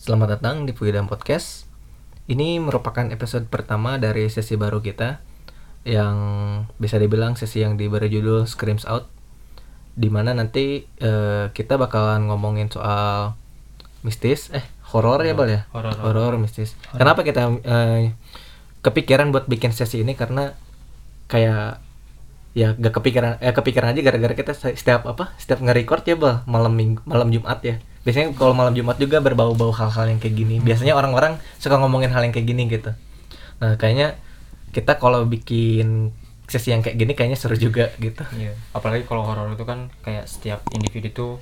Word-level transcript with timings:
Selamat 0.00 0.40
datang 0.40 0.64
di 0.64 0.72
Puyudam 0.72 1.04
Podcast. 1.04 1.68
Ini 2.24 2.56
merupakan 2.56 3.04
episode 3.12 3.44
pertama 3.52 4.00
dari 4.00 4.32
sesi 4.32 4.56
baru 4.56 4.80
kita 4.80 5.20
yang 5.84 6.16
bisa 6.80 6.96
dibilang 6.96 7.36
sesi 7.36 7.60
yang 7.60 7.76
diberi 7.76 8.08
judul 8.08 8.48
Screams 8.48 8.88
Out. 8.88 9.12
Di 9.92 10.08
mana 10.08 10.32
nanti 10.32 10.88
eh, 10.88 11.52
kita 11.52 11.76
bakalan 11.76 12.32
ngomongin 12.32 12.72
soal 12.72 13.36
mistis, 14.00 14.48
eh 14.56 14.64
horor 14.88 15.20
ya 15.20 15.36
bal 15.36 15.52
ya? 15.52 15.60
Horor. 15.76 15.92
Horor 16.00 16.32
mistis. 16.40 16.80
Kenapa 16.96 17.20
kita 17.20 17.60
eh, 17.60 18.16
kepikiran 18.80 19.36
buat 19.36 19.52
bikin 19.52 19.76
sesi 19.76 20.00
ini 20.00 20.16
karena 20.16 20.56
kayak 21.28 21.84
ya 22.56 22.74
gak 22.74 22.98
kepikiran 22.98 23.38
eh 23.38 23.52
kepikiran 23.54 23.94
aja 23.94 24.00
gara-gara 24.02 24.34
kita 24.34 24.56
se- 24.56 24.74
setiap 24.74 25.06
apa 25.06 25.30
setiap 25.38 25.62
nge-record 25.62 26.02
ya 26.02 26.16
bal 26.18 26.42
malam 26.50 26.74
minggu 26.74 26.98
malam 27.06 27.30
Jumat 27.30 27.62
ya 27.62 27.78
biasanya 28.00 28.32
kalau 28.32 28.56
malam 28.56 28.72
Jumat 28.72 28.96
juga 28.96 29.20
berbau-bau 29.20 29.70
hal-hal 29.70 30.08
yang 30.08 30.18
kayak 30.18 30.34
gini 30.34 30.56
biasanya 30.58 30.96
orang-orang 30.96 31.36
suka 31.60 31.76
ngomongin 31.76 32.08
hal 32.08 32.24
yang 32.24 32.32
kayak 32.32 32.48
gini 32.48 32.64
gitu 32.66 32.90
nah 33.60 33.76
kayaknya 33.76 34.16
kita 34.72 34.96
kalau 34.96 35.28
bikin 35.28 36.14
sesi 36.48 36.72
yang 36.74 36.82
kayak 36.82 36.96
gini 36.98 37.12
kayaknya 37.14 37.38
seru 37.38 37.54
juga 37.54 37.94
gitu 38.02 38.26
Iya. 38.34 38.58
Apalagi 38.74 39.06
kalau 39.06 39.22
horor 39.22 39.54
itu 39.54 39.62
kan 39.62 39.86
kayak 40.02 40.26
setiap 40.26 40.64
individu 40.74 41.08
tuh 41.14 41.32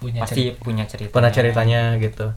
punya 0.00 0.24
pasti 0.24 0.52
punya 0.56 0.84
cerita. 0.88 1.12
pernah 1.12 1.32
ceritanya 1.32 1.96
gitu 2.00 2.32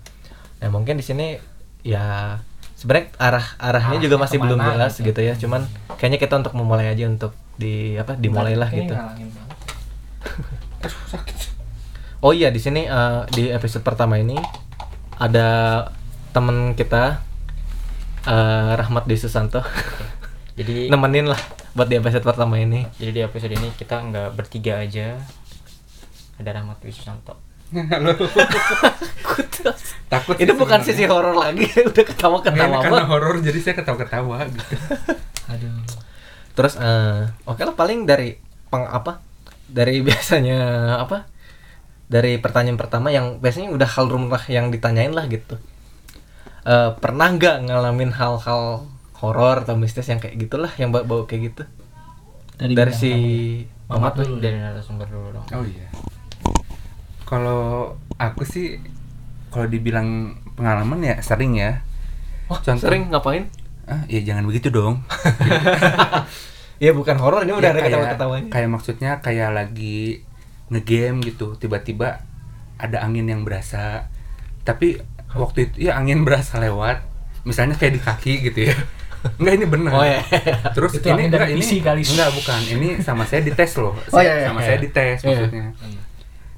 nah 0.57 0.69
mungkin 0.73 0.97
di 0.97 1.05
sini 1.05 1.37
ya 1.85 2.35
sebenarnya 2.75 3.13
arah 3.21 3.45
arahnya 3.59 3.99
juga 4.01 4.17
Arahnya 4.17 4.25
masih 4.25 4.37
belum 4.41 4.59
jelas 4.59 4.93
gitu. 4.97 5.07
gitu 5.13 5.21
ya 5.21 5.33
cuman 5.37 5.61
kayaknya 5.97 6.19
kita 6.19 6.33
untuk 6.41 6.53
memulai 6.57 6.89
aja 6.89 7.05
untuk 7.05 7.31
di 7.57 7.97
apa 7.97 8.13
dimulailah 8.17 8.69
gitu. 8.69 8.93
Aduh, 10.85 11.01
sakit. 11.09 11.56
Oh 12.27 12.35
iya 12.35 12.51
di 12.51 12.59
sini 12.59 12.83
eh, 12.83 13.23
di 13.31 13.47
episode 13.47 13.87
pertama 13.87 14.19
ini 14.19 14.35
ada 15.15 15.79
temen 16.35 16.75
kita 16.75 17.23
eh, 18.27 18.71
Rahmat 18.75 19.07
Dwi 19.07 19.15
Susanto 19.15 19.63
Jadi 20.59 20.85
nemenin 20.91 21.31
lah 21.31 21.39
buat 21.71 21.87
di 21.87 21.95
episode 21.95 22.27
pertama 22.27 22.59
ini. 22.59 22.83
jadi 22.99 23.11
di 23.15 23.21
episode 23.23 23.55
ini 23.55 23.71
kita 23.79 24.03
nggak 24.11 24.35
bertiga 24.35 24.83
aja. 24.83 25.15
Ada 26.35 26.59
Rahmat. 26.59 26.83
Halo. 27.95 28.11
Takut 30.11 30.35
Itu 30.35 30.51
bukan 30.59 30.83
sisi 30.83 31.07
horor 31.07 31.31
lagi, 31.31 31.63
udah 31.95 32.03
ketawa 32.03 32.43
ketawa 32.43 32.83
karena 32.83 32.91
banget. 32.91 33.07
horor 33.07 33.35
jadi 33.39 33.59
saya 33.63 33.75
ketawa-ketawa 33.79 34.51
gitu. 34.51 34.75
Aduh. 35.55 35.79
Terus 36.59 36.75
eh, 36.75 37.23
oke 37.47 37.61
lah 37.63 37.75
paling 37.77 38.03
dari 38.03 38.35
peng 38.67 38.83
apa? 38.83 39.23
Dari 39.71 40.03
biasanya 40.03 40.59
apa? 40.99 41.36
Dari 42.07 42.39
pertanyaan 42.39 42.75
pertama 42.75 43.11
yang 43.11 43.37
biasanya 43.37 43.67
udah 43.69 43.83
hal 43.85 44.07
rumah 44.07 44.39
yang 44.47 44.71
ditanyain 44.71 45.11
lah 45.11 45.27
gitu. 45.27 45.59
Eh, 46.63 46.89
pernah 46.97 47.27
nggak 47.29 47.67
ngalamin 47.67 48.11
hal-hal 48.11 48.87
horor 49.17 49.61
atau 49.61 49.75
mistis 49.75 50.05
yang 50.05 50.17
kayak 50.17 50.37
gitulah 50.37 50.71
yang 50.75 50.89
bau-bau 50.89 51.23
kayak 51.23 51.51
gitu? 51.51 51.63
Dari, 52.55 52.73
bidang 52.73 52.91
si. 52.91 53.11
Mamat 53.87 54.15
Mamat 54.15 54.23
dulu. 54.23 54.35
Dari 54.39 54.57
narasumber 54.57 55.07
dulu 55.07 55.27
dong. 55.33 55.45
Oh 55.51 55.63
iya. 55.63 55.87
Kalau 57.23 57.91
aku 58.15 58.43
sih 58.43 58.79
kalau 59.47 59.65
dibilang 59.65 60.31
pengalaman 60.53 60.99
ya 61.01 61.15
sering 61.19 61.55
ya. 61.55 61.83
Wah, 62.47 62.59
Contoh- 62.59 62.87
sering 62.87 63.11
ngapain? 63.11 63.51
Ah, 63.83 64.03
ya 64.05 64.19
jangan 64.21 64.43
begitu 64.43 64.67
dong. 64.69 65.03
Ya 66.77 66.93
bukan 66.93 67.17
horor, 67.17 67.41
ini 67.41 67.57
udah 67.57 67.63
Ya, 67.63 67.73
ada 67.73 67.81
kayak, 67.81 67.89
ketawa-ketawanya. 67.89 68.49
kayak 68.53 68.69
maksudnya 68.69 69.11
kayak 69.17 69.49
lagi 69.49 70.21
ngegame 70.67 71.23
gitu, 71.23 71.55
tiba-tiba 71.55 72.21
ada 72.77 72.97
angin 73.01 73.25
yang 73.25 73.41
berasa. 73.47 74.11
Tapi 74.61 74.99
waktu 75.33 75.71
itu 75.71 75.89
ya 75.89 75.97
angin 75.97 76.27
berasa 76.27 76.59
lewat. 76.59 77.03
Misalnya 77.47 77.79
kayak 77.79 77.93
di 77.95 78.01
kaki 78.03 78.33
gitu 78.51 78.59
ya. 78.71 78.75
Enggak 79.41 79.53
ini 79.57 79.65
benar. 79.65 79.91
Oh, 79.97 80.03
iya. 80.05 80.21
Terus 80.77 80.99
Itu 80.99 81.09
ini 81.09 81.27
enggak 81.31 81.49
ini 81.49 81.65
kali. 81.81 82.01
enggak 82.05 82.29
bukan. 82.37 82.59
Ini 82.77 82.87
sama 83.01 83.23
saya 83.25 83.41
dites 83.41 83.73
loh. 83.79 83.95
Oh, 84.13 84.19
iya, 84.21 84.43
iya, 84.43 84.47
sama 84.51 84.59
iya. 84.61 84.67
saya 84.67 84.77
dites 84.77 85.17
Iya. 85.19 85.27
maksudnya. 85.31 85.65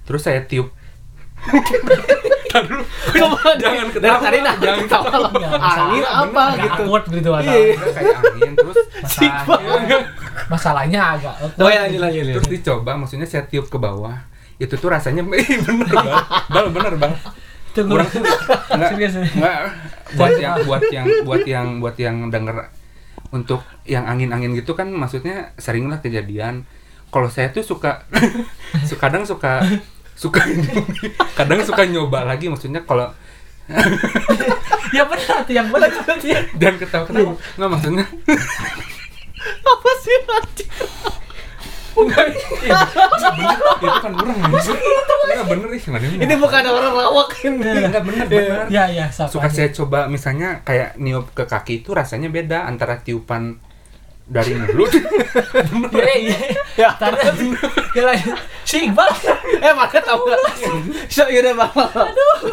Terus 0.05 0.21
saya 0.25 0.41
tiup 0.43 0.67
jangan 2.49 3.85
Dari 3.93 4.17
tadi 4.19 4.39
nah, 4.39 4.55
jangan 4.55 4.79
ketawa 4.81 5.29
Angin 5.59 6.03
apa 6.03 6.43
gitu. 6.55 6.81
awkward 6.83 7.05
gitu 7.07 7.29
Iya. 7.29 7.37
masalahnya. 7.37 7.55
Enggak 7.69 7.93
kayak 7.93 8.17
angin 8.25 8.51
terus 8.53 8.77
masalahnya, 8.99 9.97
Masalahnya 10.49 10.99
agak. 11.13 11.35
Oh 11.55 11.69
ya, 11.69 11.81
lanjut 11.85 12.01
lanjut. 12.01 12.23
terus 12.35 12.49
dicoba 12.49 12.91
maksudnya 12.95 13.25
saya 13.25 13.43
tiup 13.45 13.67
ke 13.67 13.77
bawah 13.77 14.17
itu 14.55 14.73
tuh 14.73 14.89
rasanya 14.89 15.23
bener 15.27 15.45
bang 15.87 16.07
bang 16.49 16.67
bener 16.69 16.93
bang 16.97 17.13
Tunggu. 17.69 17.95
Kurang 17.95 18.09
tuh 18.09 18.19
enggak, 18.19 18.89
Serius, 18.91 19.11
serius. 19.13 19.31
enggak 19.35 19.57
buat 20.11 20.33
yang 20.35 20.53
buat 20.65 20.83
yang 20.89 21.05
buat 21.23 21.43
yang 21.45 21.67
buat 21.77 21.95
yang 21.95 22.15
denger 22.27 22.57
untuk 23.29 23.61
yang 23.85 24.03
angin-angin 24.03 24.57
gitu 24.57 24.73
kan 24.73 24.89
maksudnya 24.89 25.53
sering 25.55 25.85
lah 25.85 26.01
kejadian 26.01 26.65
kalau 27.07 27.29
saya 27.29 27.53
tuh 27.53 27.61
suka 27.61 28.09
suka 28.83 28.99
kadang 29.05 29.21
suka 29.21 29.61
suka 30.19 30.43
kadang 31.39 31.63
suka 31.63 31.87
nyoba 31.87 32.27
lagi 32.27 32.51
maksudnya 32.51 32.83
kalau 32.83 33.07
Ya 34.89 35.05
benar 35.05 35.45
tuh 35.45 35.53
yang 35.53 35.69
benar. 35.69 35.93
dan 36.57 36.73
ketawa-ketawa 36.75 37.37
nggak 37.55 37.69
maksudnya 37.69 38.05
Apa 39.69 39.89
sih 40.01 40.17
anjing? 40.19 40.71
enggak 41.95 42.31
iya, 42.63 42.79
itu 43.75 43.99
kan 43.99 44.11
anjir. 44.15 44.71
enggak 44.71 45.45
bener 45.45 45.69
ih 45.69 45.83
nggak 45.83 45.99
ada 45.99 46.07
yang 46.07 46.21
Ini 46.23 46.35
bukan 46.39 46.63
orang 46.65 46.93
lawak 46.95 47.29
ini. 47.43 47.71
enggak 47.85 48.03
bener 48.03 48.25
bener 48.25 48.65
Ya 48.67 48.83
ya, 48.87 49.05
suka 49.11 49.47
saya 49.47 49.69
coba 49.69 50.07
misalnya 50.07 50.63
kayak 50.63 50.95
niup 50.95 51.29
ke 51.31 51.43
kaki 51.43 51.83
itu 51.83 51.91
rasanya 51.91 52.27
beda 52.27 52.65
antara 52.65 52.99
tiupan 52.99 53.59
dari 54.29 54.53
mulut 54.59 54.93
Ya 55.89 56.13
iya. 56.15 56.37
Ya. 56.77 56.89
Tadi 56.93 57.49
ya. 57.91 58.13
Si 58.61 58.85
Iqbal. 58.85 59.09
Eh 59.57 59.73
mana 59.73 59.89
tahu 59.91 60.21
enggak? 60.23 60.39
So, 61.07 61.25
yaudah 61.25 61.53
Bang. 61.55 61.73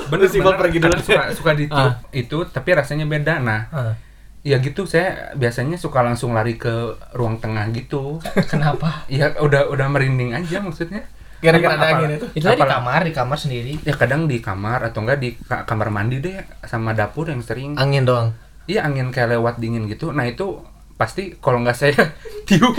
bener 0.09 0.27
Si 0.27 0.41
Iqbal 0.41 0.57
pergi 0.57 0.79
dulu. 0.79 0.97
suka 0.99 1.23
suka 1.31 1.53
ditiup 1.53 1.77
Ah. 1.77 2.01
itu 2.11 2.39
tapi 2.47 2.73
rasanya 2.73 3.05
beda 3.05 3.39
nah 3.39 3.69
Ah. 3.71 3.93
ya 4.41 4.57
gitu 4.57 4.83
saya 4.83 5.35
biasanya 5.35 5.77
suka 5.77 6.01
langsung 6.01 6.33
lari 6.33 6.55
ke 6.55 6.71
ruang 7.13 7.37
tengah 7.37 7.69
gitu 7.71 8.23
Kenapa? 8.47 9.05
ya 9.07 9.37
udah 9.37 9.69
udah 9.69 9.87
merinding 9.87 10.33
aja 10.33 10.59
maksudnya 10.59 11.05
Gara-gara 11.37 11.77
ada 11.77 11.87
angin 11.95 12.17
itu. 12.17 12.27
Itu 12.35 12.49
di 12.49 12.65
kamar, 12.65 13.01
di 13.03 13.13
kamar 13.13 13.37
sendiri. 13.37 13.77
ya 13.83 13.93
kadang 13.93 14.25
di 14.25 14.41
kamar 14.41 14.81
atau 14.83 15.05
enggak 15.05 15.19
di 15.19 15.37
ka- 15.37 15.63
kamar 15.65 15.91
mandi 15.91 16.19
deh 16.19 16.33
sama 16.63 16.91
dapur 16.93 17.27
yang 17.27 17.39
sering 17.39 17.77
Angin 17.77 18.03
doang. 18.03 18.33
iya 18.65 18.83
angin 18.83 19.11
kayak 19.11 19.37
lewat 19.37 19.59
dingin 19.59 19.85
gitu 19.85 20.11
nah 20.11 20.25
itu 20.25 20.65
pasti 20.97 21.37
kalau 21.37 21.61
nggak 21.61 21.75
saya 21.75 21.93
tiup 22.49 22.73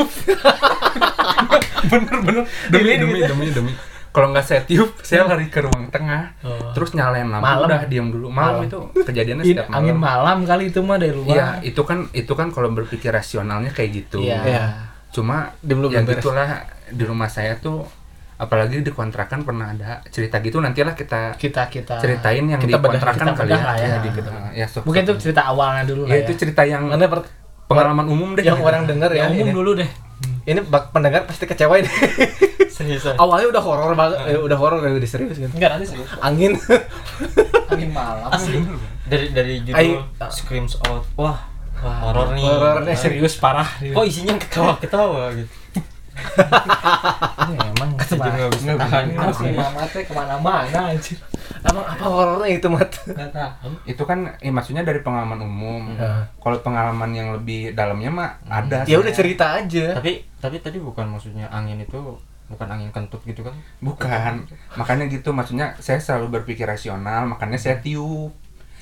bener 1.83 2.17
bener 2.19 2.43
demi 2.67 2.93
demi 2.95 3.13
gitu. 3.15 3.29
demi 3.29 3.47
demi 3.51 3.73
kalau 4.09 4.33
nggak 4.33 4.43
saya 4.43 4.61
tiup 4.63 4.97
saya 4.99 5.23
lari 5.23 5.45
ke 5.45 5.61
ruang 5.61 5.87
tengah 5.87 6.33
Oh. 6.41 6.73
terus 6.73 6.91
nyalain 6.91 7.27
lampu 7.27 7.43
Malam. 7.43 7.67
udah 7.67 7.81
diam 7.85 8.07
dulu 8.07 8.27
malam, 8.27 8.63
Malam. 8.63 8.67
itu 8.67 8.77
kejadiannya 9.03 9.43
setiap 9.45 9.69
angin 9.69 9.93
malam 9.93 10.41
malam 10.41 10.49
kali 10.49 10.63
itu 10.67 10.79
mah 10.81 10.97
dari 10.97 11.13
luar. 11.13 11.29
iya 11.29 11.47
itu 11.61 11.81
kan 11.81 12.09
itu 12.11 12.31
kan 12.31 12.49
kalau 12.49 12.69
berpikir 12.71 13.09
rasionalnya 13.09 13.69
kayak 13.69 13.89
gitu 13.95 14.19
Iya. 14.19 14.41
Iya. 14.43 14.63
cuma 15.09 15.53
ya 15.55 15.69
belum 15.69 15.89
beres. 15.93 16.09
gitulah 16.15 16.49
di 16.87 17.03
rumah 17.03 17.27
saya 17.27 17.53
tuh 17.55 17.85
apalagi 18.35 18.79
di 18.79 18.91
kontrakan 18.91 19.41
pernah 19.41 19.67
ada 19.67 20.01
cerita 20.07 20.37
gitu 20.39 20.57
nantilah 20.57 20.93
kita 20.93 21.33
Kita 21.35 21.65
kita 21.67 21.97
ceritain 21.97 22.45
yang 22.47 22.57
kita 22.57 22.69
di 22.69 22.73
bedah- 22.75 22.85
kontrakan 22.95 23.17
kita 23.23 23.33
kali 23.35 23.49
bedah 23.49 23.57
ya 23.57 23.65
lah 23.65 23.75
ya. 23.75 23.87
ya, 23.87 23.97
Di 23.97 24.09
gitu. 24.11 24.29
ya, 24.51 24.65
sok- 24.67 24.85
Mungkin 24.85 25.01
itu 25.03 25.13
cerita 25.19 25.41
awalnya 25.43 25.83
dulu 25.83 26.01
ya 26.03 26.07
lah 26.07 26.15
ya. 26.15 26.23
itu 26.23 26.33
cerita 26.35 26.61
yang 26.63 26.83
Mana 26.87 27.05
per- 27.07 27.29
pengalaman 27.67 28.07
umum 28.07 28.33
deh 28.33 28.43
yang 28.43 28.59
orang 28.63 28.87
denger 28.87 29.11
ya. 29.13 29.27
Umum 29.29 29.47
ini. 29.47 29.51
dulu 29.53 29.71
deh. 29.77 29.89
Ini 30.47 30.63
bak 30.63 30.95
pendengar 30.95 31.27
pasti 31.27 31.43
kecewa 31.43 31.77
ini. 31.77 31.91
Serius. 32.77 33.03
Awalnya 33.19 33.47
udah 33.51 33.63
horor 33.63 33.91
banget, 33.93 34.17
eh, 34.31 34.39
udah 34.39 34.57
horor 34.57 34.79
udah 34.79 35.09
serius 35.09 35.41
gitu. 35.41 35.49
Enggak 35.49 35.75
nanti 35.75 35.89
serius. 35.89 36.09
Angin. 36.21 36.53
Angin 37.73 37.89
malam. 37.89 38.29
Dari 39.09 39.33
dari 39.33 39.65
judul 39.65 39.97
Ai- 39.97 40.29
Screams 40.29 40.77
Out. 40.85 41.09
Wah, 41.17 41.41
horor 41.81 42.37
nih. 42.37 42.45
Horor 42.45 42.85
nih. 42.85 42.93
Serius 42.93 43.41
parah. 43.41 43.65
Kok 43.81 44.05
isinya 44.05 44.37
ketawa-ketawa 44.37 45.33
gitu. 45.33 45.49
Ini 46.17 47.53
emang 47.77 47.89
saya 48.01 48.17
juga 48.17 48.29
nggak 48.29 48.51
bisa 48.53 48.73
tahan. 48.77 49.05
Mas 49.13 49.39
mama 49.41 49.83
teh 49.89 50.01
ke 50.05 50.13
mana-mana 50.13 50.79
anjir. 50.93 51.17
Emang 51.59 51.83
apa 51.83 52.05
horornya 52.05 52.49
itu, 52.51 52.67
Mat? 52.67 52.91
Tahu. 53.07 53.71
itu 53.85 54.03
kan 54.03 54.19
eh, 54.37 54.49
maksudnya 54.49 54.81
dari 54.81 54.99
pengalaman 54.99 55.39
umum 55.39 55.93
Ya. 55.93 56.25
kalau 56.37 56.57
pengalaman 56.59 57.09
yang 57.11 57.31
lebih 57.31 57.71
dalamnya 57.71 58.09
mah 58.09 58.29
ada 58.45 58.83
Ya 58.83 58.97
udah 58.97 59.09
cerita 59.09 59.55
aja. 59.55 59.93
Tapi 59.93 60.21
tapi 60.35 60.59
tadi 60.59 60.77
bukan 60.77 61.07
maksudnya 61.07 61.47
angin 61.47 61.77
itu 61.77 61.97
bukan 62.47 62.67
angin 62.69 62.87
kentut 62.89 63.19
gitu 63.21 63.41
kan? 63.41 63.51
bukan 63.79 64.47
makanya 64.73 65.05
gitu 65.05 65.29
maksudnya 65.29 65.75
saya 65.77 65.97
selalu 65.97 66.39
berpikir 66.39 66.63
rasional 66.63 67.25
makanya 67.25 67.55
saya 67.55 67.75
tiup 67.77 68.31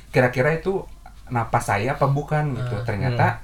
kira-kira 0.07 0.54
itu 0.54 0.86
napas 1.28 1.66
saya 1.66 1.92
apa 1.92 2.06
bukan 2.06 2.54
gitu 2.54 2.75
ternyata 2.83 3.42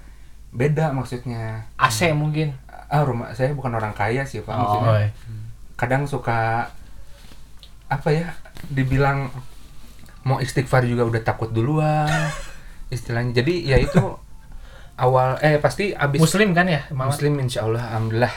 beda 0.51 0.91
maksudnya 0.91 1.65
AC 1.73 2.13
mungkin. 2.13 2.53
ah 2.85 3.01
rumah 3.01 3.31
saya 3.31 3.49
bukan 3.51 3.71
orang 3.71 3.91
kaya 3.91 4.21
sih 4.21 4.39
pak 4.39 4.51
Oh, 4.51 4.59
maksudnya 4.59 4.91
iya. 4.99 5.09
kadang 5.73 6.03
suka 6.03 6.69
apa 7.87 8.09
ya 8.09 8.29
dibilang 8.67 9.31
mau 10.21 10.37
istighfar 10.37 10.83
juga 10.83 11.01
udah 11.03 11.21
takut 11.21 11.49
duluan 11.49 12.05
istilahnya 12.87 13.33
jadi 13.33 13.53
ya 13.65 13.77
itu 13.79 14.01
awal 14.95 15.39
eh 15.39 15.57
pasti 15.57 15.89
abis 15.91 16.19
Muslim 16.19 16.51
kan 16.51 16.67
ya? 16.67 16.85
Mama? 16.89 17.09
Muslim 17.09 17.39
insya 17.39 17.63
Allah 17.63 17.81
alhamdulillah 17.89 18.33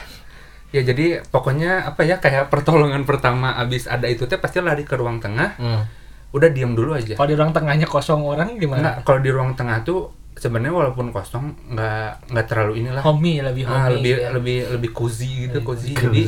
ya 0.71 0.81
jadi 0.81 1.05
pokoknya 1.23 1.85
apa 1.85 2.01
ya 2.01 2.17
kayak 2.17 2.49
pertolongan 2.49 3.03
pertama 3.03 3.53
abis 3.55 3.85
ada 3.85 4.05
itu 4.05 4.25
teh 4.25 4.35
pasti 4.35 4.59
lari 4.59 4.81
ke 4.81 4.93
ruang 4.93 5.19
tengah 5.19 5.55
Hmm. 5.55 5.83
udah 6.31 6.49
diam 6.49 6.73
dulu 6.73 6.91
aja 6.91 7.13
Kalau 7.13 7.29
di 7.29 7.35
ruang 7.35 7.51
tengahnya 7.51 7.85
kosong 7.85 8.19
orang 8.19 8.57
gimana? 8.57 8.81
Enggak, 8.81 8.95
kalau 9.03 9.19
di 9.19 9.29
ruang 9.29 9.53
tengah 9.53 9.79
tuh 9.81 10.09
sebenarnya 10.35 10.73
walaupun 10.73 11.07
kosong 11.09 11.45
nggak 11.69 12.27
nggak 12.27 12.45
terlalu 12.45 12.83
inilah 12.83 12.99
Homey 12.99 13.39
lebih 13.39 13.63
Ah, 13.63 13.87
homey. 13.87 13.93
lebih 13.95 14.11
ya. 14.17 14.29
lebih 14.33 14.57
lebih 14.69 14.89
cozy 14.91 15.47
gitu 15.47 15.61
cozy 15.61 15.93
cozy. 15.93 16.01
jadi 16.01 16.23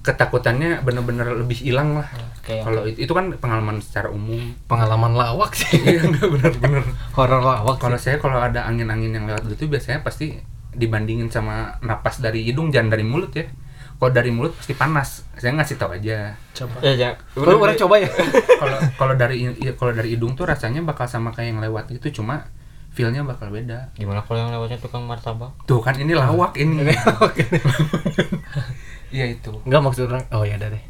ketakutannya 0.00 0.80
bener-bener 0.80 1.26
lebih 1.34 1.58
hilang 1.58 1.98
lah. 1.98 2.08
Oke, 2.38 2.58
kalau 2.58 2.82
itu, 2.82 3.04
itu 3.04 3.12
kan 3.12 3.28
pengalaman 3.34 3.78
secara 3.78 4.08
umum. 4.08 4.38
Pengalaman 4.64 5.12
lawak 5.12 5.52
sih. 5.52 5.76
iya 5.76 6.02
bener-bener. 6.02 6.82
Horor 7.16 7.40
lawak 7.40 7.76
kalau 7.76 7.96
saya 7.96 8.16
kalau 8.16 8.38
ada 8.38 8.64
angin-angin 8.64 9.12
yang 9.12 9.26
lewat 9.26 9.44
gitu 9.48 9.68
biasanya 9.68 10.00
pasti 10.00 10.38
dibandingin 10.70 11.26
sama 11.26 11.76
napas 11.80 12.18
dari 12.18 12.42
hidung 12.42 12.70
jangan 12.70 12.90
dari 12.90 13.02
mulut 13.02 13.32
ya. 13.32 13.50
Kalau 13.98 14.14
dari 14.14 14.30
mulut 14.30 14.54
pasti 14.54 14.72
panas. 14.72 15.26
Saya 15.34 15.52
ngasih 15.54 15.74
tahu 15.74 15.90
aja. 15.92 16.38
Coba. 16.52 16.78
Ya, 16.80 16.92
ya. 16.94 17.10
Lu 17.34 17.58
orang 17.58 17.74
coba 17.76 17.98
ya. 17.98 18.06
kalau 18.62 18.78
kalau 18.94 19.14
dari 19.14 19.36
i- 19.44 19.74
kalau 19.74 19.90
dari 19.90 20.14
hidung 20.14 20.32
tuh 20.32 20.46
rasanya 20.46 20.80
bakal 20.80 21.04
sama 21.04 21.34
kayak 21.34 21.52
yang 21.52 21.60
lewat 21.60 21.90
gitu 21.90 22.22
cuma 22.22 22.46
feelnya 22.88 23.22
bakal 23.22 23.50
beda. 23.50 23.90
Gimana 23.92 24.22
kalau 24.22 24.38
yang 24.40 24.50
lewatnya 24.50 24.78
tukang 24.78 25.02
martabak? 25.02 25.50
tuh 25.66 25.78
kan 25.78 25.94
ini 25.94 26.14
lawak 26.14 26.54
ini 26.56 26.82
iya 29.10 29.26
itu 29.26 29.50
Enggak 29.62 29.82
maksud 29.82 30.06
orang. 30.06 30.24
Oh 30.30 30.42
ya 30.42 30.56
deh. 30.56 30.82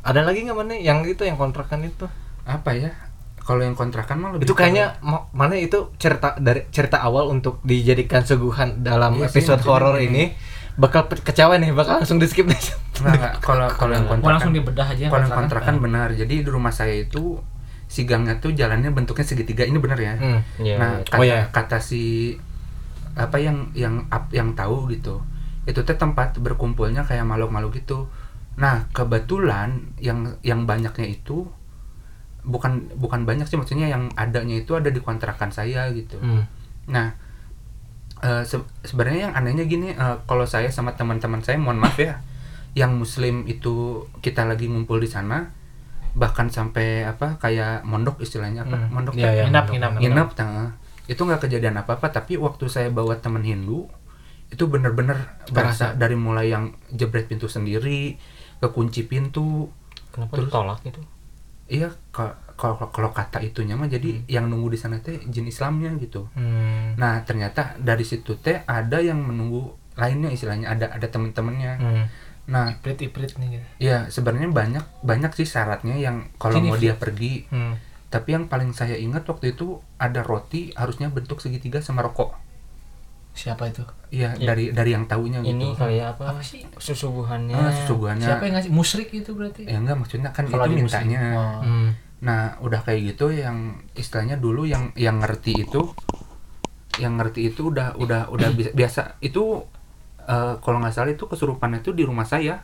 Ada 0.00 0.20
lagi 0.20 0.42
nggak 0.42 0.54
mana 0.54 0.72
yang 0.72 1.02
itu 1.02 1.22
yang 1.22 1.36
kontrakan 1.36 1.84
itu? 1.84 2.06
apa 2.42 2.72
ya 2.72 2.90
kalau 3.38 3.60
yang 3.60 3.72
kontrakan 3.72 4.16
mah 4.16 4.30
lebih 4.32 4.44
Itu 4.44 4.54
kayaknya 4.54 4.98
ma- 5.00 5.28
mana 5.30 5.54
itu 5.54 5.92
cerita 5.96 6.34
dari 6.36 6.66
cerita 6.68 6.98
awal 6.98 7.28
untuk 7.28 7.60
dijadikan 7.62 8.20
suguhan 8.20 8.80
dalam 8.80 9.16
Iya 9.16 9.28
episode 9.28 9.62
horor 9.62 9.96
ini 9.98 10.34
bakal 10.72 11.04
kecewa 11.06 11.54
nih, 11.54 11.70
bakal 11.70 12.00
langsung 12.00 12.16
di 12.16 12.24
skip 12.24 12.44
deh. 12.44 12.56
Kalau 13.38 13.68
kalau 13.76 13.92
yang 13.92 14.06
kontrakan 14.06 14.34
langsung 14.34 14.52
dibedah 14.52 14.86
aja 14.86 15.00
yang 15.00 15.10
kalau 15.10 15.22
yang 15.22 15.34
kontrakan. 15.36 15.76
kontrakan 15.76 15.76
benar 15.80 16.08
jadi 16.12 16.34
di 16.38 16.48
rumah 16.48 16.70
saya 16.70 16.96
itu 16.96 17.36
si 17.84 18.02
gangnya 18.02 18.38
tuh 18.38 18.50
jalannya 18.50 18.88
bentuknya 18.88 19.22
segitiga 19.24 19.62
ini 19.62 19.76
benar 19.76 19.98
ya 19.98 20.14
Hmm. 20.14 20.40
Iya. 20.56 20.76
nah 20.76 20.90
iya. 20.96 21.04
kata, 21.04 21.16
Oh, 21.16 21.22
iya. 21.22 21.40
kata 21.50 21.78
si 21.78 22.34
apa 23.12 23.36
yang 23.36 23.68
yang 23.74 24.06
up 24.06 24.30
yang 24.30 24.54
tahu 24.54 24.86
gitu 24.88 25.18
itu 25.64 25.80
teh 25.82 25.94
tempat 25.94 26.38
berkumpulnya 26.38 27.04
kayak 27.04 27.24
makhluk-makhluk 27.24 27.76
gitu 27.76 28.08
nah 28.56 28.88
kebetulan 28.90 29.92
yang 29.98 30.36
yang 30.40 30.64
banyaknya 30.64 31.06
itu 31.06 31.46
bukan 32.40 32.88
bukan 32.96 33.24
banyak 33.24 33.44
sih 33.44 33.56
maksudnya 33.56 33.86
yang 33.86 34.08
adanya 34.14 34.56
itu 34.56 34.72
ada 34.72 34.88
di 34.88 34.98
kontrakan 34.98 35.50
saya 35.50 35.88
gitu 35.92 36.16
Hmm. 36.18 36.44
Nah, 36.88 37.14
eh, 38.20 38.42
se- 38.42 38.66
sebenarnya 38.82 39.30
yang 39.30 39.34
anehnya 39.34 39.64
gini, 39.64 39.88
eh, 39.92 40.16
kalau 40.24 40.42
saya 40.44 40.66
sama 40.68 40.92
teman-teman 40.92 41.38
saya, 41.40 41.54
mohon 41.56 41.78
maaf 41.78 41.94
ya, 41.96 42.18
yang 42.72 42.96
Muslim 42.96 43.46
itu 43.46 44.04
kita 44.20 44.42
lagi 44.42 44.66
ngumpul 44.66 44.98
di 44.98 45.06
sana, 45.06 45.52
bahkan 46.12 46.50
sampai 46.50 47.06
apa 47.06 47.38
kayak 47.38 47.86
mondok 47.86 48.18
istilahnya 48.18 48.66
apa, 48.66 48.76
Hmm. 48.76 48.90
mondok 48.90 49.14
teh? 49.14 49.22
iya, 49.22 49.46
Nginap, 49.46 49.70
mondok. 49.70 49.74
nginap. 49.86 49.90
nginep, 50.02 50.28
nah, 50.36 50.70
itu 51.06 51.20
nggak 51.20 51.40
kejadian 51.40 51.76
apa-apa, 51.78 52.06
tapi 52.10 52.34
waktu 52.36 52.64
saya 52.66 52.88
bawa 52.90 53.14
teman 53.16 53.40
Hindu, 53.40 53.86
itu 54.50 54.66
bener-bener 54.66 55.16
berasa 55.48 55.94
dari 55.94 56.14
mulai 56.14 56.50
yang 56.50 56.64
jebret 56.88 57.24
pintu 57.24 57.46
sendiri, 57.46 58.18
kekunci 58.58 59.04
pintu, 59.04 59.70
Kenapa 60.10 60.34
terus- 60.34 60.50
ditolak 60.50 60.78
gitu? 60.82 61.00
iya 61.66 61.86
ka- 62.10 62.34
kalau 62.58 62.90
kalau 62.90 63.10
kata 63.10 63.38
itunya 63.40 63.72
mah 63.72 63.86
jadi 63.86 64.26
yang 64.26 64.46
nunggu 64.46 64.74
di 64.74 64.76
sana 64.76 64.98
teh 64.98 65.22
jin 65.24 65.46
Islamnya 65.46 65.94
gitu. 65.96 66.26
Hmm. 66.34 66.92
Nah 66.94 67.22
ternyata 67.22 67.78
dari 67.78 68.02
situ 68.02 68.36
teh 68.36 68.60
ada 68.60 68.98
yang 68.98 69.16
menunggu 69.16 69.70
lainnya 69.94 70.28
istilahnya 70.28 70.66
ada 70.68 70.90
ada 70.90 71.06
temen-temennya. 71.06 71.72
Hmm. 71.78 72.04
Nah 72.50 72.74
Iprit-iprit 72.74 73.38
nih 73.38 73.48
gitu. 73.54 73.66
ya 73.80 74.10
sebenarnya 74.10 74.50
banyak 74.50 74.84
banyak 75.00 75.30
sih 75.32 75.46
syaratnya 75.46 75.94
yang 75.94 76.26
kalau 76.36 76.58
mau 76.58 76.74
dia 76.74 76.98
pergi. 76.98 77.46
Hmm. 77.48 77.78
Tapi 78.10 78.34
yang 78.34 78.44
paling 78.44 78.74
saya 78.74 78.98
ingat 78.98 79.22
waktu 79.24 79.54
itu 79.54 79.78
ada 79.96 80.20
roti 80.20 80.74
harusnya 80.74 81.06
bentuk 81.08 81.38
segitiga 81.38 81.78
sama 81.78 82.02
rokok. 82.02 82.34
Siapa 83.40 83.72
itu? 83.72 83.80
Iya 84.12 84.36
Iya. 84.36 84.46
dari 84.52 84.64
dari 84.68 84.90
yang 84.92 85.08
tahunya 85.08 85.40
Ini 85.40 85.72
gitu. 85.72 85.80
kayak 85.80 86.06
apa? 86.12 86.36
Apa 86.36 86.42
sih? 86.44 86.60
Susuguhannya. 86.76 87.56
Ah, 87.56 87.72
susuguhannya. 87.72 88.26
Siapa 88.28 88.42
yang 88.44 88.54
ngasih 88.60 88.72
musrik 88.76 89.08
itu 89.16 89.32
berarti? 89.32 89.64
Ya 89.64 89.80
enggak 89.80 89.96
maksudnya 89.96 90.28
kan 90.36 90.44
Kalau 90.44 90.68
itu 90.68 90.76
mintanya. 90.76 91.20
Oh. 91.32 91.64
Hmm. 91.64 91.88
Nah, 92.20 92.60
udah 92.60 92.84
kayak 92.84 93.16
gitu 93.16 93.32
yang 93.32 93.80
istilahnya 93.96 94.36
dulu 94.36 94.68
yang 94.68 94.92
yang 94.92 95.16
ngerti 95.24 95.56
itu 95.56 95.88
yang 97.00 97.16
ngerti 97.16 97.48
itu 97.48 97.72
udah 97.72 97.96
udah 97.96 98.28
udah 98.28 98.48
biasa 98.78 99.16
itu 99.24 99.64
eh, 100.28 100.54
kalau 100.60 100.76
nggak 100.84 100.92
salah 100.92 101.08
itu 101.08 101.24
kesurupan 101.24 101.80
itu 101.80 101.96
di 101.96 102.04
rumah 102.04 102.28
saya. 102.28 102.60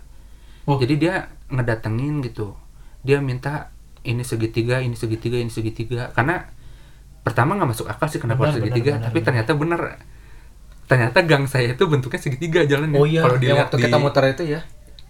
Oh. 0.68 0.76
Jadi 0.76 1.00
dia 1.00 1.32
ngedatengin 1.48 2.20
gitu. 2.20 2.52
Dia 3.00 3.24
minta 3.24 3.72
ini 4.04 4.20
segitiga, 4.20 4.84
ini 4.84 4.92
segitiga, 4.92 5.40
ini 5.40 5.48
segitiga 5.48 6.12
karena 6.12 6.52
pertama 7.24 7.56
nggak 7.56 7.70
masuk 7.72 7.86
akal 7.88 8.06
sih 8.06 8.20
kenapa 8.20 8.44
Benar, 8.44 8.50
harus 8.52 8.56
benar, 8.60 8.66
segitiga, 8.70 8.92
benar, 8.92 9.04
tapi 9.08 9.18
benar. 9.18 9.26
ternyata 9.26 9.52
bener. 9.56 9.80
Ternyata 10.86 11.18
gang 11.22 11.44
saya 11.44 11.74
itu 11.74 11.84
bentuknya 11.84 12.18
segitiga 12.18 12.62
jalannya. 12.62 12.94
Oh 12.94 13.04
iya, 13.04 13.20
kalau 13.20 13.36
dilihat 13.36 13.66
waktu 13.66 13.76
di 13.76 13.82
kita 13.84 13.96
muter 13.98 14.24
itu 14.28 14.44
ya. 14.46 14.60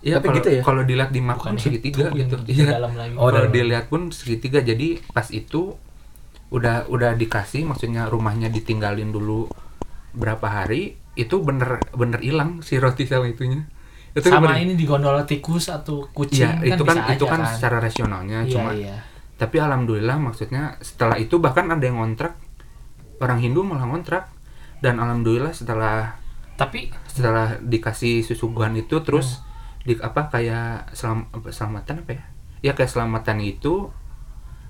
Iya, 0.01 0.15
Tapi 0.21 0.27
gitu 0.35 0.49
ya? 0.51 0.63
kalau 0.63 0.83
dilihat 0.83 1.11
di 1.11 1.21
map 1.21 1.37
Bukan 1.37 1.53
pun 1.53 1.59
segitiga 1.59 2.05
itu 2.09 2.17
gitu. 2.17 2.37
di 2.41 2.53
Iya. 2.63 2.79
Oh, 3.17 3.27
kalau 3.27 3.49
dilihat 3.49 3.87
pun 3.87 4.09
segitiga 4.09 4.61
jadi 4.61 5.03
pas 5.11 5.27
itu 5.29 5.75
udah 6.47 6.87
udah 6.87 7.13
dikasih 7.13 7.67
maksudnya 7.67 8.07
rumahnya 8.07 8.47
ditinggalin 8.47 9.11
dulu 9.11 9.51
berapa 10.15 10.47
hari 10.47 10.95
itu 11.13 11.43
bener 11.43 11.83
bener 11.91 12.23
hilang 12.23 12.63
si 12.63 12.79
roti 12.79 13.03
sama 13.03 13.27
itunya 13.27 13.67
itu 14.15 14.31
Sama 14.31 14.55
bener- 14.55 14.63
ini 14.63 14.73
di 14.73 14.87
gondola 14.87 15.27
tikus 15.27 15.67
atau 15.67 16.07
kucing 16.07 16.63
Iya, 16.63 16.79
itu 16.79 16.83
kan 16.87 17.03
itu 17.11 17.27
aja 17.27 17.33
kan 17.35 17.41
secara 17.51 17.77
rasionalnya 17.83 18.47
Iya, 18.47 18.53
cuma 18.53 18.71
iya. 18.73 18.95
tapi 19.35 19.59
alhamdulillah 19.59 20.17
maksudnya 20.17 20.79
setelah 20.79 21.19
itu 21.19 21.37
bahkan 21.37 21.67
ada 21.67 21.83
yang 21.83 21.99
ngontrak 21.99 22.39
orang 23.19 23.43
Hindu 23.43 23.67
malah 23.67 23.85
ngontrak 23.85 24.31
dan 24.79 24.97
alhamdulillah 24.97 25.51
setelah 25.51 26.17
Tapi 26.55 26.89
setelah 27.05 27.61
dikasih 27.61 28.21
susuguhan 28.23 28.73
itu 28.75 28.97
Hmm. 28.97 29.05
terus 29.05 29.45
di 29.83 29.93
apa 29.95 30.27
kayak 30.27 30.89
selam, 30.91 31.25
selamatan 31.47 32.01
apa 32.01 32.13
ya 32.13 32.25
ya 32.61 32.73
kayak 32.73 32.89
selamatan 32.89 33.39
itu 33.39 33.93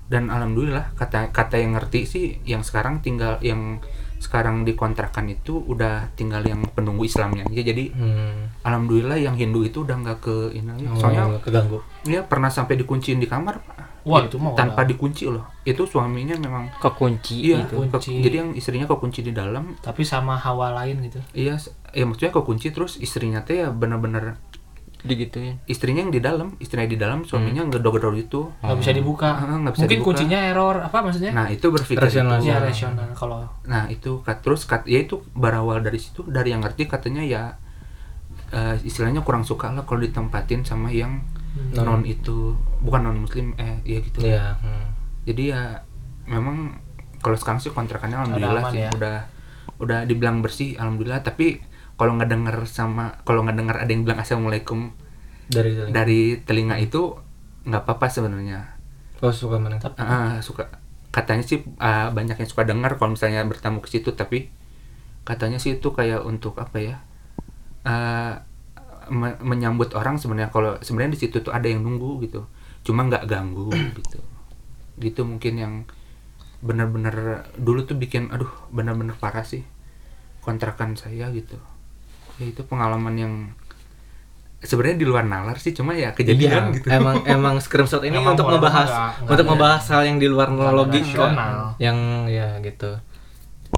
dan 0.05 0.27
alhamdulillah 0.27 0.91
kata 0.93 1.31
kata 1.31 1.55
yang 1.55 1.73
ngerti 1.73 2.03
sih 2.03 2.25
yang 2.43 2.59
sekarang 2.59 2.99
tinggal 2.99 3.39
yang 3.39 3.79
sekarang 4.17 4.63
dikontrakan 4.63 5.29
itu 5.29 5.61
udah 5.61 6.11
tinggal 6.13 6.41
yang 6.41 6.59
penunggu 6.67 7.03
Islamnya 7.03 7.45
aja 7.45 7.63
jadi 7.65 7.87
Hmm. 7.89 8.51
alhamdulillah 8.61 9.15
yang 9.15 9.33
Hindu 9.33 9.63
itu 9.63 9.81
udah 9.81 9.95
nggak 9.95 10.19
ke 10.19 10.35
ini 10.53 10.83
Oh, 10.85 10.97
soalnya 10.97 11.39
keganggu. 11.39 11.79
dia 12.03 12.19
pernah 12.21 12.47
sampai 12.47 12.75
dikunciin 12.75 13.17
di 13.17 13.25
kamar 13.25 13.63
Pak. 13.63 13.96
Wah, 14.07 14.23
Ya, 14.23 14.25
itu 14.25 14.37
mah 14.37 14.55
tanpa 14.55 14.81
dikunci 14.81 15.27
loh 15.27 15.43
itu 15.61 15.83
suaminya 15.83 16.33
memang 16.33 16.71
Kekunci 16.77 17.43
iya 17.45 17.59
gitu. 17.61 17.83
ke- 17.83 17.91
Kunci. 17.91 18.19
jadi 18.19 18.35
yang 18.39 18.49
istrinya 18.53 18.87
kekunci 18.87 19.19
di 19.21 19.31
dalam 19.31 19.75
tapi 19.77 20.01
sama 20.01 20.33
hawa 20.33 20.71
lain 20.73 21.03
gitu. 21.03 21.19
iya 21.33 21.59
ya 21.91 22.03
maksudnya 22.03 22.31
kekunci 22.31 22.71
terus 22.71 22.95
istrinya 22.97 23.41
teh 23.41 23.59
ya 23.59 23.69
bener-bener 23.69 24.39
Digituin. 24.99 25.61
istrinya 25.65 26.01
yang 26.01 26.09
di 26.09 26.17
dalam 26.17 26.57
istrinya 26.57 26.83
di 26.85 26.95
dalam 26.95 27.21
suaminya 27.21 27.61
Hmm. 27.61 27.69
ngedor-gedor 27.69 28.15
itu 28.15 28.49
nggak 28.57 28.77
bisa 28.77 28.91
dibuka. 28.91 29.29
Nggak 29.37 29.71
bisa 29.71 29.83
Mungkin 29.83 29.91
dibuka. 29.93 30.07
kuncinya 30.09 30.39
error 30.41 30.75
apa 30.81 30.97
maksudnya? 30.99 31.31
nah 31.31 31.47
itu 31.47 31.67
berpikir 31.69 32.01
Rasional. 32.01 32.39
itu. 32.39 32.49
Iya 32.49 32.57
rasional 32.59 33.07
kalau 33.13 33.45
nah 33.63 33.85
itu 33.87 34.19
kat- 34.21 34.41
terus 34.41 34.63
kat, 34.63 34.83
ya 34.85 34.99
itu 34.99 35.21
berawal 35.33 35.79
dari 35.79 35.95
situ 35.97 36.25
dari 36.25 36.49
yang 36.49 36.59
ngerti 36.59 36.87
katanya 36.87 37.21
ya 37.21 37.43
eh, 38.49 38.75
istilahnya 38.81 39.21
kurang 39.21 39.43
suka 39.43 39.69
lah 39.69 39.83
kalau 39.83 39.99
ditempatin 39.99 40.63
sama 40.63 40.87
yang 40.89 41.19
non 41.75 42.01
itu 42.03 42.53
bukan 42.79 43.01
non 43.03 43.17
muslim 43.19 43.53
eh 43.55 43.77
ya 43.83 43.97
gitu 43.99 44.19
Iya. 44.21 44.55
hmm. 44.57 44.85
jadi 45.25 45.43
ya 45.47 45.61
memang 46.25 46.77
kalau 47.19 47.35
sekarang 47.35 47.57
sih 47.57 47.69
kontrakannya 47.69 48.17
alhamdulillah 48.17 48.63
aman 48.63 48.73
sih 48.73 48.81
ya. 48.83 48.89
udah 48.93 49.17
udah 49.77 49.99
dibilang 50.03 50.41
bersih 50.41 50.73
alhamdulillah 50.75 51.21
tapi 51.21 51.61
kalau 51.93 52.13
nggak 52.13 52.29
denger 52.29 52.57
sama 52.65 53.17
kalau 53.23 53.41
nggak 53.41 53.57
denger 53.57 53.75
ada 53.77 53.89
yang 53.89 54.03
bilang 54.03 54.19
assalamualaikum 54.19 54.93
Dari 55.47 55.71
dari. 55.73 55.89
dari 55.89 56.21
telinga 56.39 56.77
itu 56.77 57.13
nggak 57.63 57.83
apa-apa 57.83 58.05
sebenarnya 58.07 58.77
Oh 59.17 59.33
suka 59.33 59.57
mana? 59.57 59.77
tapi 59.77 59.97
Ah, 59.97 60.37
suka 60.39 60.69
katanya 61.09 61.41
sih 61.41 61.65
ah, 61.77 62.09
banyak 62.09 62.37
yang 62.37 62.45
suka 62.45 62.63
dengar 62.63 62.95
kalau 62.95 63.13
misalnya 63.13 63.41
bertamu 63.43 63.81
ke 63.81 63.89
situ 63.89 64.13
tapi 64.13 64.53
katanya 65.23 65.57
sih 65.57 65.75
itu 65.75 65.89
kayak 65.89 66.21
untuk 66.21 66.53
apa 66.55 66.77
ya 66.77 66.95
Ah, 67.81 68.43
me- 69.09 69.39
menyambut 69.39 69.91
orang 69.91 70.15
sebenarnya. 70.15 70.49
Kalau 70.49 70.77
sebenarnya 70.79 71.13
di 71.13 71.21
situ 71.21 71.39
tuh 71.39 71.49
ada 71.49 71.63
yang 71.63 71.79
nunggu 71.79 72.21
gitu. 72.21 72.45
Cuma 72.83 73.03
nggak 73.03 73.25
ganggu 73.25 73.67
gitu. 73.71 74.19
Gitu 74.97 75.21
mungkin 75.21 75.53
yang 75.55 75.73
benar-benar 76.57 77.15
dulu 77.53 77.83
tuh 77.83 77.93
bikin 77.93 78.27
aduh 78.27 78.49
benar-benar 78.67 79.13
parah 79.15 79.43
sih 79.43 79.61
kontrakan 80.39 80.93
saya 80.93 81.29
gitu. 81.29 81.59
Ya 82.37 82.47
itu 82.47 82.61
pengalaman 82.61 83.13
yang 83.13 83.33
sebenarnya 84.57 84.97
di 84.97 85.05
luar 85.05 85.21
nalar 85.23 85.55
sih 85.55 85.69
cuma 85.69 85.93
ya 85.93 86.11
kejadian 86.11 86.73
Iya, 86.73 86.75
gitu. 86.75 86.87
Emang 86.89 87.15
emang 87.29 87.55
screenshot 87.57 88.01
ini 88.01 88.17
Emang 88.17 88.33
untuk 88.33 88.49
ngebahas 88.49 88.89
nggak- 88.89 89.13
nggak 89.19 89.31
untuk 89.31 89.45
ngebahas 89.47 89.83
hal 89.87 90.01
yang 90.03 90.17
di 90.17 90.27
luar 90.27 90.47
logika 90.49 91.25
yang 91.77 91.97
ya 92.25 92.57
gitu. 92.59 92.91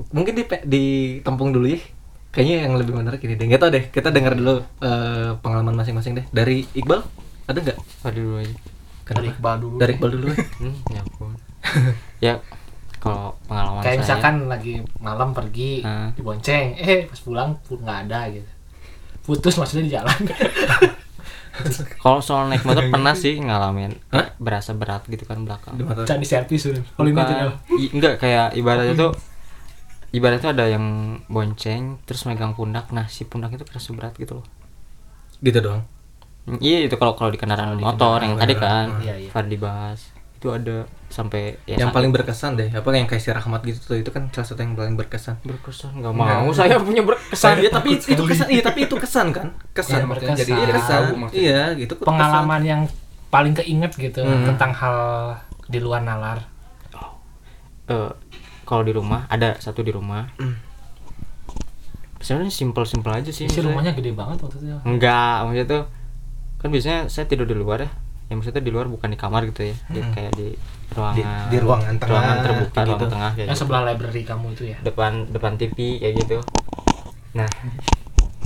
Mungkin 0.10 0.34
di 0.34 0.44
ditampung 0.66 1.52
dulu 1.52 1.68
ya 1.68 1.82
kayaknya 2.30 2.56
yang 2.64 2.74
lebih 2.76 2.94
menarik 2.94 3.20
ini 3.22 3.34
deh 3.34 3.46
nggak 3.46 3.58
tau 3.58 3.70
deh 3.70 3.84
kita 3.90 4.10
dengar 4.10 4.34
dulu 4.34 4.62
eh, 4.80 5.32
pengalaman 5.40 5.74
masing-masing 5.76 6.14
deh 6.14 6.26
dari 6.30 6.66
Iqbal 6.72 7.02
ada 7.46 7.58
nggak 7.60 7.78
Apa 8.00 8.10
dulu 8.14 8.38
aja? 8.38 8.56
Dari 9.10 9.28
Iqbal 9.28 9.56
dulu. 9.58 9.76
dari 9.82 9.92
Iqbal 9.98 10.12
dulu 10.14 10.26
ya. 10.30 10.38
Hmm, 10.62 10.76
ya 10.88 11.00
ampun. 11.02 11.32
ya 12.28 12.34
kalau 13.00 13.34
pengalaman 13.48 13.82
Kayak 13.82 13.96
saya 13.96 14.02
misalkan 14.04 14.36
lagi 14.46 14.74
malam 15.00 15.32
pergi 15.32 15.82
Ah. 15.82 16.12
dibonceng, 16.14 16.76
eh 16.76 17.08
pas 17.08 17.20
pulang 17.20 17.58
pun 17.66 17.80
nggak 17.80 18.00
ada 18.06 18.30
gitu. 18.30 18.50
Putus 19.24 19.58
maksudnya 19.58 19.84
di 19.88 19.94
jalan. 19.94 20.20
kalau 22.04 22.24
soal 22.24 22.48
naik 22.48 22.64
motor 22.64 22.88
pernah 22.88 23.12
sih 23.12 23.36
ngalamin 23.36 23.92
Hah? 24.14 24.32
berasa 24.40 24.72
berat 24.72 25.04
gitu 25.10 25.26
kan 25.26 25.44
belakang. 25.44 25.76
Di 25.76 25.84
motor. 25.84 26.06
Jangan 26.06 26.22
di 26.22 26.28
servis 26.30 26.64
udah. 26.70 26.84
Kalau 26.86 27.08
ini 27.10 27.88
enggak 27.92 28.14
kayak 28.22 28.54
ibaratnya 28.56 28.96
tuh 28.96 29.12
ibaratnya 30.10 30.50
ada 30.52 30.66
yang 30.68 30.86
bonceng 31.26 32.02
terus 32.04 32.26
megang 32.26 32.54
pundak. 32.54 32.90
Nah 32.90 33.06
si 33.06 33.24
pundak 33.24 33.54
itu 33.54 33.64
kerasa 33.64 33.94
berat 33.94 34.16
gitu 34.16 34.42
loh. 34.42 34.46
Gitu 35.40 35.60
doang? 35.60 35.84
Hmm, 36.44 36.58
iya 36.60 36.84
itu 36.84 36.96
kalau 36.96 37.14
kalau 37.14 37.30
di 37.30 37.38
kendaraan 37.38 37.76
di 37.76 37.84
motor 37.84 38.18
kendaraan, 38.18 38.26
yang 38.26 38.38
tadi 38.40 38.54
kan 38.56 38.88
Iya, 39.04 39.16
iya. 39.20 39.30
Far 39.30 39.46
dibahas 39.46 40.02
itu 40.40 40.48
ada 40.48 40.88
sampai 41.12 41.60
ya 41.68 41.76
yang 41.76 41.92
paling 41.92 42.16
berkesan 42.16 42.56
deh 42.56 42.72
apa 42.72 42.88
yang 42.96 43.12
kayak 43.12 43.20
si 43.20 43.28
Rahmat 43.28 43.60
gitu 43.60 43.80
tuh 43.84 43.98
itu 44.00 44.08
kan 44.08 44.32
salah 44.32 44.48
satu 44.48 44.60
yang 44.60 44.72
paling 44.72 44.96
berkesan. 44.96 45.36
Berkesan 45.44 46.00
nggak 46.00 46.16
mau. 46.16 46.48
Saya 46.56 46.80
punya 46.80 47.04
berkesan. 47.04 47.60
Iya 47.60 47.70
tapi 47.70 48.00
itu 48.00 48.24
kesan 48.24 48.48
iya 48.48 48.62
tapi 48.64 48.80
itu 48.88 48.96
kesan 48.96 49.36
kan? 49.36 49.48
Iya, 49.52 49.76
kesan. 49.76 50.00
maksudnya 50.08 50.36
jadi 50.38 50.52
iya 50.56 50.74
kesan. 50.74 51.02
iya 51.36 51.62
gitu. 51.76 51.94
Kesan. 52.00 52.08
pengalaman 52.08 52.62
yang 52.64 52.82
paling 53.30 53.52
keinget 53.54 53.92
gitu 53.94 54.24
Hmm. 54.24 54.48
tentang 54.48 54.72
hal 54.74 54.98
di 55.68 55.78
luar 55.78 56.02
nalar. 56.02 56.40
Eh, 57.90 58.10
kalau 58.70 58.84
di 58.84 58.94
rumah 58.94 59.26
ada 59.28 59.58
satu 59.58 59.82
di 59.82 59.90
rumah 59.90 60.30
Hmm. 60.36 60.54
sebenarnya 62.20 62.52
simpel 62.52 62.84
simpel 62.84 63.10
aja 63.12 63.28
sih 63.28 63.44
Isi 63.44 63.50
maksudnya. 63.50 63.66
rumahnya 63.66 63.92
gede 63.94 64.12
banget 64.12 64.38
waktu 64.40 64.58
itu. 64.60 64.78
enggak 64.84 65.36
maksudnya 65.42 65.66
tuh 65.68 65.84
kan 66.58 66.70
biasanya 66.70 67.00
saya 67.08 67.26
tidur 67.26 67.44
di 67.44 67.56
luar 67.56 67.80
ya 67.80 67.90
ya 68.28 68.34
maksudnya 68.34 68.60
di 68.60 68.70
luar 68.70 68.86
bukan 68.86 69.08
di 69.08 69.18
kamar 69.18 69.42
gitu 69.48 69.62
ya 69.64 69.76
di, 69.88 70.00
Hmm. 70.00 70.12
kayak 70.12 70.32
di 70.36 70.48
ruangan 70.90 71.48
di 71.48 71.58
ruangan 71.58 71.96
tengah, 71.96 72.12
ruangan 72.12 72.38
terbuka 72.38 72.70
kayak 72.70 72.86
ruangan 72.86 73.00
gitu. 73.00 73.08
tengah 73.10 73.32
kayak 73.32 73.40
Yang 73.42 73.50
gitu. 73.50 73.64
sebelah 73.64 73.82
library 73.84 74.22
kamu 74.24 74.46
itu 74.52 74.64
ya. 74.68 74.78
depan 74.80 75.12
depan 75.28 75.52
TV 75.56 75.78
kayak 75.98 76.14
gitu 76.20 76.38
nah 77.32 77.50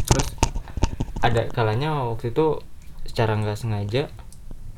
terus 0.06 0.28
ada 1.20 1.42
kalanya 1.50 1.90
waktu 2.06 2.30
itu 2.30 2.46
secara 3.04 3.36
nggak 3.36 3.56
sengaja 3.56 4.08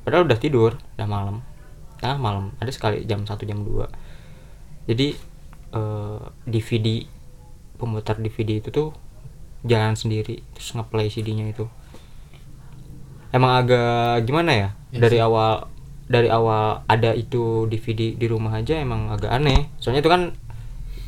padahal 0.01 0.23
udah 0.23 0.37
tidur 0.37 0.71
udah 0.95 1.05
malam 1.05 1.41
tengah 1.95 2.17
malam 2.17 2.45
ada 2.55 2.69
sekali 2.69 3.03
jam 3.03 3.21
1 3.21 3.33
jam 3.43 3.59
2 3.59 3.85
jadi 4.85 5.17
eh, 5.75 6.19
DVD 6.47 7.03
pemutar 7.75 8.15
DVD 8.17 8.63
itu 8.63 8.71
tuh 8.71 8.95
jalan 9.67 9.97
sendiri 9.97 10.39
terus 10.55 10.71
ngeplay 10.73 11.11
CD-nya 11.11 11.51
itu. 11.51 11.67
Emang 13.35 13.59
agak 13.59 14.23
gimana 14.23 14.51
ya? 14.55 14.69
Ya 14.95 14.99
dari 15.03 15.19
sih. 15.19 15.25
awal 15.25 15.67
dari 16.05 16.29
awal 16.31 16.85
ada 16.87 17.11
itu 17.11 17.67
DVD 17.67 18.15
di 18.15 18.25
rumah 18.29 18.55
aja 18.55 18.79
emang 18.79 19.11
agak 19.11 19.33
aneh. 19.33 19.67
Soalnya 19.81 20.05
itu 20.05 20.11
kan 20.11 20.21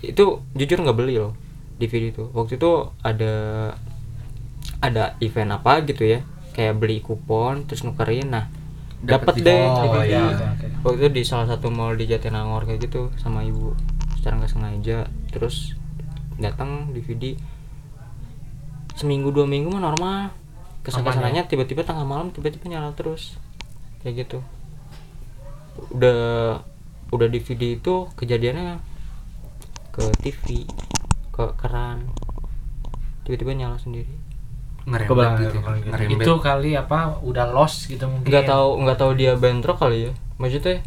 itu 0.04 0.44
jujur 0.54 0.78
nggak 0.84 0.98
beli 0.98 1.16
loh 1.22 1.34
DVD 1.80 2.12
itu. 2.12 2.28
Waktu 2.36 2.60
itu 2.60 2.92
ada 3.06 3.34
ada 4.84 5.16
event 5.24 5.56
apa 5.56 5.86
gitu 5.88 6.04
ya? 6.04 6.20
Kayak 6.52 6.82
beli 6.82 7.00
kupon 7.00 7.70
terus 7.70 7.86
nukerin. 7.88 8.34
Nah 8.34 8.50
dapat 8.98 9.38
deh 9.46 9.62
Oh, 9.70 9.94
DVD 9.94 10.10
iya, 10.10 10.26
waktu 10.82 11.06
itu 11.06 11.10
di 11.14 11.24
salah 11.24 11.46
satu 11.46 11.70
mall 11.70 11.94
di 11.94 12.10
Jatinangor 12.10 12.66
kayak 12.66 12.90
gitu 12.90 13.14
sama 13.22 13.46
ibu 13.46 13.78
secara 14.28 14.44
nggak 14.44 14.52
sengaja 14.52 14.98
terus 15.32 15.80
datang 16.36 16.92
DVD 16.92 17.40
seminggu 19.00 19.32
dua 19.32 19.48
minggu 19.48 19.72
mah 19.72 19.80
normal. 19.80 20.36
Kesan 20.84 21.08
Aman 21.08 21.32
ya? 21.32 21.48
tiba-tiba 21.48 21.88
tengah 21.88 22.04
malam 22.04 22.36
tiba-tiba 22.36 22.68
nyala 22.68 22.92
terus. 22.92 23.40
Kayak 24.04 24.28
gitu. 24.28 24.40
Udah 25.96 26.60
udah 27.16 27.28
DVD 27.32 27.80
itu 27.80 28.12
kejadiannya 28.20 28.84
ke 29.96 30.04
TV 30.20 30.68
ke 31.32 31.44
keran. 31.56 32.12
Tiba-tiba 33.24 33.56
nyala 33.56 33.80
sendiri. 33.80 34.12
Ngerembet 34.84 35.40
gitu 35.40 35.56
gitu. 35.56 35.88
ngerembet. 35.88 36.28
Itu 36.28 36.34
kali 36.44 36.76
apa 36.76 37.24
udah 37.24 37.48
lost 37.56 37.88
gitu 37.88 38.12
mungkin. 38.12 38.28
nggak 38.28 38.44
tahu 38.44 38.84
nggak 38.84 39.00
tahu 39.00 39.12
dia 39.16 39.40
bentrok 39.40 39.80
kali 39.80 40.12
ya? 40.12 40.12
Maksudnya 40.36 40.84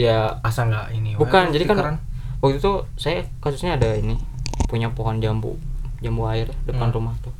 ya 0.00 0.40
asa 0.40 0.64
nggak 0.64 0.96
ini 0.96 1.12
Bukan, 1.20 1.52
jadi 1.52 1.68
kan 1.68 1.76
keren. 1.76 2.13
Waktu 2.44 2.60
itu 2.60 2.72
saya 2.94 3.24
kasusnya 3.40 3.74
ada 3.74 3.96
ini 3.96 4.20
punya 4.66 4.86
pohon 4.88 5.16
jambu 5.16 5.56
jambu 5.98 6.28
air 6.28 6.52
depan 6.64 6.92
Hmm. 6.92 6.96
rumah 7.00 7.16
tuh 7.18 7.32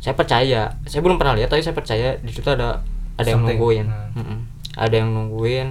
saya 0.00 0.12
percaya 0.12 0.72
saya 0.82 1.00
belum 1.00 1.16
pernah 1.16 1.34
lihat 1.34 1.48
tapi 1.48 1.60
saya 1.60 1.72
percaya 1.72 2.16
di 2.16 2.30
situ 2.30 2.46
ada 2.46 2.80
ada 3.14 3.26
yang 3.26 3.44
Something. 3.44 3.58
nungguin 3.58 3.86
Hmm. 3.86 4.16
Mm-mm. 4.16 4.38
ada 4.74 4.94
yang 4.94 5.10
nungguin 5.10 5.68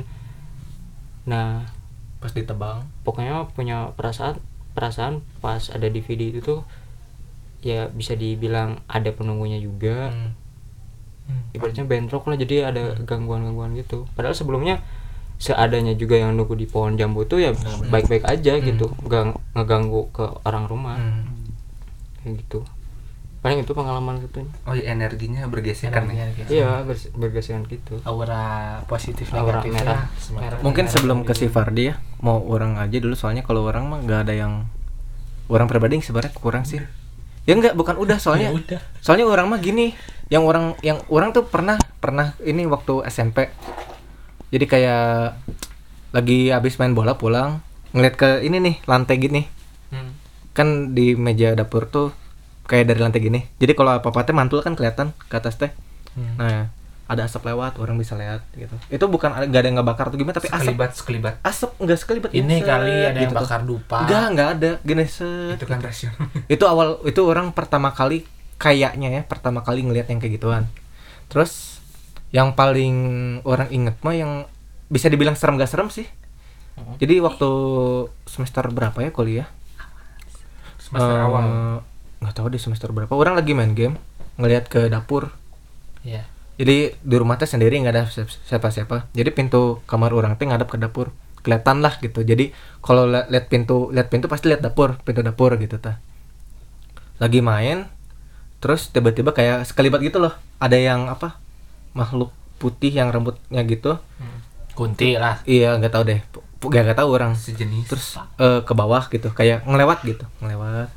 nah 1.26 1.66
pas 2.22 2.30
ditebang 2.30 2.86
pokoknya 3.02 3.50
punya 3.52 3.90
perasaan 3.94 4.38
perasaan 4.72 5.26
pas 5.40 5.62
ada 5.68 5.88
DVD 5.88 6.30
itu 6.30 6.42
tuh 6.42 6.62
ya 7.60 7.90
bisa 7.90 8.14
dibilang 8.14 8.78
ada 8.86 9.10
penunggunya 9.10 9.58
juga 9.58 10.14
Hmm. 10.14 10.32
Hmm. 11.26 11.42
ibaratnya 11.52 11.82
bentrok 11.84 12.30
lah 12.30 12.38
jadi 12.38 12.70
ada 12.70 12.94
gangguan-gangguan 13.00 13.74
gitu 13.74 14.06
padahal 14.14 14.38
sebelumnya 14.38 14.86
seadanya 15.38 15.94
juga 15.94 16.16
yang 16.16 16.32
nunggu 16.32 16.54
di 16.54 16.66
pohon 16.66 16.94
jambu 16.94 17.22
itu 17.22 17.38
ya 17.38 17.52
baik-baik 17.86 18.24
aja 18.24 18.54
Hmm. 18.54 18.64
gitu 18.64 18.86
nggak 19.02 19.24
ngeganggu 19.54 20.02
ke 20.10 20.26
orang 20.42 20.66
rumah 20.66 20.96
Hmm. 20.96 21.28
kayak 22.20 22.42
gitu 22.42 22.60
paling 23.40 23.62
itu 23.62 23.72
pengalaman 23.72 24.18
gitu 24.20 24.42
oh 24.66 24.74
iya 24.74 24.92
energinya 24.92 25.46
bergesekan 25.46 26.10
Energinya 26.10 26.50
ya 26.50 26.50
iya 26.50 26.70
bergesekan 27.14 27.62
gitu 27.66 28.02
Aura 28.02 28.42
positif 28.86 29.30
Aura 29.30 29.62
negatifnya 29.62 29.84
merah. 29.86 30.02
Merah. 30.32 30.58
mungkin 30.60 30.84
merah 30.84 30.94
sebelum 30.98 31.18
ke 31.22 31.32
gitu. 31.32 31.40
si 31.40 31.54
Fardi 31.54 31.84
ya 31.86 31.96
mau 32.20 32.42
orang 32.42 32.76
aja 32.76 32.98
dulu 32.98 33.14
soalnya 33.14 33.42
kalau 33.42 33.62
orang 33.64 33.86
mah 33.86 34.02
nggak 34.02 34.20
ada 34.24 34.34
yang 34.34 34.66
orang 35.46 35.70
pribadi 35.70 36.02
sebenarnya 36.02 36.34
kurang 36.34 36.66
sih 36.66 36.82
ya 37.44 37.54
nggak 37.54 37.78
bukan 37.78 37.96
udah 37.96 38.18
soalnya 38.18 38.50
Ya 38.50 38.58
udah. 38.58 38.82
soalnya 38.98 39.30
orang 39.30 39.46
mah 39.46 39.60
gini 39.60 39.94
yang 40.28 40.42
orang 40.42 40.74
yang 40.82 40.98
orang 41.06 41.30
tuh 41.30 41.46
pernah 41.46 41.78
pernah 42.00 42.34
ini 42.42 42.66
waktu 42.66 43.06
SMP 43.06 43.54
jadi 44.56 44.66
kayak 44.72 45.36
lagi 46.16 46.48
habis 46.48 46.80
main 46.80 46.96
bola 46.96 47.20
pulang 47.20 47.60
ngeliat 47.92 48.16
ke 48.16 48.30
ini 48.48 48.64
nih 48.64 48.76
lantai 48.88 49.20
gini. 49.20 49.44
Hmm. 49.92 50.16
kan 50.56 50.96
di 50.96 51.20
meja 51.20 51.52
dapur 51.52 51.92
tuh 51.92 52.16
kayak 52.72 52.88
dari 52.88 53.04
lantai 53.04 53.20
gini. 53.20 53.44
Jadi 53.60 53.76
kalau 53.76 54.00
apa 54.00 54.08
apa 54.08 54.24
teh 54.24 54.32
mantul 54.32 54.64
kan 54.64 54.80
kelihatan 54.80 55.12
ke 55.28 55.36
atas 55.36 55.60
teh. 55.60 55.76
Hmm. 56.16 56.40
nah 56.40 56.72
ada 57.06 57.28
asap 57.28 57.52
lewat 57.52 57.78
orang 57.78 58.00
bisa 58.00 58.16
lihat 58.16 58.48
gitu. 58.56 58.72
Itu 58.88 59.06
bukan 59.12 59.36
ada- 59.36 59.46
nggak 59.46 59.62
ada 59.62 59.68
yang 59.68 59.78
ngebakar 59.84 60.06
tuh 60.10 60.18
gimana 60.18 60.40
tapi 60.40 60.48
asap. 60.48 60.64
Sekelibat 60.64 60.92
sekelibat. 60.96 61.34
Asap 61.44 61.72
enggak 61.84 62.00
sekelibat. 62.00 62.30
Ini 62.32 62.56
set, 62.64 62.66
kali 62.66 62.94
ada 62.96 63.12
yang 63.12 63.16
gitu 63.28 63.36
tuh. 63.36 63.44
bakar 63.44 63.62
dupa. 63.68 63.98
enggak 64.08 64.26
enggak 64.32 64.50
ada. 64.56 64.72
Gini 64.82 65.06
set. 65.06 65.60
Itu 65.60 65.66
kan 65.68 65.80
rasional 65.84 66.26
itu 66.56 66.64
awal 66.64 67.04
itu 67.04 67.22
orang 67.28 67.52
pertama 67.52 67.92
kali 67.92 68.24
kayaknya 68.56 69.12
ya 69.12 69.22
pertama 69.28 69.62
kali 69.62 69.84
ngelihat 69.84 70.08
yang 70.08 70.24
kayak 70.24 70.40
gituan. 70.40 70.64
Terus 71.28 71.75
yang 72.36 72.52
paling 72.52 72.96
orang 73.44 73.72
inget 73.72 73.96
mah 74.02 74.12
yang 74.12 74.32
bisa 74.88 75.08
dibilang 75.08 75.34
serem 75.34 75.56
gak 75.56 75.72
serem 75.72 75.88
sih. 75.88 76.04
Mhm. 76.76 77.00
jadi 77.00 77.24
waktu 77.24 77.48
semester 78.26 78.68
berapa 78.68 79.00
ya 79.00 79.08
kuliah? 79.10 79.48
Semester 80.76 81.08
Eh, 81.10 81.24
awal. 81.24 81.44
nggak 82.20 82.36
tahu 82.36 82.48
di 82.52 82.60
semester 82.60 82.92
berapa. 82.92 83.08
Orang 83.10 83.34
lagi 83.34 83.56
main 83.56 83.72
game 83.72 83.96
ngelihat 84.36 84.68
ke 84.68 84.88
dapur. 84.88 85.32
Iya. 86.04 86.28
jadi 86.56 86.96
di 86.96 87.16
rumah 87.16 87.36
teh 87.36 87.44
sendiri 87.46 87.76
nggak 87.78 87.94
ada 87.94 88.04
siapa-siapa. 88.46 89.12
Jadi 89.12 89.30
pintu 89.30 89.80
kamar 89.84 90.12
orang 90.12 90.36
teh 90.36 90.44
ngadep 90.44 90.68
ke 90.68 90.78
dapur. 90.78 91.12
Kelihatan 91.40 91.80
lah 91.80 91.96
gitu. 91.98 92.20
Jadi 92.22 92.52
kalau 92.80 93.04
li- 93.06 93.28
lihat 93.28 93.48
pintu 93.48 93.88
lihat 93.90 94.08
pintu 94.08 94.28
pasti 94.28 94.48
lihat 94.48 94.60
dapur 94.60 95.00
pintu 95.02 95.20
dapur 95.20 95.56
gitu 95.56 95.76
ta 95.78 96.00
lagi 97.16 97.40
main 97.40 97.88
terus 98.60 98.88
tiba-tiba 98.90 99.32
kayak 99.32 99.64
sekelibat 99.64 100.00
gitu 100.00 100.20
loh. 100.20 100.36
Ada 100.60 100.76
yang 100.76 101.08
apa 101.08 101.40
makhluk 101.96 102.36
putih 102.60 102.92
yang 102.92 103.10
rambutnya 103.10 103.64
gitu. 103.64 103.98
Kunti 104.76 105.16
lah. 105.16 105.40
iya 105.48 105.74
nggak 105.80 105.94
tahu 105.96 106.04
deh. 106.04 106.20
Nggak 106.60 106.84
nggak 106.92 107.00
tahu 107.00 107.10
orang. 107.16 107.32
Sejenis. 107.34 107.88
Terus 107.88 108.20
eh, 108.38 108.62
ke 108.62 108.74
bawah 108.76 109.08
gitu 109.08 109.32
kayak 109.32 109.64
ngelewat 109.64 110.04
gitu 110.04 110.28
ngelewat. 110.44 110.92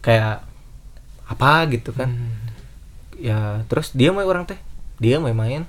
Kayak 0.00 0.46
apa 1.26 1.66
gitu 1.68 1.90
kan. 1.92 2.10
Hmm. 2.10 2.38
ya 3.20 3.60
terus 3.68 3.92
dia 3.92 4.16
mau 4.16 4.24
orang 4.24 4.48
teh 4.48 4.56
dia 5.02 5.18
mau 5.18 5.34
main. 5.34 5.66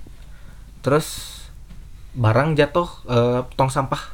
Terus 0.86 1.42
barang 2.14 2.54
jatuh 2.54 2.88
eh, 3.10 3.40
tong 3.58 3.74
sampah. 3.74 4.14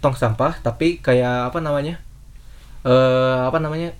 Tong 0.00 0.16
sampah 0.16 0.58
tapi 0.64 0.98
kayak 0.98 1.52
apa 1.52 1.60
namanya 1.62 2.00
eh 2.82 3.38
apa 3.46 3.62
namanya 3.62 3.94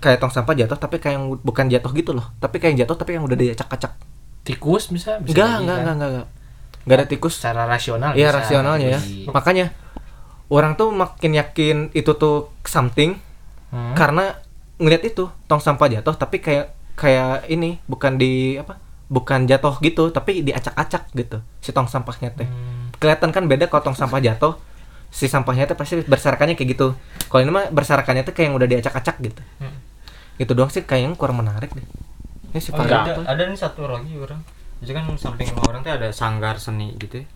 kayak 0.00 0.16
tong 0.16 0.32
sampah 0.32 0.56
jatuh 0.56 0.80
tapi 0.80 0.96
kayak 0.96 1.20
yang 1.20 1.26
bukan 1.42 1.66
jatuh 1.66 1.90
gitu 1.92 2.14
loh. 2.14 2.30
Tapi 2.38 2.62
kayak 2.62 2.78
yang 2.78 2.80
jatuh 2.86 2.96
tapi 2.96 3.18
yang 3.18 3.26
udah 3.26 3.36
diacak-acak 3.36 4.13
tikus 4.44 4.92
bisa 4.92 5.18
bisa 5.18 5.32
enggak 5.34 5.48
enggak 5.58 5.58
kan? 5.58 5.64
enggak 5.64 5.94
enggak 5.96 6.10
enggak. 6.12 6.28
Enggak 6.84 6.96
ada 7.00 7.06
tikus. 7.08 7.32
Secara 7.40 7.62
rasional 7.64 8.10
Iya 8.12 8.28
bisa. 8.28 8.36
rasionalnya 8.38 8.88
ya. 8.92 9.00
Makanya 9.32 9.66
orang 10.52 10.76
tuh 10.76 10.92
makin 10.92 11.32
yakin 11.32 11.76
itu 11.96 12.12
tuh 12.14 12.52
something 12.68 13.16
hmm, 13.72 13.96
karena 13.96 14.36
ngeliat 14.76 15.02
itu 15.02 15.32
tong 15.48 15.64
sampah 15.64 15.88
jatuh 15.88 16.14
tapi 16.14 16.44
kayak 16.44 16.76
kayak 16.94 17.48
ini 17.48 17.80
bukan 17.88 18.20
di 18.20 18.60
apa 18.60 18.76
bukan 19.08 19.48
jatuh 19.48 19.80
gitu 19.80 20.12
tapi 20.12 20.44
diacak-acak 20.44 21.10
gitu 21.16 21.40
si 21.64 21.72
tong 21.72 21.88
sampahnya 21.88 22.30
teh. 22.36 22.44
Hmm, 22.46 22.92
kelihatan 23.00 23.32
kan 23.32 23.48
beda 23.48 23.66
kalau 23.66 23.90
tong 23.90 23.96
sampah 23.96 24.20
jatuh 24.20 24.60
si 25.08 25.30
sampahnya 25.30 25.64
teh 25.64 25.74
pasti 25.78 26.04
berserakannya 26.04 26.52
kayak 26.52 26.76
gitu. 26.76 26.92
Kalau 27.32 27.40
ini 27.40 27.50
mah 27.50 27.72
berserakannya 27.72 28.28
tuh 28.28 28.34
kayak 28.36 28.52
yang 28.52 28.56
udah 28.60 28.68
diacak-acak 28.68 29.16
gitu. 29.24 29.40
Hmm. 29.58 29.80
itu 30.34 30.50
doang 30.50 30.66
sih 30.66 30.82
kayaknya 30.82 31.14
kurang 31.14 31.38
menarik 31.38 31.70
deh 31.70 31.86
si 32.58 32.70
Oh, 32.70 32.76
Farel 32.76 32.94
ada, 32.94 33.12
ada 33.24 33.42
nih 33.44 33.56
satu 33.56 33.86
lagi 33.86 34.14
orang. 34.14 34.40
Jadi 34.78 34.92
kan 34.92 35.04
samping 35.16 35.48
rumah 35.50 35.66
orang 35.70 35.80
tuh 35.80 35.92
ada 35.92 36.08
sanggar 36.10 36.56
seni 36.56 36.92
gitu 36.96 37.22
ya. 37.22 37.26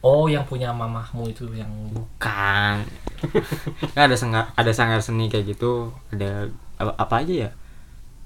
oh 0.00 0.26
yang 0.26 0.44
punya 0.44 0.72
mamahmu 0.72 1.28
itu 1.28 1.44
yang 1.52 1.68
Bukan. 1.92 2.74
Kan 3.94 4.02
ada 4.08 4.16
sanggar 4.16 4.48
ada 4.54 4.72
sanggar 4.72 5.00
seni 5.00 5.28
kayak 5.28 5.50
gitu. 5.50 5.92
Ada 6.08 6.48
apa, 6.76 6.92
apa 6.96 7.14
aja 7.20 7.48
ya? 7.48 7.50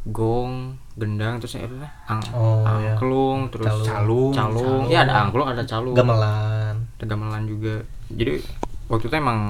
Gong, 0.04 0.76
gendang 0.94 1.40
terus 1.40 1.56
apa? 1.56 1.88
Ang, 2.06 2.20
Oh, 2.30 2.60
iya. 2.78 2.92
angklung, 2.92 3.48
terus 3.48 3.66
Calung. 3.66 4.30
calung. 4.30 4.32
Calung. 4.32 4.82
Ya 4.86 5.02
ada 5.02 5.24
angklung, 5.24 5.48
ada 5.48 5.64
calung. 5.64 5.96
gamelan 5.96 6.76
Ada 7.00 7.04
gamelan 7.08 7.42
juga. 7.48 7.82
Jadi 8.12 8.38
waktu 8.86 9.04
itu 9.08 9.16
emang 9.16 9.40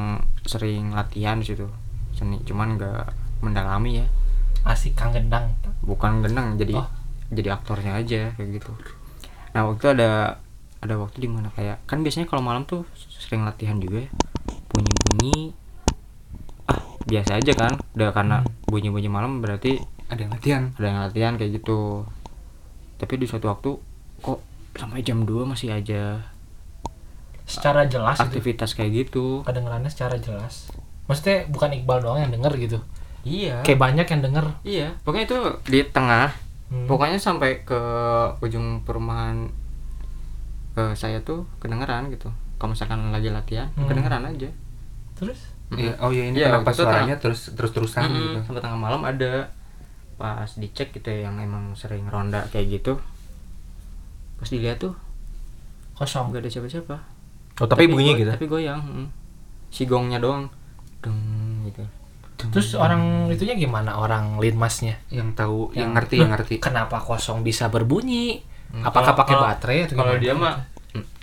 sering 0.47 0.95
latihan 0.95 1.37
di 1.37 1.47
situ 1.49 1.67
seni, 2.15 2.39
cuman 2.47 2.79
nggak 2.79 3.05
mendalami 3.43 4.01
ya. 4.01 4.07
Asik 4.65 4.97
kang 4.97 5.13
gendang. 5.13 5.53
Bukan 5.85 6.25
gendang 6.25 6.57
jadi 6.57 6.81
Oh. 6.81 6.89
jadi 7.29 7.53
aktornya 7.57 8.01
aja 8.01 8.33
kayak 8.37 8.61
gitu. 8.61 8.73
Nah 9.53 9.69
waktu 9.69 9.81
itu 9.81 9.89
ada 10.01 10.11
ada 10.81 10.95
waktu 11.01 11.25
di 11.25 11.29
mana 11.29 11.49
kayak 11.53 11.85
kan 11.89 12.05
biasanya 12.05 12.29
kalau 12.29 12.45
malam 12.45 12.65
tuh 12.65 12.89
sering 12.97 13.45
latihan 13.45 13.77
juga 13.81 14.05
ya. 14.05 14.11
Bunyi 14.73 14.93
bunyi 15.09 15.37
ah 16.69 16.81
biasa 17.05 17.41
aja 17.41 17.53
kan. 17.53 17.73
Udah 17.97 18.11
karena 18.17 18.45
bunyi 18.69 18.89
bunyi 18.89 19.09
malam 19.13 19.45
berarti 19.45 19.81
ada 20.09 20.21
yang 20.21 20.33
latihan. 20.33 20.63
Ada 20.81 20.87
yang 20.89 21.01
latihan 21.05 21.33
kayak 21.37 21.61
gitu. 21.61 22.09
Tapi 23.01 23.15
di 23.21 23.27
suatu 23.29 23.53
waktu 23.53 23.71
kok 24.25 24.41
sampai 24.75 25.05
jam 25.05 25.29
2 25.29 25.45
masih 25.45 25.77
aja 25.77 26.25
secara 27.45 27.85
jelas 27.85 28.17
itu 28.17 28.25
aktivitas 28.25 28.73
kayak 28.73 29.09
gitu. 29.09 29.45
Kedengerannya 29.45 29.93
secara 29.93 30.17
jelas. 30.17 30.73
Maksudnya 31.05 31.45
bukan 31.53 31.77
Iqbal 31.77 32.01
doang 32.01 32.21
yang 32.25 32.33
denger 32.33 32.57
gitu 32.57 32.81
iya. 33.25 33.57
Kayak 33.65 33.81
banyak 33.81 34.07
yang 34.07 34.23
denger. 34.23 34.47
Iya 34.63 34.89
pokoknya 35.03 35.25
itu 35.27 35.39
di 35.67 35.81
tengah. 35.89 36.31
Hmm. 36.65 36.89
pokoknya 36.89 37.21
sampai 37.21 37.61
ke 37.63 37.77
ujung 38.41 38.83
perumahan 38.83 39.47
ke 40.75 40.97
saya 40.97 41.21
tuh 41.23 41.45
kedengeran 41.61 42.09
gitu. 42.11 42.33
Kalau 42.57 42.73
misalkan 42.73 43.13
lagi 43.13 43.29
latihan 43.29 43.69
Hmm. 43.77 43.87
kedengeran 43.87 44.25
aja. 44.25 44.49
Terus? 45.15 45.55
Iya, 45.75 45.95
oh 45.99 46.11
iya 46.11 46.29
ini 46.29 46.39
Iya, 46.39 46.51
kenapa 46.51 46.71
suaranya 46.71 47.17
terus 47.19 47.51
terus 47.53 47.71
terusan 47.71 48.05
Mm-mm, 48.05 48.17
gitu. 48.17 48.39
sampai 48.47 48.63
tengah 48.63 48.81
malam 48.81 49.03
ada. 49.03 49.49
Pas 50.15 50.47
dicek 50.55 50.95
gitu 50.95 51.09
ya, 51.09 51.27
yang 51.27 51.37
emang 51.39 51.75
sering 51.75 52.07
ronda 52.07 52.47
kayak 52.51 52.81
gitu. 52.81 52.99
Pas 54.37 54.47
dilihat 54.47 54.79
tuh 54.79 54.95
kosong. 55.95 56.31
nggak 56.31 56.43
ada 56.43 56.51
siapa-siapa. 56.51 56.97
Oh 57.63 57.67
tapi, 57.67 57.87
bunyi 57.87 58.15
go- 58.15 58.19
gitu? 58.19 58.31
tapi 58.35 58.47
goyang 58.47 58.83
mm. 58.83 59.09
si 59.71 59.87
gongnya 59.87 60.19
doang. 60.19 60.51
Deng 61.03 61.15
gitu 61.67 61.85
terus 62.35 62.75
orang 62.75 63.31
itunya 63.31 63.55
gimana? 63.55 63.97
Orang 63.97 64.43
linmasnya 64.43 64.99
yang 65.09 65.33
tahu 65.33 65.71
yang, 65.73 65.91
Yang- 65.91 65.93
ngerti 65.95 66.17
yang 66.19 66.31
ngerti. 66.35 66.55
kenapa 66.59 66.99
kosong 67.01 67.47
bisa 67.47 67.71
berbunyi? 67.71 68.43
Hmm, 68.75 68.83
apakah 68.83 69.15
pakai 69.15 69.37
baterai 69.39 69.79
atau 69.87 69.95
kalau 69.95 70.15
dia 70.19 70.35
mah 70.35 70.67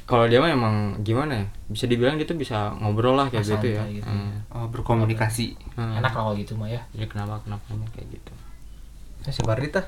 kalau 0.08 0.28
dia 0.28 0.40
mah 0.44 0.52
emang 0.52 0.76
gimana 1.04 1.44
ya? 1.44 1.46
Bisa 1.72 1.88
dibilang 1.88 2.20
dia 2.20 2.28
tuh 2.28 2.36
bisa 2.36 2.76
ngobrol 2.80 3.16
lah 3.16 3.28
kayak 3.32 3.48
gitu 3.48 3.68
ya. 3.76 3.84
Gitu. 3.88 4.08
Mm. 4.08 4.52
oh 4.52 4.68
berkomunikasi. 4.72 5.56
Hmm. 5.76 6.00
enak 6.00 6.12
lah 6.12 6.24
kalau 6.24 6.32
gitu 6.36 6.56
mah 6.56 6.68
ya. 6.72 6.84
Jadi 6.96 7.08
kenapa 7.12 7.40
kenapa 7.44 7.64
kayak 7.96 8.08
gitu. 8.12 8.32
Si 9.32 9.44
Barita 9.44 9.88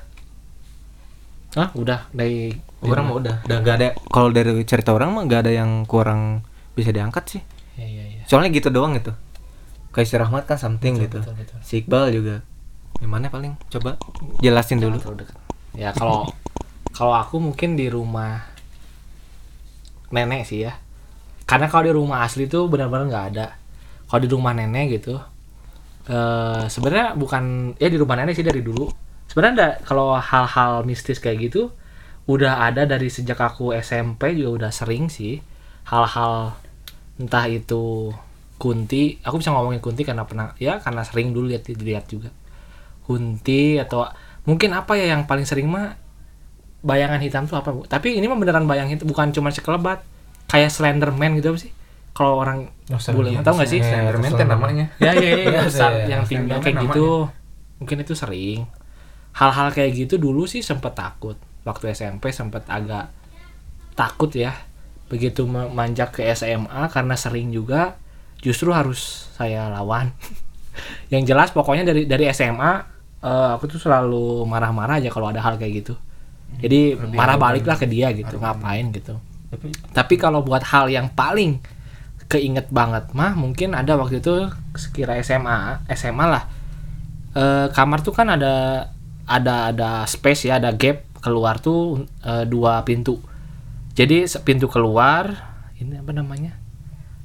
Hah, 1.54 1.70
udah 1.78 2.10
dari 2.10 2.50
orang 2.82 3.04
mah 3.06 3.16
udah. 3.20 3.36
Udah 3.46 3.58
gak 3.62 3.76
ada 3.78 3.88
kalau 4.10 4.34
dari 4.34 4.58
cerita 4.66 4.90
orang 4.90 5.14
mah 5.14 5.22
gak 5.30 5.46
ada 5.46 5.52
yang 5.54 5.86
kurang 5.86 6.42
bisa 6.74 6.90
diangkat 6.90 7.24
sih. 7.38 7.42
Ya 7.78 7.86
ya 7.86 8.04
ya 8.06 8.22
soalnya 8.24 8.50
gitu 8.54 8.68
doang 8.72 8.96
gitu 8.96 9.12
kayak 9.94 10.08
si 10.10 10.14
Rahmat 10.18 10.42
kan 10.44 10.58
something 10.58 10.98
Betul, 10.98 11.06
gitu. 11.06 11.18
betul, 11.22 11.34
betul. 11.38 11.58
si 11.62 11.74
Iqbal 11.80 12.10
juga. 12.10 12.36
Gimana 12.98 13.30
paling? 13.30 13.54
Coba 13.70 13.94
jelasin 14.42 14.82
dulu. 14.82 14.98
Terlalu 14.98 15.24
dekat. 15.26 15.36
ya 15.74 15.90
kalau 15.90 16.30
kalau 16.94 17.14
aku 17.14 17.42
mungkin 17.42 17.74
di 17.78 17.86
rumah 17.90 18.42
nenek 20.10 20.42
sih 20.46 20.66
ya. 20.66 20.78
Karena 21.46 21.66
kalau 21.68 21.84
di 21.86 21.92
rumah 21.94 22.22
asli 22.26 22.46
tuh 22.50 22.66
benar-benar 22.70 23.06
nggak 23.10 23.26
ada. 23.34 23.46
Kalau 24.10 24.20
di 24.22 24.28
rumah 24.30 24.52
nenek 24.54 25.00
gitu 25.00 25.16
eh 26.04 26.68
sebenarnya 26.68 27.16
bukan 27.16 27.72
ya 27.80 27.88
di 27.88 27.96
rumah 27.96 28.14
nenek 28.18 28.34
sih 28.36 28.44
dari 28.46 28.60
dulu. 28.60 28.90
Sebenarnya 29.30 29.80
kalau 29.82 30.14
hal-hal 30.18 30.84
mistis 30.84 31.16
kayak 31.18 31.50
gitu 31.50 31.72
udah 32.24 32.64
ada 32.64 32.88
dari 32.88 33.08
sejak 33.12 33.36
aku 33.36 33.72
SMP 33.76 34.36
juga 34.38 34.66
udah 34.66 34.70
sering 34.70 35.08
sih. 35.10 35.40
Hal-hal 35.88 36.56
entah 37.20 37.46
itu 37.48 38.12
kunti 38.54 39.18
aku 39.20 39.42
bisa 39.42 39.50
ngomongin 39.50 39.82
kunti 39.82 40.06
karena 40.06 40.24
pernah 40.24 40.54
ya 40.56 40.78
karena 40.78 41.02
sering 41.02 41.34
dulu 41.34 41.50
lihat 41.50 41.66
dilihat 41.66 42.06
juga. 42.06 42.30
Kunti 43.04 43.76
atau 43.76 44.08
mungkin 44.48 44.72
apa 44.72 44.96
ya 44.96 45.12
yang 45.12 45.28
paling 45.28 45.44
sering 45.44 45.68
mah 45.68 45.96
bayangan 46.84 47.20
hitam 47.20 47.44
tuh 47.48 47.56
apa 47.60 47.72
bu? 47.72 47.84
Tapi 47.84 48.16
ini 48.16 48.28
mah 48.28 48.36
beneran 48.36 48.64
bayang 48.68 48.88
hitam 48.92 49.08
bukan 49.08 49.32
cuma 49.32 49.48
sekelebat 49.52 50.04
kayak 50.48 50.70
Slenderman 50.72 51.36
gitu 51.40 51.52
apa 51.52 51.60
sih? 51.60 51.72
Kalau 52.14 52.38
orang 52.38 52.70
bule 53.10 53.34
tahu 53.42 53.54
nggak 53.58 53.68
sih 53.68 53.80
Slenderman? 53.82 54.30
Kan 54.36 54.48
namanya? 54.48 54.86
Ya 55.02 55.12
ya 55.16 55.20
ya, 55.20 55.36
Iya, 55.50 55.60
besar 55.66 55.90
iya, 55.92 56.04
yang 56.16 56.22
tinggi 56.24 56.52
Slenderman 56.52 56.62
kayak 56.62 56.76
namanya. 56.78 56.92
gitu 56.94 57.06
mungkin 57.82 57.96
itu 58.00 58.14
sering. 58.14 58.60
Hal-hal 59.34 59.68
kayak 59.74 59.90
gitu 59.98 60.14
dulu 60.16 60.46
sih 60.46 60.62
sempet 60.62 60.94
takut. 60.94 61.34
Waktu 61.66 61.90
SMP 61.90 62.30
sempet 62.30 62.62
agak 62.70 63.10
takut 63.98 64.30
ya. 64.30 64.54
Begitu 65.10 65.44
memanjak 65.44 66.16
ke 66.16 66.22
SMA 66.32 66.86
karena 66.88 67.18
sering 67.18 67.50
juga 67.50 67.98
justru 68.44 68.68
harus 68.70 69.32
saya 69.32 69.72
lawan. 69.72 70.12
Yang 71.12 71.32
jelas 71.32 71.48
pokoknya 71.56 71.88
dari 71.88 72.04
dari 72.04 72.28
SMA 72.30 72.72
eh, 73.24 73.48
aku 73.56 73.64
tuh 73.66 73.80
selalu 73.80 74.44
marah-marah 74.44 75.00
aja 75.00 75.08
kalau 75.08 75.32
ada 75.32 75.40
hal 75.40 75.56
kayak 75.56 75.72
gitu. 75.80 75.94
Jadi 76.60 76.94
Lebih 76.94 77.16
marah 77.16 77.34
arogan. 77.34 77.46
balik 77.50 77.64
lah 77.66 77.76
ke 77.80 77.86
dia 77.88 78.12
gitu 78.12 78.36
ngapain 78.36 78.92
gitu. 78.92 79.16
Tapi 79.94 80.14
kalau 80.20 80.44
buat 80.44 80.62
hal 80.66 80.92
yang 80.92 81.10
paling 81.14 81.58
keinget 82.24 82.72
banget 82.72 83.12
mah 83.12 83.36
mungkin 83.36 83.76
ada 83.76 83.94
waktu 84.00 84.18
itu 84.20 84.50
sekira 84.76 85.16
SMA 85.24 85.86
SMA 85.96 86.26
lah. 86.28 86.44
Eh, 87.34 87.66
kamar 87.72 88.04
tuh 88.04 88.14
kan 88.14 88.28
ada 88.30 88.86
ada 89.24 89.72
ada 89.72 90.04
space 90.04 90.52
ya 90.52 90.60
ada 90.60 90.70
gap 90.76 91.00
keluar 91.24 91.58
tuh 91.58 92.04
eh, 92.22 92.44
dua 92.44 92.84
pintu. 92.84 93.18
Jadi 93.94 94.26
pintu 94.42 94.66
keluar 94.66 95.54
ini 95.78 96.02
apa 96.02 96.10
namanya 96.10 96.63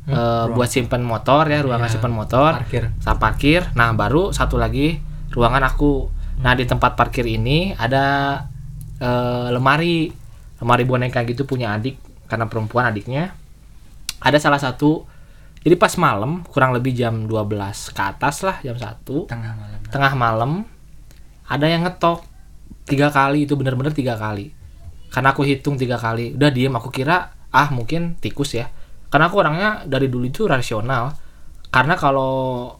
Eh, 0.09 0.45
buat 0.57 0.65
simpen 0.65 1.05
motor 1.05 1.45
ya 1.45 1.61
ruangan 1.61 1.85
Iya, 1.85 1.93
simpen 1.93 2.13
motor. 2.13 2.51
parkir. 2.57 2.89
saya 2.97 3.15
parkir. 3.21 3.61
Nah 3.77 3.93
baru 3.93 4.33
satu 4.33 4.57
lagi 4.57 4.97
ruangan 5.29 5.61
aku. 5.69 6.09
Nah 6.41 6.57
di 6.57 6.65
tempat 6.65 6.97
parkir 6.97 7.29
ini 7.29 7.77
ada 7.77 8.41
eh, 8.97 9.47
lemari. 9.53 10.09
Lemari 10.59 10.83
boneka 10.83 11.23
gitu 11.23 11.45
punya 11.45 11.71
adik 11.77 11.95
karena 12.25 12.49
perempuan 12.49 12.89
adiknya. 12.89 13.31
Ada 14.19 14.41
salah 14.41 14.59
satu 14.59 15.05
jadi 15.59 15.75
pas 15.75 15.91
malam 15.95 16.41
kurang 16.47 16.71
lebih 16.71 16.95
jam 16.95 17.27
12 17.27 17.91
ke 17.91 18.01
atas 18.01 18.47
lah 18.47 18.57
jam 18.63 18.75
1 18.75 19.27
tengah 19.27 19.53
malam. 19.55 19.79
Tengah 19.87 20.13
malam 20.17 20.51
ada 21.45 21.65
yang 21.69 21.85
ngetok. 21.85 22.25
Tiga 22.89 23.13
kali 23.13 23.45
itu 23.45 23.53
bener-bener 23.53 23.93
tiga 23.93 24.17
kali. 24.17 24.49
Karena 25.13 25.29
aku 25.31 25.45
hitung 25.45 25.77
tiga 25.77 26.01
kali. 26.01 26.33
Udah 26.33 26.49
diem 26.49 26.73
aku 26.73 26.89
kira 26.89 27.37
ah 27.53 27.69
mungkin 27.69 28.17
tikus 28.17 28.57
ya 28.57 28.69
karena 29.09 29.25
aku 29.25 29.35
orangnya 29.41 29.69
dari 29.89 30.07
dulu 30.07 30.25
itu 30.29 30.45
rasional. 30.45 31.13
Karena 31.69 31.97
kalau 31.97 32.73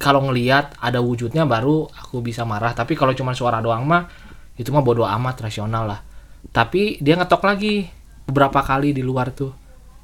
kalau 0.00 0.20
ngelihat 0.28 0.80
ada 0.80 1.04
wujudnya 1.04 1.44
baru 1.44 1.84
aku 1.92 2.24
bisa 2.24 2.48
marah. 2.48 2.72
Tapi 2.72 2.96
kalau 2.96 3.12
cuma 3.12 3.36
suara 3.36 3.60
doang 3.60 3.84
mah 3.84 4.08
itu 4.56 4.72
mah 4.72 4.80
bodoh 4.80 5.04
amat 5.04 5.44
rasional 5.44 5.84
lah. 5.84 6.00
Tapi 6.48 6.96
dia 7.04 7.20
ngetok 7.20 7.44
lagi 7.44 7.84
beberapa 8.24 8.64
kali 8.64 8.96
di 8.96 9.04
luar 9.04 9.36
tuh. 9.36 9.52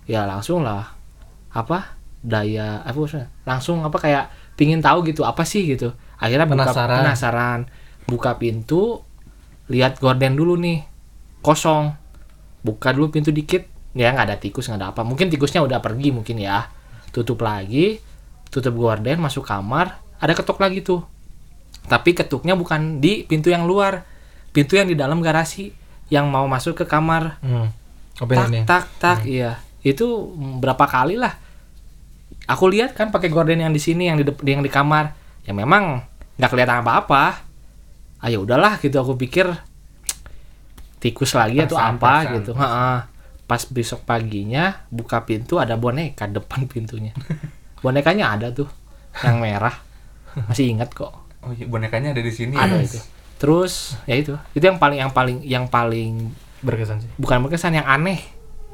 Ya 0.04 0.28
langsung 0.28 0.60
lah. 0.60 0.92
Apa? 1.56 1.96
Daya 2.20 2.84
apa 2.84 2.96
maksudnya? 2.96 3.32
Langsung 3.48 3.80
apa 3.80 3.96
kayak 3.96 4.54
pingin 4.60 4.84
tahu 4.84 5.08
gitu 5.08 5.24
apa 5.24 5.42
sih 5.48 5.64
gitu. 5.64 5.96
Akhirnya 6.20 6.44
buka, 6.44 6.68
Penasaran. 6.68 6.98
penasaran. 7.00 7.60
Buka 8.04 8.36
pintu 8.36 9.00
lihat 9.72 9.96
gorden 9.96 10.36
dulu 10.36 10.60
nih. 10.60 10.84
Kosong. 11.40 11.96
Buka 12.60 12.92
dulu 12.92 13.08
pintu 13.08 13.32
dikit 13.32 13.71
ya 13.92 14.12
nggak 14.12 14.26
ada 14.28 14.36
tikus 14.40 14.68
nggak 14.68 14.80
ada 14.80 14.88
apa. 14.92 15.02
Mungkin 15.04 15.28
tikusnya 15.28 15.60
udah 15.64 15.78
pergi 15.80 16.12
mungkin 16.12 16.40
ya. 16.40 16.68
Tutup 17.12 17.44
lagi 17.44 18.12
tutup 18.52 18.76
gorden 18.76 19.16
masuk 19.18 19.48
kamar. 19.48 19.98
Ada 20.20 20.36
ketok 20.36 20.60
lagi 20.60 20.84
tuh. 20.84 21.00
Tapi 21.88 22.12
ketuknya 22.12 22.52
bukan 22.54 23.00
di 23.00 23.24
pintu 23.24 23.48
yang 23.48 23.64
luar. 23.64 24.04
Pintu 24.52 24.76
yang 24.76 24.86
di 24.86 24.94
dalam 24.94 25.24
garasi 25.24 25.72
yang 26.12 26.28
mau 26.28 26.44
masuk 26.44 26.76
ke 26.76 26.84
kamar. 26.84 27.40
Hmm. 27.40 27.72
Tak 28.12 28.52
ini. 28.52 28.60
tak 28.68 28.84
tak 29.00 29.24
iya. 29.24 29.56
Itu 29.80 30.36
berapa 30.60 30.84
kali 30.84 31.16
lah. 31.16 31.32
Aku 32.46 32.68
lihat 32.68 32.92
kan 32.92 33.08
pakai 33.08 33.32
gorden 33.32 33.64
yang 33.64 33.72
di 33.72 33.80
sini 33.80 34.12
yang 34.12 34.20
di 34.20 34.28
yang 34.44 34.60
di 34.60 34.68
kamar. 34.68 35.16
Ya 35.48 35.56
memang 35.56 36.04
nggak 36.36 36.50
kelihatan 36.52 36.84
apa-apa. 36.84 37.48
Ayo 38.22 38.44
udahlah 38.44 38.78
gitu 38.78 39.00
aku 39.00 39.18
pikir 39.18 39.48
tikus 41.02 41.34
lagi 41.34 41.58
atau 41.58 41.74
apa 41.74 41.98
perasaan, 41.98 42.34
gitu. 42.38 42.52
Ha-ha. 42.54 43.10
Pas 43.52 43.68
besok 43.68 44.00
paginya 44.02 44.80
buka 44.88 45.20
pintu 45.22 45.60
ada 45.60 45.76
boneka 45.76 46.24
depan 46.26 46.64
pintunya 46.64 47.12
bonekanya 47.84 48.32
ada 48.32 48.48
tuh 48.48 48.64
yang 49.20 49.36
merah 49.36 49.76
masih 50.48 50.72
ingat 50.72 50.88
kok 50.90 51.12
Oh 51.42 51.52
iya, 51.52 51.66
bonekanya 51.66 52.14
ada 52.14 52.22
di 52.22 52.30
sini. 52.30 52.56
ada 52.56 52.80
itu 52.80 52.96
terus 53.36 53.98
ya 54.06 54.16
itu 54.16 54.32
itu 54.54 54.62
yang 54.62 54.78
paling 54.78 54.96
yang 54.96 55.12
paling 55.12 55.36
yang 55.42 55.64
paling 55.66 56.32
Berkesan 56.62 57.02
sih. 57.02 57.10
bukan 57.18 57.42
berkesan 57.42 57.74
yang 57.74 57.84
aneh 57.84 58.22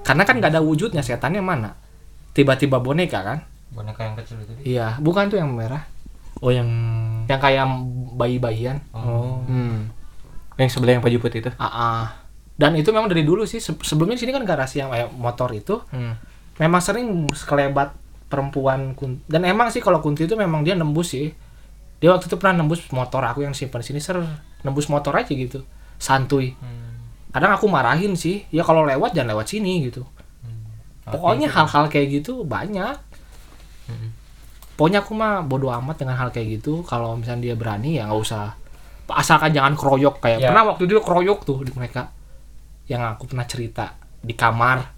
karena 0.05 0.23
kan 0.23 0.39
nggak 0.39 0.53
ada 0.53 0.63
wujudnya 0.63 1.03
setannya 1.03 1.41
mana 1.41 1.75
tiba-tiba 2.31 2.79
boneka 2.79 3.25
kan 3.25 3.39
boneka 3.73 4.05
yang 4.05 4.15
kecil 4.15 4.39
itu 4.39 4.53
iya 4.63 4.95
bukan 4.97 5.27
tuh 5.27 5.37
yang 5.37 5.51
merah 5.51 5.83
Oh, 6.39 6.55
yang 6.55 6.71
yang 7.27 7.43
kayak 7.43 7.67
bayi-bayian 8.15 8.79
Oh. 8.95 9.43
hmm. 9.43 9.91
Yang 10.55 10.71
sebelah 10.71 10.95
yang 10.95 11.03
baju 11.03 11.19
putih 11.19 11.43
itu. 11.43 11.51
Ah, 11.59 11.67
ah. 11.67 12.05
Dan 12.59 12.75
itu 12.75 12.91
memang 12.91 13.07
dari 13.07 13.23
dulu 13.23 13.47
sih. 13.47 13.57
Se- 13.57 13.79
sebelumnya 13.79 14.19
di 14.19 14.27
sini 14.27 14.35
kan 14.35 14.43
garasi 14.43 14.83
yang 14.83 14.91
kayak 14.91 15.09
motor 15.11 15.49
itu 15.51 15.79
Hmm. 15.89 16.19
memang 16.59 16.83
sering 16.83 17.07
sekelebat 17.31 17.95
perempuan 18.27 18.93
kun- 18.93 19.23
dan 19.25 19.47
emang 19.47 19.71
sih 19.71 19.79
kalau 19.79 19.99
kunti 19.99 20.27
itu 20.27 20.35
memang 20.35 20.61
dia 20.61 20.75
nembus 20.75 21.15
sih. 21.15 21.31
Dia 21.99 22.13
waktu 22.13 22.27
itu 22.27 22.37
pernah 22.37 22.61
nembus 22.61 22.83
motor 22.91 23.23
aku 23.23 23.41
yang 23.41 23.55
simpan 23.55 23.81
sini 23.81 23.99
ser 23.99 24.19
nembus 24.61 24.87
motor 24.87 25.15
aja 25.15 25.31
gitu. 25.31 25.63
Santuy 25.97 26.53
kadang 27.29 27.53
aku 27.53 27.67
marahin 27.67 28.15
sih 28.15 28.43
ya 28.49 28.63
kalau 28.63 28.83
lewat 28.83 29.13
jangan 29.13 29.33
lewat 29.33 29.47
sini 29.49 29.87
gitu. 29.87 30.03
Pokoknya 31.09 31.49
hal-hal 31.49 31.89
kayak 31.89 32.21
gitu 32.21 32.43
banyak. 32.43 32.99
Pokoknya 34.75 35.03
aku 35.03 35.13
mah 35.13 35.43
bodoh 35.43 35.75
amat 35.75 35.99
dengan 35.99 36.15
hal 36.15 36.31
kayak 36.31 36.61
gitu. 36.61 36.83
Kalau 36.83 37.19
misalnya 37.19 37.51
dia 37.51 37.55
berani 37.55 37.99
ya 37.99 38.07
nggak 38.07 38.21
usah. 38.21 38.55
Asalkan 39.09 39.51
jangan 39.51 39.75
keroyok 39.75 40.21
kayak 40.21 40.39
Ya. 40.39 40.49
pernah 40.53 40.69
waktu 40.69 40.85
itu 40.85 41.01
keroyok 41.01 41.39
tuh 41.43 41.59
di 41.65 41.73
mereka 41.73 42.13
yang 42.89 43.05
aku 43.05 43.29
pernah 43.29 43.45
cerita 43.45 43.95
di 44.25 44.35
kamar. 44.35 44.97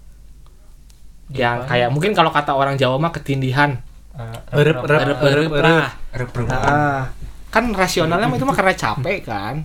Yang 1.31 1.57
kayak 1.67 1.89
mungkin 1.91 2.11
kalau 2.11 2.31
kata 2.31 2.55
orang 2.55 2.75
Jawa 2.75 2.99
mah 2.99 3.11
ketindihan. 3.11 3.79
Erep, 4.51 4.83
erep, 4.83 4.99
Erep, 4.99 5.19
erep, 5.23 5.51
erep, 6.11 6.29
erep. 6.35 6.47
kan 7.51 7.63
rasionalnya 7.71 8.27
mah 8.27 8.35
itu 8.39 8.47
mah 8.47 8.55
karena 8.55 8.75
capek 8.87 9.19
kan. 9.23 9.55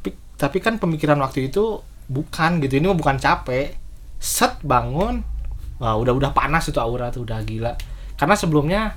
Tapi 0.00 0.08
tapi 0.36 0.58
kan 0.60 0.80
pemikiran 0.80 1.20
waktu 1.20 1.52
itu 1.52 1.80
bukan 2.08 2.60
gitu. 2.64 2.80
Ini 2.80 2.92
mah 2.92 2.96
bukan 2.96 3.16
capek. 3.20 3.76
Set 4.16 4.60
bangun. 4.64 5.20
Wah 5.76 5.96
udah 6.00 6.16
udah 6.16 6.32
panas 6.32 6.68
itu 6.68 6.80
aura 6.80 7.12
tuh 7.12 7.28
udah 7.28 7.40
gila. 7.44 7.76
Karena 8.16 8.32
sebelumnya 8.36 8.96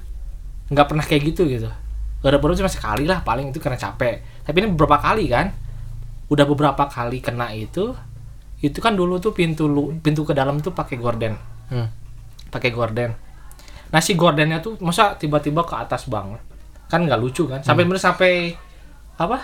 nggak 0.72 0.88
pernah 0.88 1.04
kayak 1.04 1.36
gitu 1.36 1.48
gitu. 1.52 1.67
Baru-baru 2.24 2.56
cuma 2.60 2.72
sekali 2.72 3.04
lah 3.08 3.24
paling 3.24 3.52
itu 3.52 3.60
karena 3.60 3.80
capek. 3.80 4.43
Tapi 4.48 4.56
ini 4.63 4.67
beberapa 4.72 5.00
kali 5.00 5.28
kan. 5.28 5.52
Udah 6.32 6.45
beberapa 6.48 6.88
kali 6.88 7.19
kena 7.19 7.52
itu 7.52 7.91
itu 8.60 8.80
kan 8.84 8.91
dulu 8.91 9.24
tuh 9.24 9.32
pintu 9.32 9.72
lu 9.72 9.95
pintu 10.04 10.28
ke 10.28 10.36
dalam 10.36 10.60
tuh 10.60 10.76
pakai 10.76 11.00
gorden. 11.00 11.36
Hmm. 11.69 11.88
pakai 12.50 12.74
gorden. 12.74 13.13
Nah 13.93 14.02
si 14.02 14.17
gordennya 14.17 14.58
tuh 14.58 14.74
masa 14.82 15.13
tiba-tiba 15.13 15.62
ke 15.63 15.78
atas 15.78 16.10
banget. 16.10 16.41
Kan 16.89 17.06
nggak 17.06 17.22
lucu 17.22 17.45
kan? 17.45 17.62
Sampai 17.62 17.86
bener 17.86 18.02
sampai 18.02 18.58
apa? 19.22 19.38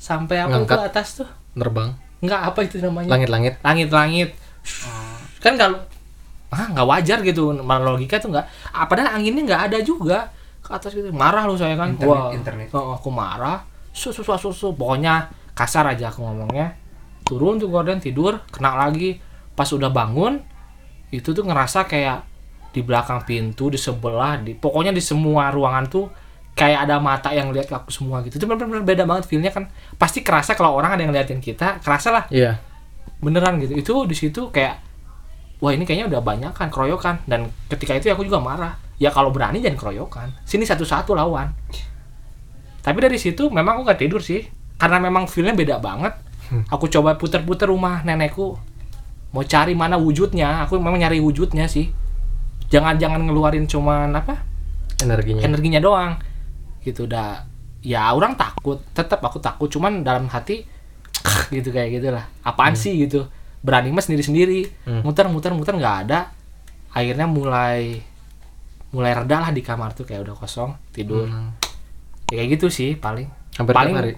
Sampai 0.00 0.40
apa 0.40 0.56
Ngangkat. 0.56 0.76
itu 0.76 0.84
atas 0.88 1.08
tuh? 1.20 1.28
Nerbang. 1.52 1.92
nggak 2.18 2.40
apa 2.50 2.60
itu 2.64 2.82
namanya? 2.82 3.12
Langit-langit. 3.14 3.54
langit-langit. 3.62 4.30
Kan 5.44 5.54
nggak 5.54 5.70
ah 6.48 6.66
nggak 6.72 6.86
wajar 6.88 7.18
gitu. 7.20 7.52
Malah 7.60 7.94
logika 7.94 8.16
tuh 8.16 8.32
nggak 8.32 8.46
ah, 8.72 8.88
padahal 8.88 9.20
anginnya 9.20 9.44
nggak 9.44 9.62
ada 9.68 9.78
juga 9.84 10.32
ke 10.64 10.70
atas 10.72 10.96
gitu. 10.96 11.12
Marah 11.12 11.44
lu 11.44 11.60
saya 11.60 11.76
kan. 11.76 11.92
Internet, 11.92 12.08
wah. 12.08 12.32
internet. 12.32 12.68
oh, 12.72 12.96
aku 12.96 13.12
marah. 13.12 13.62
Su 13.92 14.16
su 14.16 14.24
su 14.24 14.32
su, 14.40 14.50
su. 14.50 14.68
pokoknya 14.72 15.28
kasar 15.52 15.90
aja 15.90 16.08
aku 16.08 16.22
ngomongnya 16.22 16.77
turun 17.28 17.60
tuh 17.60 17.68
gorden 17.68 18.00
tidur 18.00 18.40
kena 18.48 18.72
lagi. 18.72 19.20
Pas 19.52 19.68
udah 19.68 19.92
bangun 19.92 20.40
itu 21.12 21.36
tuh 21.36 21.44
ngerasa 21.44 21.84
kayak 21.84 22.24
di 22.72 22.80
belakang 22.80 23.24
pintu 23.28 23.68
di 23.68 23.76
sebelah 23.76 24.40
di 24.40 24.56
pokoknya 24.56 24.92
di 24.92 25.00
semua 25.04 25.52
ruangan 25.52 25.84
tuh 25.88 26.06
kayak 26.58 26.90
ada 26.90 26.96
mata 26.98 27.30
yang 27.30 27.52
lihat 27.54 27.68
aku 27.70 27.92
semua 27.92 28.24
gitu. 28.24 28.40
Itu 28.40 28.50
benar-benar 28.50 28.82
beda 28.82 29.04
banget 29.04 29.30
feelnya 29.30 29.52
kan. 29.52 29.70
Pasti 29.94 30.26
kerasa 30.26 30.56
kalau 30.56 30.74
orang 30.74 30.96
ada 30.96 31.02
yang 31.04 31.12
liatin 31.12 31.38
kita 31.38 31.84
kerasa 31.84 32.08
lah. 32.10 32.24
Iya. 32.32 32.64
beneran 33.18 33.58
gitu. 33.58 33.74
Itu 33.74 33.94
di 34.06 34.14
situ 34.14 34.54
kayak 34.54 34.78
wah 35.58 35.74
ini 35.74 35.82
kayaknya 35.82 36.06
udah 36.06 36.22
banyak 36.22 36.52
kan 36.54 36.70
keroyokan. 36.70 37.22
Dan 37.26 37.50
ketika 37.66 37.98
itu 37.98 38.10
aku 38.10 38.26
juga 38.26 38.38
marah. 38.38 38.78
Ya 38.98 39.14
kalau 39.14 39.30
berani 39.30 39.62
jangan 39.62 39.78
keroyokan. 39.78 40.28
Sini 40.42 40.66
satu-satu 40.66 41.14
lawan. 41.14 41.50
Tapi 42.82 42.98
dari 43.02 43.18
situ 43.18 43.50
memang 43.50 43.82
aku 43.82 43.90
gak 43.90 44.00
tidur 44.02 44.22
sih. 44.22 44.46
Karena 44.78 45.02
memang 45.02 45.26
feelnya 45.26 45.54
beda 45.54 45.82
banget 45.82 46.27
aku 46.68 46.88
coba 46.88 47.14
puter-puter 47.16 47.68
rumah 47.68 48.00
nenekku 48.02 48.56
mau 49.28 49.44
cari 49.44 49.76
mana 49.76 50.00
wujudnya. 50.00 50.64
Aku 50.64 50.80
memang 50.80 50.96
nyari 50.96 51.20
wujudnya 51.20 51.68
sih. 51.68 51.92
Jangan 52.68 52.96
jangan 52.96 53.24
ngeluarin 53.24 53.64
cuman 53.64 54.12
apa? 54.12 54.44
Energinya. 55.04 55.44
energinya 55.44 55.80
doang. 55.80 56.12
Gitu 56.84 57.04
udah 57.04 57.44
ya 57.84 58.12
orang 58.12 58.34
takut. 58.34 58.80
Tetap 58.96 59.20
aku 59.20 59.38
takut 59.38 59.68
cuman 59.68 60.00
dalam 60.00 60.28
hati 60.28 60.64
gitu 61.54 61.68
kayak 61.68 62.00
gitulah. 62.00 62.24
Apaan 62.44 62.72
sih 62.72 62.96
gitu. 62.96 63.28
Berani 63.60 63.90
mas 63.90 64.06
sendiri 64.06 64.22
sendiri 64.24 64.60
Hmm. 64.86 65.02
muter 65.02 65.26
muter 65.28 65.52
muter 65.52 65.74
nggak 65.76 65.96
ada. 66.08 66.32
Akhirnya 66.92 67.28
mulai 67.28 68.00
mulai 68.88 69.12
reda 69.12 69.44
lah 69.44 69.50
di 69.52 69.60
kamar 69.60 69.92
tuh 69.92 70.08
kayak 70.08 70.24
udah 70.24 70.34
kosong 70.36 70.72
tidur. 70.92 71.28
Hmm. 71.28 71.52
ya 72.28 72.40
kayak 72.40 72.60
gitu 72.60 72.68
sih 72.68 72.96
paling. 72.96 73.28
Hampir 73.56 73.72
paling 73.76 73.92
tiap 73.96 74.04
hari. 74.04 74.12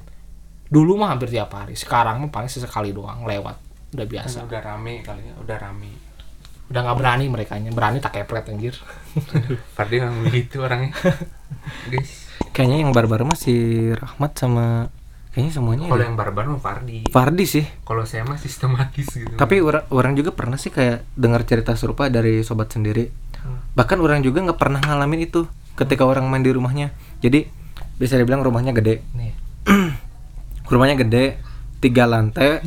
Dulu 0.71 0.97
mah 0.97 1.13
hampir 1.13 1.29
tiap 1.35 1.51
hari 1.53 1.75
sekarang 1.75 2.23
mah 2.23 2.31
paling 2.31 2.49
sesekali 2.49 2.95
doang 2.95 3.27
lewat 3.27 3.59
udah 3.91 4.07
biasa 4.07 4.47
udah 4.47 4.61
rame 4.63 5.03
kali 5.03 5.27
ya, 5.27 5.35
udah 5.43 5.57
rame. 5.59 5.91
udah 6.71 6.81
nggak 6.87 6.99
berani 7.03 7.27
mereka 7.27 7.59
berani 7.75 7.99
tak 7.99 8.23
keplet 8.23 8.47
anjir 8.55 8.79
Fardi 9.77 9.99
memang 9.99 10.23
begitu 10.23 10.63
orangnya. 10.63 10.95
Guys, 11.91 12.31
Kayaknya 12.55 12.79
yang 12.87 12.93
baru-baru 12.95 13.25
masih 13.31 13.93
Rahmat 13.99 14.33
sama 14.39 14.91
kayaknya 15.31 15.53
semuanya. 15.55 15.87
kalau 15.87 16.03
ada. 16.03 16.07
yang 16.11 16.19
barbar 16.19 16.45
mah 16.51 16.59
Fardi. 16.63 17.07
Fardi 17.11 17.45
sih. 17.47 17.65
Kalau 17.87 18.03
saya 18.03 18.27
mah 18.27 18.39
sistematis 18.39 19.07
gitu. 19.07 19.35
Tapi 19.39 19.63
orang, 19.63 19.87
orang 19.95 20.13
juga 20.19 20.35
pernah 20.35 20.59
sih 20.59 20.75
kayak 20.75 21.07
dengar 21.15 21.47
cerita 21.47 21.75
serupa 21.79 22.11
dari 22.11 22.43
sobat 22.43 22.71
sendiri. 22.75 23.11
Bahkan 23.75 23.99
orang 24.03 24.23
juga 24.27 24.43
nggak 24.43 24.59
pernah 24.59 24.83
ngalamin 24.83 25.27
itu 25.31 25.47
ketika 25.79 26.03
orang 26.03 26.27
main 26.27 26.43
di 26.43 26.51
rumahnya. 26.51 26.91
Jadi 27.23 27.47
bisa 27.99 28.19
dibilang 28.19 28.43
rumahnya 28.43 28.75
gede. 28.75 29.03
nih 29.15 29.33
Rumahnya 30.71 30.97
gede, 30.97 31.37
tiga 31.79 32.07
lantai. 32.07 32.63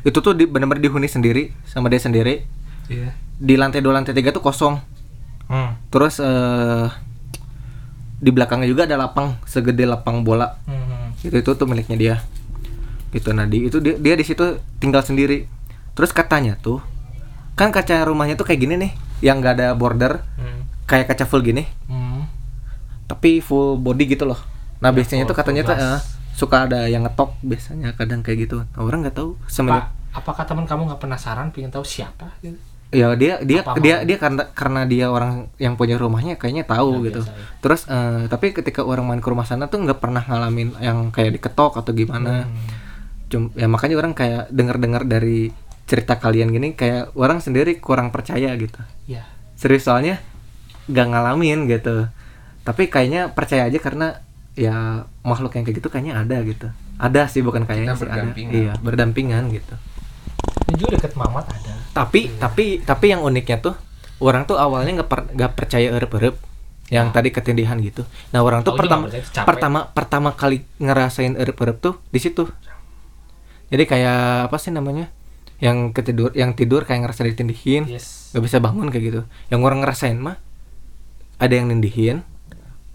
Itu 0.00 0.18
tuh 0.18 0.32
di, 0.32 0.48
benar-benar 0.48 0.80
dihuni 0.80 1.06
sendiri 1.06 1.52
sama 1.62 1.86
dia 1.86 2.00
sendiri. 2.00 2.42
Iya. 2.88 3.12
Di 3.36 3.54
lantai 3.54 3.84
dua 3.84 3.94
lantai 3.94 4.16
tiga 4.16 4.32
tuh 4.32 4.40
kosong. 4.40 4.80
hmm. 5.46 5.92
Terus 5.92 6.18
eh, 6.18 6.86
di 8.18 8.30
belakangnya 8.34 8.66
juga 8.66 8.82
ada 8.88 8.98
lapang 8.98 9.38
segede 9.44 9.86
lapang 9.86 10.26
bola. 10.26 10.58
Hmm. 10.66 11.14
itu 11.18 11.34
itu 11.34 11.50
tuh 11.50 11.66
miliknya 11.66 11.98
dia 11.98 12.14
gitu 13.10 13.34
Nadi 13.34 13.66
itu 13.66 13.82
dia 13.82 13.98
dia 13.98 14.14
di 14.14 14.22
situ 14.22 14.62
tinggal 14.78 15.02
sendiri 15.02 15.50
terus 15.98 16.14
katanya 16.14 16.54
tuh 16.54 16.78
kan 17.58 17.74
kaca 17.74 18.06
rumahnya 18.06 18.38
tuh 18.38 18.46
kayak 18.46 18.62
gini 18.62 18.74
nih 18.78 18.92
yang 19.18 19.42
nggak 19.42 19.58
ada 19.58 19.68
border 19.74 20.22
Hmm. 20.38 20.62
kayak 20.86 21.10
kaca 21.10 21.26
full 21.26 21.42
gini 21.42 21.66
Hmm. 21.90 22.30
tapi 23.10 23.42
full 23.42 23.74
body 23.74 24.14
gitu 24.14 24.30
loh 24.30 24.38
nah 24.78 24.94
Ya, 24.94 25.02
biasanya 25.02 25.26
tuh 25.26 25.34
katanya 25.34 25.66
tuh. 25.66 25.74
Suka 26.38 26.64
ada 26.64 26.86
yang 26.86 27.02
ngetok 27.02 27.34
biasanya 27.42 27.90
kadang 27.92 28.22
kayak 28.22 28.46
gitu 28.46 28.62
Nah, 28.62 28.78
orang 28.78 29.02
nggak 29.02 29.16
tahu 29.16 29.34
semenjak 29.44 29.90
apakah 30.10 30.44
teman 30.44 30.64
kamu 30.64 30.86
nggak 30.86 31.00
penasaran 31.00 31.50
pengen 31.50 31.68
tahu 31.68 31.82
siapa 31.82 32.30
gitu? 32.38 32.54
ya 32.88 33.12
dia 33.12 33.36
dia 33.42 33.60
Apa 33.60 33.76
dia 33.76 34.00
dia 34.00 34.16
karena 34.16 34.48
karena 34.48 34.80
dia 34.82 35.06
orang 35.08 35.52
yang 35.56 35.74
punya 35.74 35.94
rumahnya 35.94 36.34
kayaknya 36.34 36.64
tahu 36.64 37.02
Ya, 37.02 37.12
gitu 37.12 37.20
biasa 37.20 37.34
ya. 37.34 37.44
terus 37.60 37.80
eh, 37.84 38.22
tapi 38.26 38.46
ketika 38.50 38.80
orang 38.80 39.04
main 39.04 39.18
ke 39.18 39.26
rumah 39.26 39.44
sana 39.44 39.66
tuh 39.66 39.82
nggak 39.82 39.98
pernah 39.98 40.22
ngalamin 40.22 40.72
yang 40.78 41.10
kayak 41.10 41.34
diketok 41.34 41.76
atau 41.76 41.92
gimana 41.92 42.46
Hmm. 42.46 42.56
Cum- 43.28 43.52
ya 43.52 43.66
makanya 43.66 43.98
orang 43.98 44.14
kayak 44.14 44.48
dengar-dengar 44.48 45.04
dari 45.04 45.52
cerita 45.84 46.16
kalian 46.16 46.48
gini 46.48 46.72
kayak 46.72 47.12
orang 47.12 47.38
sendiri 47.38 47.76
kurang 47.76 48.08
percaya 48.08 48.54
gitu 48.54 48.80
Ya. 49.04 49.28
serius 49.52 49.84
soalnya 49.84 50.16
gak 50.86 51.06
ngalamin 51.06 51.66
gitu 51.66 52.08
tapi 52.62 52.86
kayaknya 52.86 53.28
percaya 53.28 53.64
aja 53.64 53.76
karena 53.76 54.24
ya 54.58 55.06
makhluk 55.22 55.54
yang 55.54 55.62
kayak 55.62 55.78
gitu 55.78 55.88
kayaknya 55.88 56.18
ada 56.18 56.42
gitu. 56.42 56.66
Ada 56.98 57.30
sih 57.30 57.46
bukan 57.46 57.62
kayaknya 57.62 57.94
sih 57.94 58.02
ada. 58.02 58.26
berdampingan. 58.26 58.52
iya 58.52 58.72
berdampingan 58.82 59.42
gitu. 59.54 59.74
Ini 60.68 60.76
juga 60.76 60.90
deket 60.98 61.14
Mamat 61.14 61.46
ada. 61.48 61.72
tapi 61.94 62.28
tapi 62.36 62.82
tapi 62.82 63.06
yang 63.14 63.22
uniknya 63.22 63.62
tuh 63.62 63.74
orang 64.18 64.44
tuh 64.44 64.58
awalnya 64.58 65.02
nggak 65.02 65.08
per- 65.08 65.54
percaya 65.54 65.94
erep-erep 65.94 66.34
yang 66.90 67.14
tadi 67.14 67.30
ketindihan 67.30 67.78
gitu. 67.78 68.02
Nah 68.34 68.42
orang 68.42 68.66
tuh 68.66 68.72
Oh, 68.72 68.76
iya, 68.76 68.80
pertama 68.82 69.04
pertama 69.46 69.80
pertama 69.94 70.30
kali 70.34 70.66
ngerasain 70.82 71.38
erep-erep 71.38 71.78
tuh 71.78 71.94
di 72.10 72.18
situ. 72.18 72.48
Jadi 73.68 73.84
kayak 73.84 74.48
apa 74.50 74.56
sih 74.56 74.72
namanya 74.72 75.12
yang 75.62 75.92
ketidur 75.92 76.32
yang 76.32 76.54
tidur 76.56 76.86
kayak 76.88 77.04
ngerasa 77.04 77.26
ditindihin 77.26 77.84
yes. 77.90 78.32
nggak 78.34 78.42
bisa 78.42 78.58
bangun 78.58 78.88
kayak 78.90 79.04
gitu. 79.04 79.20
Yang 79.52 79.60
orang 79.62 79.78
ngerasain 79.84 80.18
mah 80.18 80.40
ada 81.38 81.54
yang 81.54 81.70
nindihin 81.70 82.26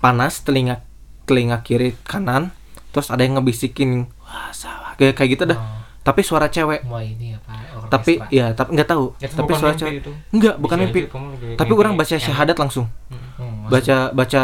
panas 0.03 0.43
telinga 0.43 0.83
telinga 1.23 1.63
kiri 1.63 1.95
kanan 2.03 2.51
terus 2.93 3.09
ada 3.09 3.25
yang 3.25 3.41
ngebisikin 3.41 4.05
wah 4.21 4.53
salah 4.53 4.93
kayak 4.95 5.17
kayak 5.17 5.29
gitu 5.33 5.43
dah. 5.49 5.57
Oh. 5.57 5.81
tapi 6.03 6.21
suara 6.21 6.51
cewek. 6.51 6.83
Wah 6.85 6.99
ini 6.99 7.33
apa 7.33 7.55
orkestra. 7.79 7.89
tapi 7.89 8.13
ya 8.29 8.51
tapi 8.53 8.69
nggak 8.75 8.89
tahu. 8.91 9.05
Itu 9.17 9.33
tapi 9.33 9.51
suara 9.55 9.73
cewek. 9.73 9.93
itu. 10.03 10.11
enggak 10.35 10.55
bukan 10.59 10.77
Bisa 10.77 10.85
mimpi. 10.85 10.99
aja 11.07 11.57
tapi 11.57 11.71
orang 11.73 11.93
baca 11.97 12.15
syahadat 12.19 12.57
langsung. 12.59 12.85
Hmm, 13.09 13.71
baca 13.71 14.11
baca 14.11 14.43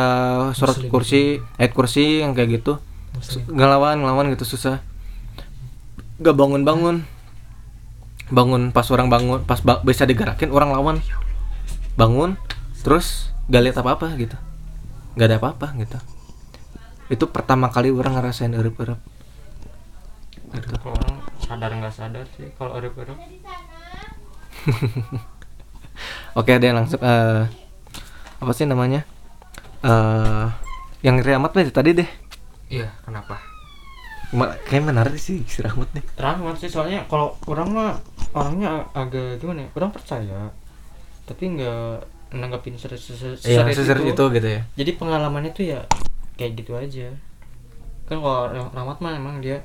surat 0.55 0.75
Muslim. 0.79 0.89
kursi 0.89 1.21
ayat 1.59 1.71
kursi 1.75 2.23
yang 2.25 2.31
kayak 2.33 2.63
gitu. 2.63 2.79
Muslim. 3.13 3.43
ngelawan 3.53 3.95
ngelawan 4.01 4.25
gitu 4.33 4.45
susah. 4.47 4.81
Nggak 6.17 6.35
bangun 6.35 6.61
bangun 6.65 6.95
bangun 8.29 8.61
pas 8.69 8.85
orang 8.93 9.09
bangun 9.09 9.41
pas 9.43 9.59
ba- 9.61 9.83
bisa 9.85 10.07
digerakin 10.07 10.49
orang 10.49 10.73
lawan. 10.73 10.97
Bangun 11.99 12.39
terus 12.81 13.35
gak 13.51 13.61
lihat 13.67 13.77
apa 13.83 13.99
apa 13.99 14.07
gitu. 14.15 14.39
Nggak 15.19 15.27
ada 15.27 15.37
apa 15.37 15.49
apa 15.53 15.67
gitu 15.75 15.99
itu 17.09 17.25
pertama 17.29 17.73
kali 17.73 17.89
orang 17.89 18.13
ngerasain 18.17 18.53
erup 18.53 18.77
erup 18.79 18.99
gitu. 20.53 20.73
kalau 20.81 20.93
orang 20.97 21.15
sadar 21.41 21.71
nggak 21.73 21.93
sadar 21.93 22.25
sih 22.37 22.49
kalau 22.57 22.73
ada 22.77 22.89
ada 22.89 23.13
oke 26.37 26.51
deh 26.53 26.71
langsung 26.73 27.01
eh 27.01 27.43
apa 28.39 28.51
sih 28.55 28.63
namanya? 28.63 29.03
Eh 29.83 30.45
yang 31.03 31.19
Rahmat 31.19 31.55
nih 31.55 31.71
tadi 31.71 31.91
deh. 31.95 32.09
Iya, 32.71 32.87
kenapa? 33.03 33.35
Ma- 34.31 34.55
kayak 34.67 34.83
menarik 34.93 35.17
sih 35.19 35.43
si 35.43 35.59
Rahmat 35.59 35.89
nih. 35.95 36.03
Rahmat 36.15 36.55
sih 36.61 36.69
soalnya 36.71 37.03
kalau 37.11 37.35
orang 37.49 37.67
mah 37.73 37.91
orangnya 38.31 38.85
agak 38.93 39.41
gimana 39.41 39.65
ya 39.65 39.69
orang 39.73 39.89
percaya 39.89 40.53
tapi 41.25 41.57
nggak 41.57 42.05
nanggapin 42.37 42.77
serius 42.77 43.09
serius 43.09 43.41
Iya, 43.41 43.65
serius 43.65 43.85
seserius 43.85 44.13
itu 44.13 44.23
gitu 44.37 44.47
ya. 44.49 44.61
jadi 44.77 44.91
pengalamannya 44.97 45.49
tuh 45.49 45.65
ya 45.65 45.81
kayak 46.39 46.55
gitu 46.55 46.71
aja 46.79 47.11
kan 48.07 48.17
kalau 48.17 48.47
Rah- 48.47 48.71
rahmat 48.71 48.97
mah 49.03 49.13
emang 49.13 49.43
dia 49.43 49.59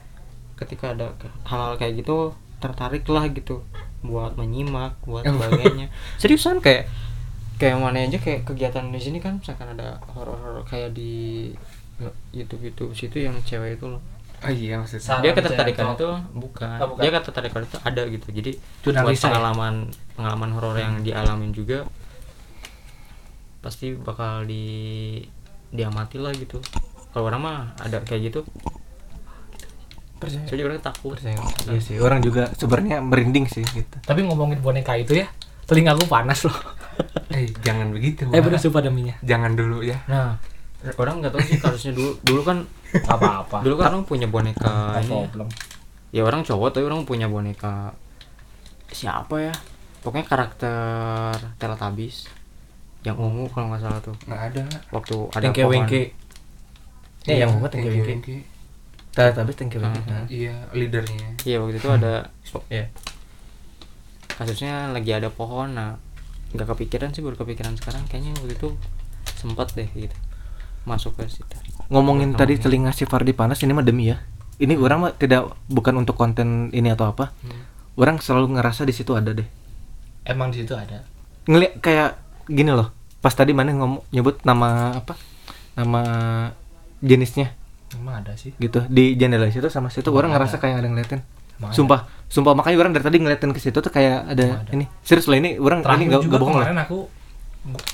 ketika 0.58 0.90
ada 0.90 1.14
hal-hal 1.46 1.78
kayak 1.78 2.02
gitu 2.02 2.34
tertarik 2.58 3.06
lah 3.06 3.30
gitu 3.30 3.62
buat 4.02 4.34
menyimak 4.34 4.98
buat 5.06 5.22
sebagainya 5.30 5.86
seriusan 6.20 6.58
kayak 6.58 6.90
kayak 7.54 7.78
mana 7.78 8.02
aja 8.02 8.18
kayak 8.18 8.42
kegiatan 8.42 8.90
di 8.90 8.98
sini 8.98 9.22
kan 9.22 9.38
misalkan 9.38 9.78
ada 9.78 10.02
horor-horor 10.10 10.66
kayak 10.66 10.90
di 10.90 11.54
YouTube 12.34 12.66
YouTube 12.66 12.90
situ 12.92 13.22
yang 13.22 13.38
cewek 13.46 13.78
itu 13.78 13.86
loh 13.86 14.02
Oh 14.44 14.52
iya 14.52 14.76
maksudnya. 14.76 15.24
Dia 15.24 15.32
ketertarikan 15.32 15.96
itu 15.96 16.04
bukan. 16.36 16.76
Oh, 16.76 16.92
bukan. 16.92 17.00
dia 17.00 17.10
ketertarikan 17.16 17.64
itu 17.64 17.76
ada 17.80 18.02
gitu 18.04 18.26
jadi 18.28 18.52
Jurnalis 18.84 19.16
buat 19.16 19.16
ya? 19.16 19.24
pengalaman 19.32 19.74
pengalaman 20.20 20.50
horor 20.52 20.76
yang 20.76 20.94
dialamin 21.00 21.56
juga 21.56 21.88
pasti 23.64 23.96
bakal 23.96 24.44
di 24.44 24.64
diamati 25.74 26.16
lah 26.16 26.30
gitu 26.30 26.62
kalau 27.10 27.26
orang 27.26 27.40
mah 27.40 27.58
ada 27.76 27.98
kayak 28.00 28.30
gitu 28.30 28.40
Percaya. 30.14 30.46
saya 30.46 30.56
juga 30.56 30.78
takut 30.80 31.12
Percaya. 31.12 31.36
Iya 31.68 31.80
sih, 31.82 31.96
orang 31.98 32.22
juga 32.22 32.48
sebenarnya 32.54 33.02
merinding 33.02 33.44
sih 33.44 33.66
gitu. 33.66 33.96
tapi 34.00 34.22
ngomongin 34.22 34.56
boneka 34.58 34.94
itu 34.94 35.12
ya 35.16 35.26
telingaku 35.64 36.06
panas 36.06 36.46
loh 36.46 36.54
Eh, 37.34 37.50
jangan 37.58 37.90
begitu. 37.90 38.22
eh 38.30 38.38
bener 38.38 38.54
sumpah 38.56 38.78
deminya 38.78 39.18
Jangan 39.20 39.58
dulu 39.58 39.82
ya. 39.82 39.98
nah 40.06 40.38
orang 40.94 41.18
nggak 41.18 41.34
tahu 41.34 41.42
sih 41.42 41.58
kasusnya 41.58 41.90
dulu 41.90 42.14
dulu 42.22 42.40
kan 42.44 42.62
apa-apa 43.02 43.66
dulu 43.66 43.74
kan 43.74 43.90
orang 43.90 44.06
punya 44.06 44.30
boneka 44.30 45.02
ini 45.02 45.10
ya. 45.10 45.26
problem 45.26 45.48
ya 46.14 46.22
orang 46.22 46.46
cowok 46.46 46.68
tapi 46.70 46.84
orang 46.84 47.02
punya 47.02 47.26
boneka 47.26 47.90
siapa 48.86 49.34
ya 49.42 49.54
pokoknya 49.98 50.26
karakter 50.28 51.34
Teletubbies 51.58 52.30
yang 53.04 53.16
ungu 53.16 53.44
kalau 53.52 53.68
nggak 53.68 53.82
salah 53.84 54.00
tuh 54.00 54.16
Nggak 54.24 54.40
ada. 54.50 54.62
waktu 54.90 55.16
ada 55.30 55.44
Tengke 55.44 55.62
wengke. 55.64 56.02
Ya 57.24 57.44
yang 57.44 57.52
banget 57.56 57.70
tengke 57.76 57.90
wengke. 57.92 58.36
Tadi 59.12 59.30
tapi 59.30 59.52
tengke 59.52 59.76
wengke. 59.76 60.00
Hmm. 60.00 60.10
Nah. 60.10 60.24
Iya, 60.26 60.54
leadernya. 60.72 61.28
Iya 61.44 61.56
waktu 61.60 61.76
itu 61.76 61.88
ada 61.88 62.32
Iya. 62.68 62.88
kasusnya 64.30 64.90
lagi 64.90 65.10
ada 65.10 65.30
pohon 65.30 65.74
nah 65.74 65.94
nggak 66.50 66.66
kepikiran 66.66 67.10
sih 67.10 67.22
baru 67.22 67.34
kepikiran 67.36 67.74
sekarang 67.74 68.02
kayaknya 68.06 68.34
waktu 68.36 68.54
itu 68.54 68.68
sempat 69.34 69.74
deh 69.74 69.86
gitu 69.90 70.14
masuk 70.84 71.14
ke 71.14 71.26
situ 71.28 71.46
Ngomongin 71.86 72.32
tadi 72.32 72.56
telinga 72.56 72.90
si 72.90 73.04
Fardi 73.04 73.30
panas 73.30 73.60
ini 73.60 73.70
mah 73.70 73.84
demi 73.84 74.08
ya. 74.08 74.16
Ini 74.56 74.74
orang 74.74 74.98
mah 75.00 75.12
tidak 75.12 75.52
bukan 75.66 76.00
untuk 76.00 76.16
konten 76.16 76.72
ini 76.72 76.88
atau 76.88 77.06
apa. 77.06 77.36
Orang 77.94 78.16
selalu 78.18 78.56
ngerasa 78.56 78.82
di 78.82 78.90
situ 78.90 79.12
ada 79.12 79.30
deh. 79.30 79.44
emang 80.24 80.48
di 80.48 80.64
situ 80.64 80.72
ada 80.72 81.04
Ngeliat 81.44 81.76
kayak 81.78 82.23
gini 82.46 82.70
loh. 82.70 82.92
Pas 83.20 83.32
tadi 83.32 83.56
mana 83.56 83.72
ngomong 83.72 84.04
nyebut 84.12 84.40
nama 84.44 85.00
apa? 85.00 85.16
Nama 85.74 86.02
jenisnya 87.04 87.52
emang 87.94 88.26
ada 88.26 88.34
sih 88.34 88.50
gitu 88.58 88.82
di 88.90 89.14
jendela 89.14 89.46
situ 89.54 89.70
sama 89.70 89.86
situ 89.86 90.10
Emang 90.10 90.18
orang 90.26 90.30
ada. 90.34 90.36
ngerasa 90.42 90.56
kayak 90.58 90.74
ada 90.82 90.86
yang 90.88 90.94
ngeliatin. 90.98 91.20
Emang 91.60 91.70
ada. 91.70 91.76
Sumpah, 91.78 92.00
sumpah 92.26 92.52
makanya 92.58 92.76
orang 92.82 92.92
dari 92.96 93.04
tadi 93.06 93.18
ngeliatin 93.22 93.50
ke 93.54 93.60
situ 93.62 93.78
tuh 93.78 93.92
kayak 93.92 94.34
ada, 94.34 94.44
Emang 94.44 94.62
ada. 94.66 94.70
ini. 94.74 94.84
Serius 95.06 95.30
loh 95.30 95.38
ini 95.38 95.54
orang 95.62 95.80
terakhir 95.86 96.02
ini 96.02 96.10
gak, 96.10 96.22
juga 96.26 96.36
bohong 96.42 96.56
lah. 96.58 96.66
kemarin 96.66 96.80
aku 96.82 96.98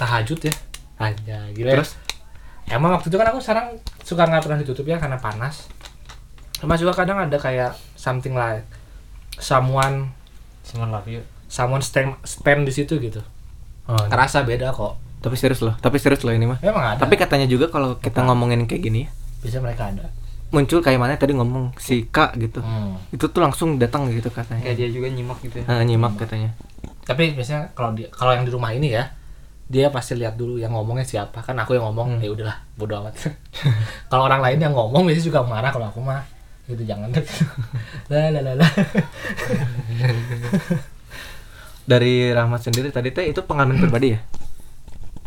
tahajud 0.01 0.39
ya 0.41 0.53
aja 1.01 1.39
gila 1.55 1.71
Terus? 1.79 1.95
ya. 2.67 2.77
emang 2.77 2.91
waktu 2.97 3.07
itu 3.09 3.17
kan 3.17 3.29
aku 3.31 3.39
sekarang 3.41 3.67
suka 4.05 4.27
nggak 4.27 4.43
pernah 4.45 4.59
ditutup 4.61 4.85
ya 4.85 4.99
karena 4.99 5.17
panas 5.17 5.71
sama 6.59 6.77
juga 6.77 6.93
kadang 6.93 7.17
ada 7.23 7.39
kayak 7.41 7.73
something 7.97 8.37
like 8.37 8.67
someone 9.39 10.13
Cuman 10.67 10.93
love 10.93 11.09
you 11.09 11.23
someone 11.49 11.81
stand 11.81 12.15
stand 12.23 12.69
di 12.69 12.73
situ 12.75 13.01
gitu 13.01 13.23
Oh, 13.91 14.03
ngerasa 14.07 14.43
beda 14.43 14.71
kok 14.71 14.95
tapi 15.19 15.35
serius 15.35 15.59
loh, 15.61 15.73
tapi 15.77 15.97
serius 15.97 16.21
loh 16.21 16.31
ini 16.31 16.45
mah. 16.45 16.57
memang 16.59 16.83
ada 16.87 16.99
Tapi 16.99 17.15
katanya 17.15 17.45
juga 17.45 17.67
kalau 17.67 17.97
kita 17.97 18.23
ngomongin 18.23 18.65
kayak 18.65 18.81
gini 18.81 18.99
ya, 19.03 19.09
bisa 19.41 19.57
mereka 19.59 19.87
ada 19.87 20.07
muncul 20.49 20.79
kayak 20.79 20.97
mana 20.97 21.15
tadi 21.15 21.31
ngomong 21.33 21.73
si 21.77 22.05
Kak 22.05 22.35
gitu. 22.37 22.59
Hmm. 22.59 22.95
Itu 23.09 23.27
tuh 23.27 23.39
langsung 23.39 23.77
datang 23.77 24.09
gitu 24.09 24.29
katanya. 24.29 24.61
kayak 24.63 24.77
dia 24.77 24.87
juga 24.89 25.07
nyimak 25.07 25.37
gitu 25.41 25.59
ya 25.59 25.63
Nah, 25.67 25.81
nyimak 25.81 26.15
katanya. 26.17 26.53
tapi 27.01 27.33
biasanya 27.33 27.71
kalau 27.71 27.93
dia 27.93 28.07
kalau 28.09 28.31
yang 28.31 28.43
di 28.43 28.51
rumah 28.51 28.71
ini 28.71 28.91
ya 28.91 29.09
dia 29.67 29.89
pasti 29.89 30.15
lihat 30.15 30.35
dulu 30.35 30.57
yang 30.57 30.71
ngomongnya 30.71 31.03
siapa 31.03 31.39
kan 31.39 31.55
aku 31.55 31.75
yang 31.75 31.85
ngomong 31.85 32.17
Hmm. 32.17 32.21
ya 32.21 32.29
udahlah 32.31 32.57
bodo 32.75 32.97
amat 32.99 33.13
kalau 34.11 34.25
orang 34.25 34.41
lain 34.41 34.59
yang 34.59 34.71
ngomong 34.71 35.05
biasanya 35.05 35.25
juga 35.25 35.39
marah 35.43 35.69
kalau 35.69 35.87
aku 35.87 35.99
mah 35.99 36.23
gitu 36.65 36.81
jangan 36.83 37.07
lah 38.09 38.31
lah 38.31 38.43
lah 38.43 38.55
lah 38.57 38.71
Dari 41.91 42.31
Rahmat 42.31 42.61
sendiri 42.63 42.95
tadi 42.95 43.11
teh 43.11 43.27
itu 43.27 43.43
pengalaman 43.43 43.83
pribadi 43.83 44.15
ya? 44.15 44.23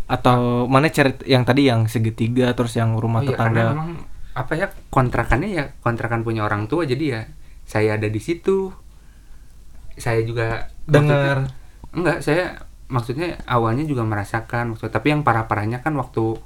Atau 0.08 0.71
mana 0.71 0.88
cerita 0.88 1.28
yang 1.28 1.43
tadi 1.43 1.67
yang 1.67 1.91
segitiga 1.91 2.56
terus 2.56 2.80
yang 2.80 2.95
rumah 2.95 3.19
Oh 3.19 3.28
iya, 3.28 3.36
tetangga? 3.36 3.65
memang 3.76 3.91
apa 4.34 4.54
ya 4.56 4.71
kontrakannya 4.89 5.49
ya 5.52 5.63
kontrakan 5.84 6.26
punya 6.26 6.41
orang 6.47 6.65
tua 6.71 6.88
jadi 6.88 7.04
ya 7.04 7.21
saya 7.67 7.99
ada 7.99 8.08
di 8.08 8.21
situ. 8.23 8.71
Saya 9.99 10.23
juga 10.23 10.71
Dengar 10.88 11.52
enggak, 11.93 12.26
saya 12.26 12.63
maksudnya 12.89 13.38
awalnya 13.45 13.86
juga 13.86 14.04
merasakan 14.08 14.73
waktu 14.76 14.89
tapi 14.89 15.13
yang 15.13 15.21
parah-parahnya 15.21 15.84
kan 15.86 15.93
waktu 15.99 16.39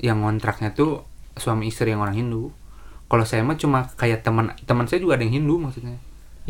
yang 0.00 0.24
kontraknya 0.24 0.72
tuh 0.72 1.04
suami 1.36 1.68
istri 1.68 1.92
yang 1.92 2.00
orang 2.00 2.16
Hindu. 2.16 2.50
Kalau 3.10 3.26
saya 3.26 3.42
mah 3.42 3.58
cuma 3.58 3.90
kayak 3.98 4.22
teman 4.22 4.54
teman 4.64 4.86
saya 4.86 5.02
juga 5.02 5.18
ada 5.18 5.26
yang 5.26 5.42
Hindu 5.42 5.58
maksudnya. 5.58 5.98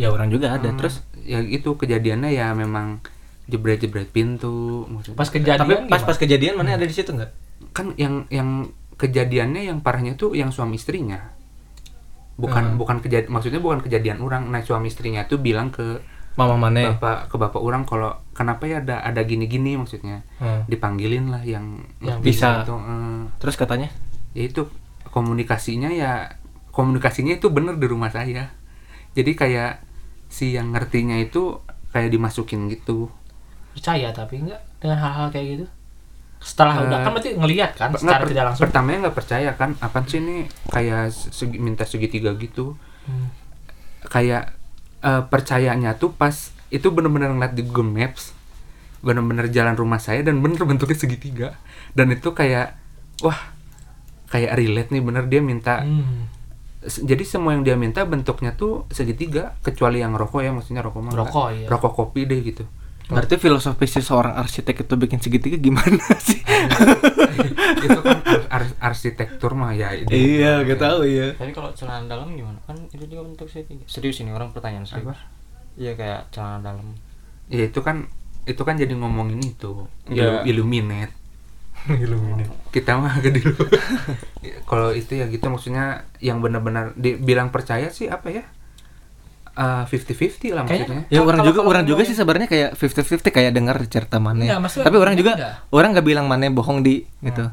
Ya 0.01 0.09
orang 0.09 0.29
juga 0.29 0.51
ada 0.51 0.65
Hmm, 0.67 0.79
terus 0.79 1.05
ya 1.21 1.39
itu 1.39 1.77
kejadiannya 1.77 2.33
ya 2.33 2.51
memang 2.53 3.05
jebret-jebret 3.47 4.09
pintu 4.09 4.87
maksudnya. 4.87 5.19
pas 5.19 5.29
kejadian 5.29 5.59
tapi 5.59 5.73
pas 5.75 5.83
gimana? 5.93 6.07
pas 6.07 6.17
kejadian 6.17 6.55
mana 6.55 6.69
ada 6.73 6.83
di 6.83 6.95
situ 6.95 7.11
nggak? 7.11 7.31
kan 7.71 7.93
yang 7.95 8.25
yang 8.29 8.73
kejadiannya 8.97 9.63
yang 9.65 9.79
parahnya 9.79 10.15
tuh 10.15 10.33
yang 10.33 10.49
suami 10.49 10.75
istrinya 10.75 11.37
bukan 12.35 12.73
Hmm. 12.73 12.77
bukan 12.77 12.97
kejadian 12.99 13.29
maksudnya 13.29 13.61
bukan 13.61 13.81
kejadian 13.81 14.19
orang 14.19 14.49
nah 14.49 14.61
suami 14.61 14.89
istrinya 14.89 15.25
tuh 15.25 15.37
bilang 15.39 15.69
ke 15.69 16.01
Mama 16.33 16.57
mana? 16.57 16.95
bapak 16.95 17.27
ke 17.27 17.37
bapak 17.37 17.61
orang 17.61 17.83
kalau 17.85 18.17
kenapa 18.33 18.65
ya 18.65 18.81
ada 18.81 19.03
ada 19.03 19.21
gini-gini 19.21 19.77
maksudnya 19.77 20.25
Hmm. 20.37 20.65
dipanggilin 20.65 21.29
lah 21.29 21.43
yang 21.43 21.85
Yang 22.01 22.19
bisa. 22.23 22.63
itu 22.63 22.73
eh, 22.73 23.21
Terus 23.37 23.57
katanya? 23.57 23.89
ya 24.33 24.43
itu 24.43 24.63
komunikasinya 25.05 25.91
ya 25.91 26.33
komunikasinya 26.71 27.35
itu 27.35 27.51
bener 27.51 27.75
di 27.75 27.85
rumah 27.85 28.09
saya 28.09 28.55
jadi 29.11 29.31
kayak 29.35 29.73
si 30.31 30.55
yang 30.55 30.71
ngertinya 30.71 31.19
itu 31.19 31.59
kayak 31.91 32.09
dimasukin 32.09 32.71
gitu. 32.71 33.11
Percaya 33.71 34.11
tapi 34.11 34.41
enggak 34.41 34.63
dengan 34.79 34.99
hal-hal 34.99 35.29
kayak 35.29 35.47
gitu? 35.53 35.67
Setelah 36.41 36.73
Eh, 36.75 36.85
udah 36.87 36.99
kan 37.01 37.11
berarti 37.13 37.31
ngelihat 37.35 37.71
kan 37.75 37.91
secara 37.93 38.17
per- 38.17 38.31
tidak 38.31 38.45
langsung? 38.47 38.63
pertamanya 38.65 38.99
nggak 39.05 39.17
percaya 39.17 39.51
kan 39.53 39.71
apa 39.77 39.99
sih 40.03 40.19
ini? 40.19 40.37
Kayak 40.67 41.03
segi, 41.13 41.57
minta 41.59 41.85
segitiga 41.85 42.33
gitu. 42.35 42.79
Hmm. 43.03 43.29
kayak 44.03 44.57
eh, 45.01 45.23
percayanya 45.23 45.93
tuh 45.95 46.11
pas 46.11 46.33
itu 46.69 46.89
bener-bener 46.89 47.29
ngeliat 47.29 47.53
di 47.53 47.63
Google 47.63 47.91
Maps 47.91 48.33
bener-bener 49.01 49.49
jalan 49.49 49.73
rumah 49.73 49.97
saya 49.97 50.21
dan 50.21 50.39
bener 50.39 50.61
bentuknya 50.61 50.95
segitiga. 50.95 51.49
Dan 51.91 52.09
itu 52.11 52.31
kayak 52.31 52.77
wah 53.21 53.37
kayak 54.27 54.55
relate 54.55 54.89
nih 54.89 55.03
bener 55.03 55.25
dia 55.27 55.41
minta 55.41 55.83
Hmm. 55.83 56.29
Jadi 56.81 57.23
semua 57.23 57.53
yang 57.53 57.61
dia 57.61 57.77
minta 57.77 58.01
bentuknya 58.03 58.53
tuh 58.53 58.89
segitiga 58.89 59.53
kecuali 59.61 60.01
yang 60.01 60.13
rokok 60.13 60.41
ya 60.41 60.49
maksudnya 60.51 60.81
rokok 60.81 61.01
mah 61.03 61.13
Rokok, 61.13 61.49
iya. 61.53 61.67
rokok 61.69 61.93
kopi 61.93 62.25
deh 62.25 62.41
gitu 62.41 62.65
Berarti 63.05 63.37
filosofi 63.37 63.85
si 63.85 64.01
seorang 64.01 64.33
arsitek 64.33 64.87
itu 64.87 64.95
bikin 64.95 65.19
segitiga 65.19 65.59
gimana 65.59 65.99
sih? 66.23 66.39
itu 67.81 67.99
kan 67.99 68.17
ar- 68.23 68.47
ar- 68.49 68.77
arsitektur 68.81 69.53
mah 69.53 69.75
ya 69.75 69.91
ini. 69.93 70.07
iya, 70.39 70.63
gak 70.63 70.79
tahu 70.79 71.03
ya. 71.05 71.35
Tapi 71.35 71.51
kalau 71.51 71.75
celana 71.75 72.07
dalam 72.07 72.31
gimana? 72.33 72.63
Kan 72.63 72.79
itu 72.87 73.05
juga 73.05 73.27
bentuk 73.27 73.51
segitiga. 73.51 73.83
Serius 73.85 74.23
ini 74.23 74.31
orang 74.31 74.55
pertanyaan 74.55 74.87
serius. 74.87 75.19
Iya 75.75 75.93
kayak 75.95 76.31
celana 76.31 76.63
dalam. 76.63 76.87
ya 77.51 77.67
itu 77.67 77.83
kan 77.83 78.07
itu 78.47 78.63
kan 78.63 78.79
jadi 78.79 78.95
ngomongin 78.95 79.43
itu 79.43 79.91
Ya. 80.07 80.47
Ilu- 80.47 80.47
illuminate 82.05 82.53
kita 82.71 82.95
mah 82.95 83.13
agak 83.15 83.33
dulu 83.35 83.65
kalau 84.71 84.91
itu 84.91 85.15
ya 85.15 85.27
gitu 85.27 85.43
maksudnya 85.45 85.85
yang 86.19 86.39
benar-benar 86.39 86.93
dibilang 86.95 87.49
percaya 87.49 87.89
sih 87.89 88.07
apa 88.07 88.29
ya 88.31 88.45
fifty 89.85 90.13
fifty 90.13 90.49
lah 90.51 90.63
maksudnya 90.63 91.05
Kayaknya- 91.05 91.05
Ya 91.07 91.19
Kalau- 91.19 91.27
orang 91.27 91.37
kalau- 91.37 91.49
juga 91.51 91.59
kalau 91.59 91.71
orang 91.71 91.85
juga 91.85 92.03
sih 92.03 92.15
sebenarnya 92.15 92.49
kayak 92.49 92.71
50-50 92.75 93.29
kayak 93.31 93.53
dengar 93.53 93.77
cerita 93.85 94.17
mana. 94.17 94.41
Tapi 94.63 94.97
orang 94.97 95.13
juga 95.15 95.37
enggak. 95.37 95.53
orang 95.69 95.89
nggak 95.93 96.07
bilang 96.07 96.25
mana 96.25 96.49
bohong 96.49 96.81
di 96.81 97.05
gitu. 97.21 97.45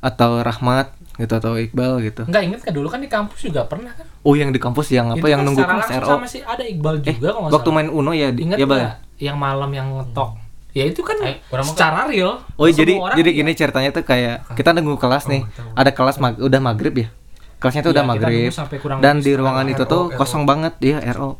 Atau 0.00 0.40
Rahmat 0.40 0.88
gitu 1.14 1.32
atau 1.34 1.52
Iqbal 1.54 2.00
gitu. 2.02 2.24
Enggak 2.24 2.42
inget 2.42 2.60
kan 2.62 2.72
dulu 2.72 2.88
kan 2.88 2.96
di 2.98 3.06
kampus 3.06 3.40
juga 3.42 3.60
pernah 3.64 3.92
kan? 3.92 4.08
Oh 4.20 4.32
yang 4.32 4.50
di 4.50 4.58
kampus 4.58 4.88
yang 4.90 5.10
apa 5.10 5.20
Itu 5.20 5.26
yang 5.26 5.40
kan 5.42 5.46
nunggu 5.46 5.62
kelas 5.62 5.88
RO. 6.00 6.08
sama 6.08 6.24
si 6.24 6.38
ada 6.40 6.64
Iqbal 6.64 6.94
Eh, 6.98 7.12
juga 7.12 7.28
kalau 7.28 7.42
nggak 7.42 7.52
waktu 7.52 7.68
salah. 7.68 7.76
main 7.76 7.88
Uno 7.90 8.10
ya 8.10 8.28
di, 8.30 8.40
Ingat 8.40 8.56
ya 8.56 8.64
Bal. 8.64 8.78
nggak? 8.78 8.94
Yang 9.20 9.36
malam 9.36 9.70
yang 9.70 9.88
ngetok. 9.92 10.30
Ya 10.74 10.84
itu 10.84 11.00
kan 11.00 11.16
mau 11.16 11.62
secara 11.64 12.04
real. 12.04 12.42
Oh 12.52 12.66
Semua 12.66 12.74
jadi 12.74 12.94
orang 12.96 13.14
jadi 13.14 13.30
iya. 13.30 13.38
gini 13.40 13.52
ceritanya 13.54 13.90
tuh 13.90 14.02
kayak 14.02 14.42
kita 14.52 14.74
nunggu 14.74 14.98
kelas 14.98 15.24
nih. 15.26 15.46
Ada 15.72 15.90
kelas 15.90 16.18
mag 16.18 16.34
udah 16.36 16.60
maghrib 16.60 16.94
ya. 16.96 17.08
Kelasnya 17.56 17.80
tuh 17.80 17.90
Iya, 17.90 17.96
udah 17.96 18.04
maghrib. 18.04 18.50
Dan 18.98 19.14
di 19.18 19.32
ruangan 19.32 19.66
itu 19.66 19.80
RO, 19.80 19.88
tuh 19.88 20.02
RO. 20.08 20.18
kosong 20.18 20.42
banget 20.44 20.74
dia 20.76 20.98
RO. 21.08 21.38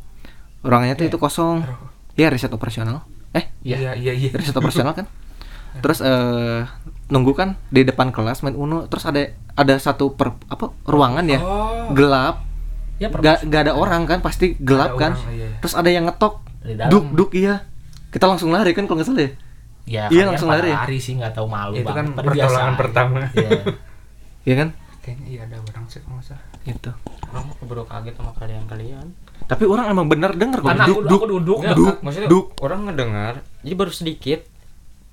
Ruangannya 0.63 0.95
tuh 0.95 1.07
itu 1.07 1.19
kosong. 1.19 1.67
Iya 2.15 2.31
riset 2.31 2.49
operasional. 2.49 3.03
Eh 3.31 3.51
Iya. 3.61 3.77
iya 3.77 3.93
iya 3.95 4.13
iya 4.15 4.31
riset 4.31 4.55
operasional 4.55 4.95
kan 4.95 5.11
terus 5.83 5.99
eh 5.99 6.63
nunggu 7.09 7.35
kan 7.35 7.59
di 7.69 7.83
depan 7.83 8.09
kelas 8.09 8.41
main 8.41 8.55
uno 8.55 8.87
terus 8.87 9.03
ada 9.03 9.27
ada 9.53 9.75
satu 9.75 10.15
per 10.15 10.31
apa 10.47 10.71
ruangan 10.85 11.27
ya 11.27 11.43
Oh. 11.43 11.91
gelap 11.91 12.47
Ya 12.95 13.11
gak, 13.11 13.43
gak 13.45 13.67
ada 13.67 13.75
orang 13.75 14.07
kan 14.07 14.23
pasti 14.23 14.55
gelap 14.57 14.95
Ada 14.95 15.01
kan 15.01 15.13
orang, 15.19 15.35
iya, 15.35 15.47
iya. 15.51 15.59
terus 15.59 15.75
ada 15.75 15.91
yang 15.91 16.07
ngetok 16.07 16.47
Di 16.63 16.79
dalam. 16.79 16.91
duk 16.95 17.05
duk 17.11 17.31
iya 17.35 17.67
kita 18.15 18.25
langsung 18.25 18.49
lari 18.49 18.71
kan 18.71 18.87
kalau 18.87 18.97
nggak 18.97 19.09
salah 19.09 19.21
ya 19.21 19.33
Ya, 19.85 20.09
Iya, 20.09 20.09
kalian 20.09 20.27
langsung 20.31 20.49
lari 20.49 20.69
ya? 20.71 20.81
lari 20.81 20.97
sih 20.97 21.13
nggak 21.13 21.35
tahu 21.35 21.45
malu 21.45 21.75
itu 21.75 21.85
kan 21.85 22.07
banget. 22.09 22.25
Pertolongan 22.41 22.75
pertama 22.75 23.21
Iya. 23.35 23.51
iya 24.47 24.55
kan 24.57 24.69
kayaknya 25.03 25.27
iya 25.27 25.41
ada 25.45 25.57
orang 25.61 25.85
sih 25.85 26.01
nggak 26.01 26.25
salah 26.25 26.45
gitu 26.63 26.91
orang 27.27 27.45
keburu 27.53 27.83
kaget 27.85 28.15
sama 28.15 28.33
kalian-kalian. 28.33 29.07
tapi 29.45 29.65
orang 29.67 29.87
emang 29.87 30.07
bener 30.07 30.33
denger 30.33 30.59
kok 30.59 30.69
Karena 30.71 30.87
duk 30.87 30.97
aku, 30.97 31.05
duk 31.05 31.19
aku 31.19 31.27
duduk. 31.29 31.59
Enggak, 31.61 31.77
duk, 31.77 31.97
maksudnya 32.01 32.29
duk. 32.31 32.47
orang 32.59 32.81
ngedengar, 32.87 33.35
jadi 33.61 33.75
baru 33.75 33.93
sedikit 33.93 34.41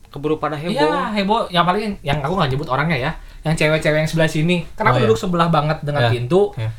keburu 0.08 0.36
pada 0.38 0.56
heboh. 0.56 0.72
Iya, 0.72 1.12
heboh. 1.14 1.42
Yang 1.50 1.66
paling 1.66 1.84
yang 2.02 2.20
aku 2.22 2.34
nggak 2.34 2.50
nyebut 2.50 2.68
orangnya 2.70 2.98
ya. 2.98 3.12
Yang 3.42 3.56
cewek-cewek 3.58 3.98
yang 3.98 4.08
sebelah 4.08 4.30
sini. 4.30 4.58
Karena 4.70 4.88
Oh, 4.88 4.94
aku 4.94 5.00
iya. 5.00 5.08
duduk 5.08 5.20
sebelah 5.20 5.48
banget 5.50 5.78
dengan 5.82 6.02
Iya. 6.02 6.12
pintu. 6.14 6.42
Iya. 6.54 6.70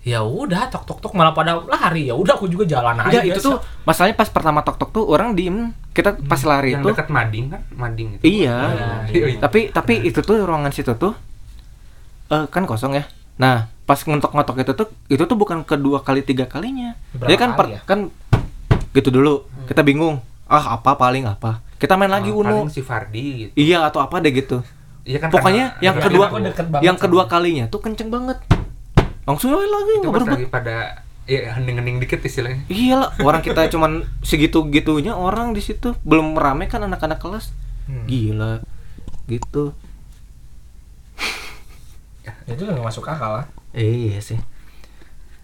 Ya 0.00 0.22
udah, 0.22 0.66
tok 0.66 0.84
tok 0.84 0.98
tok 1.00 1.12
malah 1.12 1.30
pada 1.30 1.58
lari. 1.60 2.06
Ya 2.06 2.14
udah, 2.14 2.34
aku 2.34 2.46
juga 2.46 2.64
jalan 2.64 2.96
aja. 2.96 3.18
Itu 3.20 3.34
biasa. 3.34 3.44
tuh 3.44 3.56
masalahnya 3.82 4.16
pas 4.16 4.28
pertama 4.28 4.62
tok 4.62 4.76
tok 4.76 4.90
tuh 4.90 5.04
orang 5.04 5.32
diem 5.32 5.74
kita 5.90 6.14
pas 6.22 6.38
lari 6.40 6.72
yang 6.72 6.80
itu 6.80 6.88
dekat 6.88 7.08
mading 7.08 7.46
kan 7.48 7.60
mading 7.70 8.08
itu 8.14 8.22
Iya. 8.24 8.56
Iya, 9.08 9.26
iya. 9.26 9.38
Tapi 9.38 9.68
tapi 9.68 9.94
itu 10.00 10.20
tuh 10.20 10.38
ruangan 10.40 10.70
situ 10.70 10.94
tuh 10.94 11.12
eh 12.28 12.44
kan 12.46 12.64
kosong 12.64 12.94
ya. 12.94 13.04
Nah, 13.36 13.66
pas 13.82 13.98
ngetok-ngetok 13.98 14.56
itu 14.60 14.72
tuh 14.74 14.86
itu 15.08 15.22
tuh 15.22 15.34
bukan 15.34 15.62
kedua 15.62 16.00
kali 16.00 16.22
tiga 16.22 16.46
kalinya. 16.46 16.94
Berapa 17.12 17.26
Dia 17.26 17.36
kan 17.36 17.50
per- 17.52 17.68
ya? 17.68 17.80
kan 17.82 17.98
gitu 18.92 19.10
dulu. 19.10 19.44
Kita 19.64 19.82
bingung. 19.82 20.22
Ah, 20.44 20.74
apa 20.74 20.94
paling 20.94 21.24
apa? 21.24 21.60
Kita 21.76 21.94
main 21.94 22.08
lagi 22.08 22.30
Ah, 22.30 22.38
Uno. 22.38 22.48
paling 22.64 22.72
si 22.72 22.80
Fardi 22.80 23.24
gitu 23.38 23.52
Iya 23.54 23.84
atau 23.84 24.00
apa 24.00 24.18
deh 24.18 24.32
gitu. 24.32 24.64
iya 25.02 25.18
kan 25.18 25.28
Pokoknya 25.28 25.72
karena- 25.72 25.84
yang 25.84 25.96
kedua 25.98 26.26
banget 26.28 26.52
yang 26.80 26.96
kedua 26.96 27.22
kalinya 27.26 27.64
tuh 27.66 27.78
kenceng 27.78 28.08
banget. 28.08 28.38
Langsung 29.28 29.52
lagi 29.52 29.92
itu 30.00 30.08
pas 30.08 30.24
lagi 30.24 30.46
pada 30.48 31.04
ya 31.28 31.52
hening-hening 31.60 32.00
dikit 32.00 32.24
istilahnya 32.24 32.64
Iya 32.72 32.94
lah, 33.04 33.10
orang 33.28 33.44
kita 33.44 33.68
cuman 33.68 34.08
segitu-gitunya 34.24 35.12
orang 35.12 35.52
di 35.52 35.60
situ 35.60 35.92
belum 36.00 36.32
rame 36.32 36.64
kan 36.64 36.80
anak-anak 36.80 37.20
kelas. 37.20 37.52
Hmm. 37.84 38.08
Gila. 38.08 38.64
Gitu. 39.28 39.76
itu 42.48 42.64
nggak 42.64 42.80
masuk 42.80 43.04
akal 43.04 43.44
lah. 43.44 43.46
Eh, 43.76 44.08
iya 44.08 44.24
sih. 44.24 44.40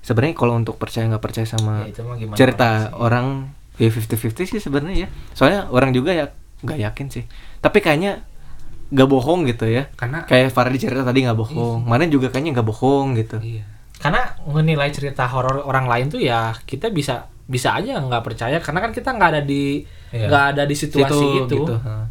Sebenarnya 0.01 0.33
kalau 0.33 0.57
untuk 0.57 0.81
percaya 0.81 1.05
nggak 1.05 1.20
percaya 1.20 1.44
sama 1.44 1.85
Ya, 1.85 1.92
itu 1.92 2.01
mah 2.01 2.16
gimana 2.16 2.37
cerita 2.37 2.97
orang 2.97 3.53
sih. 3.77 3.85
orang 3.85 4.16
ya 4.16 4.16
50-50 4.33 4.53
sih 4.57 4.61
sebenarnya 4.64 4.97
ya. 5.05 5.09
Soalnya 5.37 5.68
orang 5.68 5.92
juga 5.92 6.16
ya 6.16 6.33
nggak 6.64 6.81
yakin 6.81 7.07
sih. 7.12 7.25
Tapi 7.61 7.85
kayaknya 7.85 8.25
nggak 8.88 9.09
bohong 9.09 9.44
gitu 9.44 9.68
ya. 9.68 9.92
karena 10.01 10.25
Kayak 10.25 10.57
Fardi 10.57 10.81
cerita 10.81 11.05
tadi 11.05 11.29
nggak 11.29 11.37
bohong. 11.37 11.85
Mana 11.85 12.09
juga 12.09 12.33
kayaknya 12.33 12.61
nggak 12.61 12.68
bohong 12.73 13.20
gitu. 13.20 13.37
iya 13.44 13.73
Karena 14.05 14.21
menilai 14.45 14.93
cerita 14.93 15.25
horor 15.25 15.64
orang 15.64 15.88
lain 15.88 16.12
tuh 16.12 16.21
ya 16.21 16.53
kita 16.61 16.93
bisa 16.93 17.25
bisa 17.45 17.73
aja 17.73 17.97
nggak 17.99 18.21
percaya 18.21 18.61
karena 18.61 18.81
kan 18.81 18.93
kita 18.93 19.09
nggak 19.11 19.31
ada 19.33 19.43
di 19.43 19.81
Iya. 20.12 20.29
nggak 20.29 20.45
ada 20.55 20.62
di 20.64 20.77
situasi 20.77 21.11
Situ, 21.11 21.45
itu. 21.45 21.57
gitu. 21.64 21.75
Ha. 21.81 22.07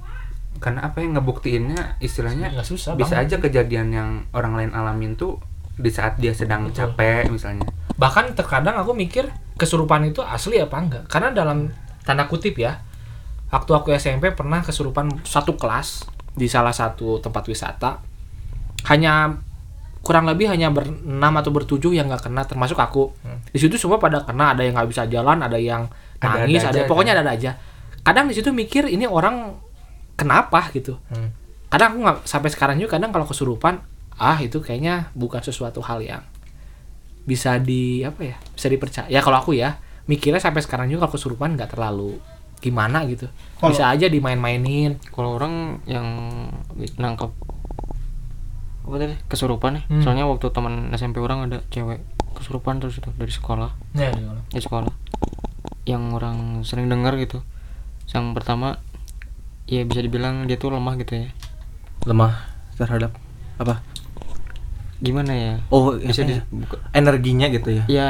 karena 0.58 0.80
apa 0.84 1.00
yang 1.00 1.16
ngebuktiinnya 1.16 2.00
istilahnya 2.00 2.52
Nggak 2.52 2.66
susah 2.66 2.92
bisa 2.94 3.16
banget. 3.16 3.36
aja 3.36 3.36
kejadian 3.40 3.88
yang 3.90 4.10
orang 4.32 4.54
lain 4.54 4.72
alamin 4.72 5.14
tuh 5.14 5.38
di 5.74 5.88
saat 5.88 6.16
dia 6.18 6.32
sedang 6.32 6.68
Betul. 6.68 6.94
capek 6.94 7.30
misalnya 7.30 7.66
Bahkan 7.94 8.34
terkadang 8.34 8.76
aku 8.76 8.92
mikir 8.92 9.28
kesurupan 9.54 10.04
itu 10.04 10.20
asli 10.20 10.58
apa 10.58 10.76
enggak? 10.76 11.04
Karena 11.08 11.30
dalam 11.30 11.70
tanda 12.02 12.26
kutip 12.26 12.58
ya, 12.58 12.82
waktu 13.48 13.72
aku 13.72 13.94
SMP 13.94 14.34
pernah 14.34 14.60
kesurupan 14.60 15.22
satu 15.22 15.54
kelas 15.54 16.04
di 16.34 16.50
salah 16.50 16.74
satu 16.74 17.22
tempat 17.22 17.46
wisata. 17.46 18.02
Hanya 18.90 19.30
kurang 20.04 20.28
lebih 20.28 20.52
hanya 20.52 20.68
berenam 20.68 21.34
atau 21.40 21.50
bertujuh 21.56 21.96
yang 21.96 22.12
nggak 22.12 22.28
kena 22.28 22.44
termasuk 22.44 22.76
aku. 22.76 23.16
Di 23.50 23.58
situ 23.58 23.80
semua 23.80 23.98
pada 23.98 24.20
kena, 24.28 24.52
ada 24.52 24.62
yang 24.62 24.76
nggak 24.76 24.90
bisa 24.92 25.08
jalan, 25.08 25.40
ada 25.40 25.56
yang 25.56 25.88
nangis, 26.20 26.60
ada, 26.68 26.84
aja, 26.84 26.92
pokoknya 26.92 27.16
kan? 27.16 27.24
ada 27.24 27.32
aja. 27.32 27.52
Kadang 28.04 28.28
di 28.28 28.36
situ 28.36 28.52
mikir 28.52 28.92
ini 28.92 29.08
orang 29.08 29.56
kenapa 30.20 30.68
gitu. 30.76 31.00
Hmm. 31.08 31.32
Kadang 31.72 31.96
aku 31.96 32.00
nggak 32.04 32.18
sampai 32.28 32.50
sekarang 32.52 32.76
juga 32.84 33.00
kadang 33.00 33.16
kalau 33.16 33.24
kesurupan, 33.24 33.80
ah 34.20 34.38
itu 34.44 34.60
kayaknya 34.60 35.08
bukan 35.16 35.40
sesuatu 35.40 35.80
hal 35.80 36.04
yang 36.04 36.22
bisa 37.24 37.56
di 37.56 38.04
apa 38.04 38.20
ya 38.20 38.36
bisa 38.52 38.68
dipercaya 38.68 39.08
ya 39.08 39.24
kalau 39.24 39.40
aku 39.40 39.56
ya 39.56 39.80
mikirnya 40.12 40.44
sampai 40.44 40.60
sekarang 40.60 40.92
juga 40.92 41.08
kalau 41.08 41.16
kesurupan 41.16 41.56
nggak 41.56 41.72
terlalu 41.72 42.20
gimana 42.60 43.08
gitu 43.08 43.28
bisa 43.64 43.92
aja 43.92 44.08
dimain-mainin 44.08 45.00
Kalau 45.12 45.36
orang 45.36 45.84
yang 45.84 46.08
nangkep 47.00 47.32
apa 48.84 48.96
tadi 48.98 49.16
kesurupan 49.26 49.72
ya. 49.74 49.82
Hmm. 49.88 50.02
Soalnya 50.02 50.26
waktu 50.26 50.48
teman 50.50 50.74
SMP 50.92 51.18
orang 51.18 51.48
ada 51.48 51.64
cewek 51.68 52.04
kesurupan 52.34 52.78
terus 52.78 52.98
itu 52.98 53.10
dari 53.12 53.30
sekolah 53.30 53.72
ya, 53.94 54.10
di 54.46 54.58
sekolah 54.58 54.90
yang 55.84 56.12
orang 56.12 56.62
sering 56.62 56.88
dengar 56.88 57.14
gitu 57.16 57.40
yang 58.10 58.32
pertama 58.32 58.82
ya 59.66 59.82
bisa 59.82 60.00
dibilang 60.00 60.44
dia 60.44 60.56
tuh 60.56 60.70
lemah 60.70 60.98
gitu 60.98 61.14
ya 61.16 61.28
Lemah 62.04 62.36
terhadap 62.74 63.16
apa? 63.56 63.80
gimana 64.98 65.32
ya 65.32 65.54
Oh, 65.68 65.94
bisa 65.94 66.24
apa 66.24 66.30
di 66.30 66.34
ya? 66.34 66.42
energinya 66.92 67.48
gitu 67.48 67.70
ya. 67.72 67.84
ya 67.86 68.08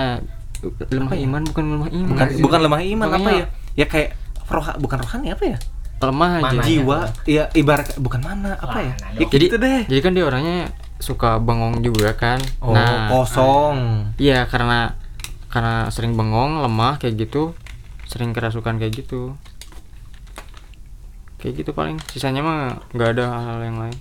lemah 0.87 1.09
Apa 1.09 1.15
ya? 1.15 1.25
iman 1.25 1.41
bukan 1.43 1.63
lemah 1.67 1.89
iman 1.91 2.09
Bukan 2.09 2.27
bukan 2.39 2.59
lemah 2.63 2.81
iman 2.87 3.07
apa 3.07 3.17
Makanya- 3.19 3.37
ya? 3.37 3.47
Ya 3.75 3.85
kayak 3.85 4.09
roha 4.45 4.71
bukan 4.77 4.97
rohani 4.99 5.27
apa 5.29 5.43
ya? 5.45 5.57
Lemah 6.05 6.29
aja 6.37 6.45
Mana? 6.49 6.61
Jiwa, 6.61 6.97
ya 7.23 7.43
ibarat 7.51 7.95
bukan 7.97 8.19
mana 8.19 8.55
apa 8.55 8.79
ya? 8.79 8.93
Mana 8.97 9.15
Ya 9.15 9.25
jadi 9.25 9.45
gitu 9.45 9.55
deh. 9.57 9.81
jadi 9.85 9.99
kan 9.99 10.11
dia 10.11 10.23
orangnya 10.23 10.59
suka 10.97 11.35
bengong 11.37 11.79
juga 11.79 12.13
kan 12.13 12.39
Oh, 12.59 12.71
kosong. 13.09 14.09
iya 14.15 14.45
karena 14.45 14.95
karena 15.47 15.85
sering 15.87 16.13
bengong 16.13 16.59
lemah 16.59 16.97
kayak 16.97 17.19
gitu 17.19 17.53
sering 18.03 18.31
kerasukan 18.31 18.77
kayak 18.77 18.93
gitu 18.95 19.35
kayak 21.37 21.53
gitu 21.57 21.71
paling 21.71 21.99
sisanya 22.07 22.39
mah 22.39 22.59
nggak 22.89 23.09
ada 23.11 23.25
hal 23.27 23.59
yang 23.61 23.77
lain 23.77 23.97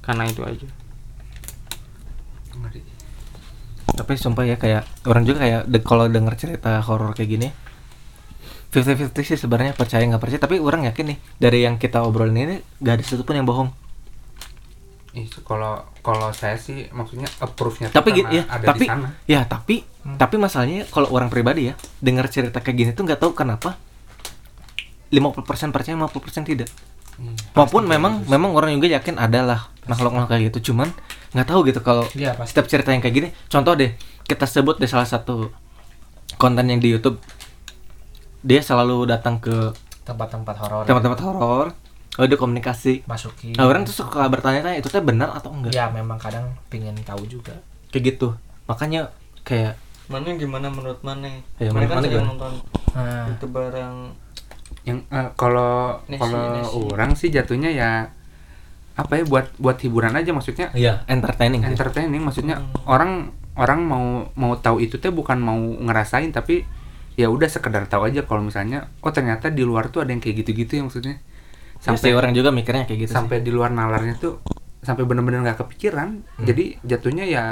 karena 0.00 0.24
itu 0.24 0.40
aja. 0.40 0.68
Tapi 3.88 4.14
sumpah 4.14 4.44
ya 4.44 4.54
kayak 4.54 4.84
orang 5.04 5.24
juga 5.24 5.38
kayak 5.40 5.60
de- 5.66 5.82
kalau 5.82 6.06
denger 6.06 6.34
cerita 6.36 6.78
horor 6.80 7.12
kayak 7.12 7.30
gini 7.30 7.48
50-50 8.68 9.16
sih 9.24 9.38
sebenarnya 9.40 9.72
percaya 9.72 10.04
nggak 10.04 10.20
percaya. 10.20 10.40
Tapi 10.40 10.60
orang 10.60 10.84
yakin 10.92 11.14
nih 11.14 11.18
dari 11.40 11.64
yang 11.64 11.80
kita 11.80 12.04
obrolin 12.04 12.36
ini 12.36 12.56
gak 12.84 13.00
ada 13.00 13.04
satupun 13.04 13.40
yang 13.40 13.48
bohong. 13.48 13.72
Itu 15.16 15.40
kalau 15.40 15.88
kalau 16.04 16.28
saya 16.36 16.60
sih 16.60 16.92
maksudnya 16.92 17.26
approve-nya 17.40 17.88
tapi 17.88 18.12
gitu 18.12 18.28
ya 18.28 18.44
ada 18.44 18.70
tapi 18.70 18.84
di 18.84 18.88
sana. 18.88 19.08
ya 19.24 19.40
tapi 19.48 19.82
tapi 20.16 20.36
masalahnya 20.36 20.84
kalau 20.88 21.08
orang 21.12 21.32
pribadi 21.32 21.72
ya 21.72 21.74
dengar 22.00 22.28
cerita 22.28 22.60
kayak 22.60 22.76
gini 22.76 22.90
tuh 22.92 23.08
nggak 23.08 23.20
tahu 23.20 23.32
kenapa 23.32 23.80
50% 25.08 25.72
percaya 25.72 25.96
50% 25.96 26.44
tidak. 26.44 26.68
Maupun 27.56 27.82
memang 27.88 28.22
memang 28.30 28.54
orang 28.54 28.70
juga 28.78 28.94
yakin 29.00 29.18
ada 29.18 29.42
lah 29.42 29.60
makhluk-makhluk 29.90 30.30
kayak 30.30 30.42
gitu, 30.52 30.70
cuman 30.70 30.92
nggak 31.34 31.48
tahu 31.50 31.66
gitu 31.66 31.80
kalau 31.82 32.06
pasti. 32.06 32.46
setiap 32.46 32.66
cerita 32.70 32.94
yang 32.94 33.02
kayak 33.02 33.14
gini. 33.16 33.28
Contoh 33.50 33.74
deh, 33.74 33.96
kita 34.22 34.46
sebut 34.46 34.78
deh 34.78 34.86
salah 34.86 35.08
satu 35.08 35.50
konten 36.38 36.68
yang 36.70 36.78
di 36.78 36.94
YouTube 36.94 37.18
dia 38.40 38.60
selalu 38.60 39.04
datang 39.04 39.36
ke 39.36 39.74
tempat-tempat 40.02 40.56
horor 40.56 40.82
tempat-tempat 40.84 41.20
horor, 41.20 41.66
oh 42.14 42.24
dia 42.24 42.34
komunikasi. 42.34 43.04
masuki 43.04 43.52
Nah, 43.52 43.64
orang 43.64 43.82
tuh 43.82 43.92
suka 43.94 44.24
bertanya-tanya 44.24 44.76
itu 44.76 44.88
teh 44.88 45.00
benar 45.00 45.30
atau 45.32 45.50
enggak? 45.50 45.70
ya 45.70 45.86
memang 45.88 46.16
kadang 46.16 46.48
pingin 46.68 46.96
tahu 46.98 47.24
juga 47.24 47.52
Kayak 47.88 48.04
gitu. 48.10 48.28
Makanya 48.66 49.08
kayak 49.42 49.76
mana 50.06 50.32
gimana 50.34 50.68
menurut 50.68 51.00
mana 51.00 51.28
Ya, 51.56 51.68
Mana 51.68 51.84
kan 51.84 52.00
mana 52.00 52.20
nonton 52.22 52.52
nah, 52.90 53.24
youtuber 53.26 53.68
yang 53.70 53.94
yang 54.82 54.98
eh, 55.06 55.28
kalau 55.34 56.00
Nesi, 56.06 56.16
kalau 56.18 56.44
Nesi. 56.54 56.80
orang 56.90 57.10
sih 57.12 57.28
jatuhnya 57.28 57.68
ya 57.68 57.90
apa 58.94 59.12
ya 59.14 59.24
buat 59.24 59.52
buat 59.56 59.76
hiburan 59.78 60.10
aja 60.12 60.32
maksudnya 60.32 60.72
iya 60.72 61.04
entertaining. 61.06 61.60
sih. 61.60 61.70
entertaining 61.70 62.22
maksudnya 62.22 62.56
Hmm. 62.56 62.72
orang 62.84 63.12
orang 63.54 63.80
mau 63.82 64.04
mau 64.34 64.56
tahu 64.56 64.80
itu 64.80 64.96
teh 64.96 65.08
bukan 65.08 65.36
mau 65.36 65.54
ngerasain 65.56 66.30
tapi 66.30 66.64
ya 67.18 67.26
udah 67.26 67.46
sekedar 67.46 67.82
tahu 67.84 68.06
aja 68.06 68.22
kalau 68.22 68.40
misalnya 68.40 68.86
oh 69.02 69.10
ternyata 69.10 69.50
di 69.50 69.60
luar 69.60 69.90
tuh 69.90 70.00
ada 70.00 70.10
yang 70.10 70.22
kayak 70.22 70.38
gitu-gitu 70.38 70.78
ya 70.78 70.82
maksudnya 70.84 71.16
Ya, 71.78 71.82
sih, 71.84 71.94
sampai 71.94 72.10
orang 72.12 72.30
juga 72.32 72.50
mikirnya 72.50 72.84
kayak 72.84 73.00
gitu 73.00 73.10
sih. 73.10 73.14
sampai 73.14 73.38
di 73.38 73.50
luar 73.50 73.70
nalarnya 73.70 74.14
tuh 74.16 74.42
sampai 74.80 75.02
bener-bener 75.02 75.42
nggak 75.42 75.58
kepikiran 75.60 76.22
Hmm. 76.34 76.42
jadi 76.44 76.64
jatuhnya 76.80 77.22
ya 77.22 77.44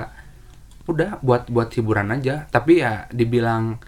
udah 0.85 1.19
buat 1.21 1.47
buat 1.47 1.71
hiburan 1.71 2.11
aja 2.11 2.47
tapi 2.47 2.79
ya 2.79 3.07
dibilang 3.09 3.79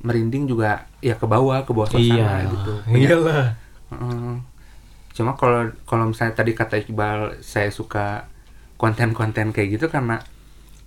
merinding 0.00 0.46
juga 0.46 0.86
ya 0.98 1.14
ke 1.14 1.22
bawah 1.24 1.62
ke 1.62 1.70
bawah 1.70 1.86
suasana 1.88 2.42
Iya. 2.42 2.50
gitu 2.50 2.72
Iyalah. 2.98 3.46
Heeh. 3.88 4.34
cuma 5.10 5.34
kalau 5.34 5.60
kalau 5.84 6.06
misalnya 6.06 6.34
tadi 6.34 6.52
kata 6.52 6.74
Iqbal 6.80 7.38
saya 7.40 7.70
suka 7.70 8.30
konten-konten 8.76 9.50
kayak 9.50 9.74
gitu 9.74 9.86
karena 9.86 10.22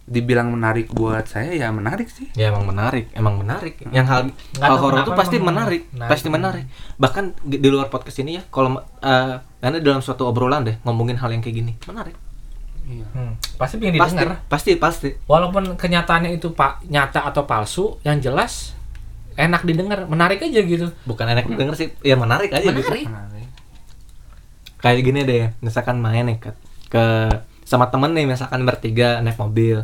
dibilang 0.03 0.51
menarik 0.51 0.91
buat 0.91 1.23
saya 1.25 1.55
ya 1.55 1.71
menarik 1.71 2.11
sih 2.11 2.27
Ya 2.35 2.51
emang 2.51 2.67
menarik, 2.67 3.07
emang 3.15 3.39
menarik. 3.39 3.79
Yang 3.87 4.07
hal 4.11 4.21
Nggak 4.27 4.67
hal 4.67 4.77
horor 4.77 4.99
itu 4.99 5.11
pasti 5.15 5.35
menarik, 5.39 5.81
menarik. 5.89 6.09
pasti 6.11 6.27
menarik. 6.27 6.65
Bahkan 6.99 7.23
di 7.47 7.67
luar 7.71 7.87
podcast 7.87 8.19
ini 8.19 8.35
ya, 8.35 8.43
kalau 8.47 8.75
eh 8.99 9.35
karena 9.63 9.79
dalam 9.79 10.03
suatu 10.03 10.27
obrolan 10.27 10.67
deh 10.67 10.75
ngomongin 10.83 11.15
hal 11.15 11.31
yang 11.31 11.39
kayak 11.39 11.55
gini, 11.55 11.71
menarik. 11.85 12.19
iya 12.83 13.07
hmm, 13.07 13.55
pasti 13.55 13.79
pengen 13.79 13.95
Pasti, 13.95 14.19
didengar 14.19 14.43
pasti, 14.45 14.71
pasti. 14.75 15.09
walaupun 15.23 15.79
kenyataannya 15.79 16.35
itu 16.35 16.51
pak 16.51 16.83
nyata 16.83 17.23
atau 17.23 17.47
palsu 17.47 17.95
yang 18.03 18.19
jelas 18.19 18.75
enak 19.39 19.63
didengar 19.63 20.03
menarik 20.03 20.43
aja 20.43 20.59
gitu 20.59 20.91
Bukan 21.07 21.23
enak 21.25 21.47
denger 21.47 21.75
sih, 21.79 21.95
ya 22.03 22.19
menarik 22.19 22.51
aja 22.51 22.69
gitu. 22.69 22.83
menarik 22.83 23.07
menarik 23.07 23.47
Kayak 24.77 24.99
gini 24.99 25.19
deh, 25.23 25.43
misalkan 25.57 26.03
main 26.03 26.27
nih 26.27 26.43
ke, 26.43 26.51
ke 26.91 27.05
sama 27.63 27.87
temen 27.87 28.11
nih, 28.11 28.25
misalkan 28.25 28.61
bertiga 28.61 29.19
naik 29.19 29.35
mobil, 29.35 29.83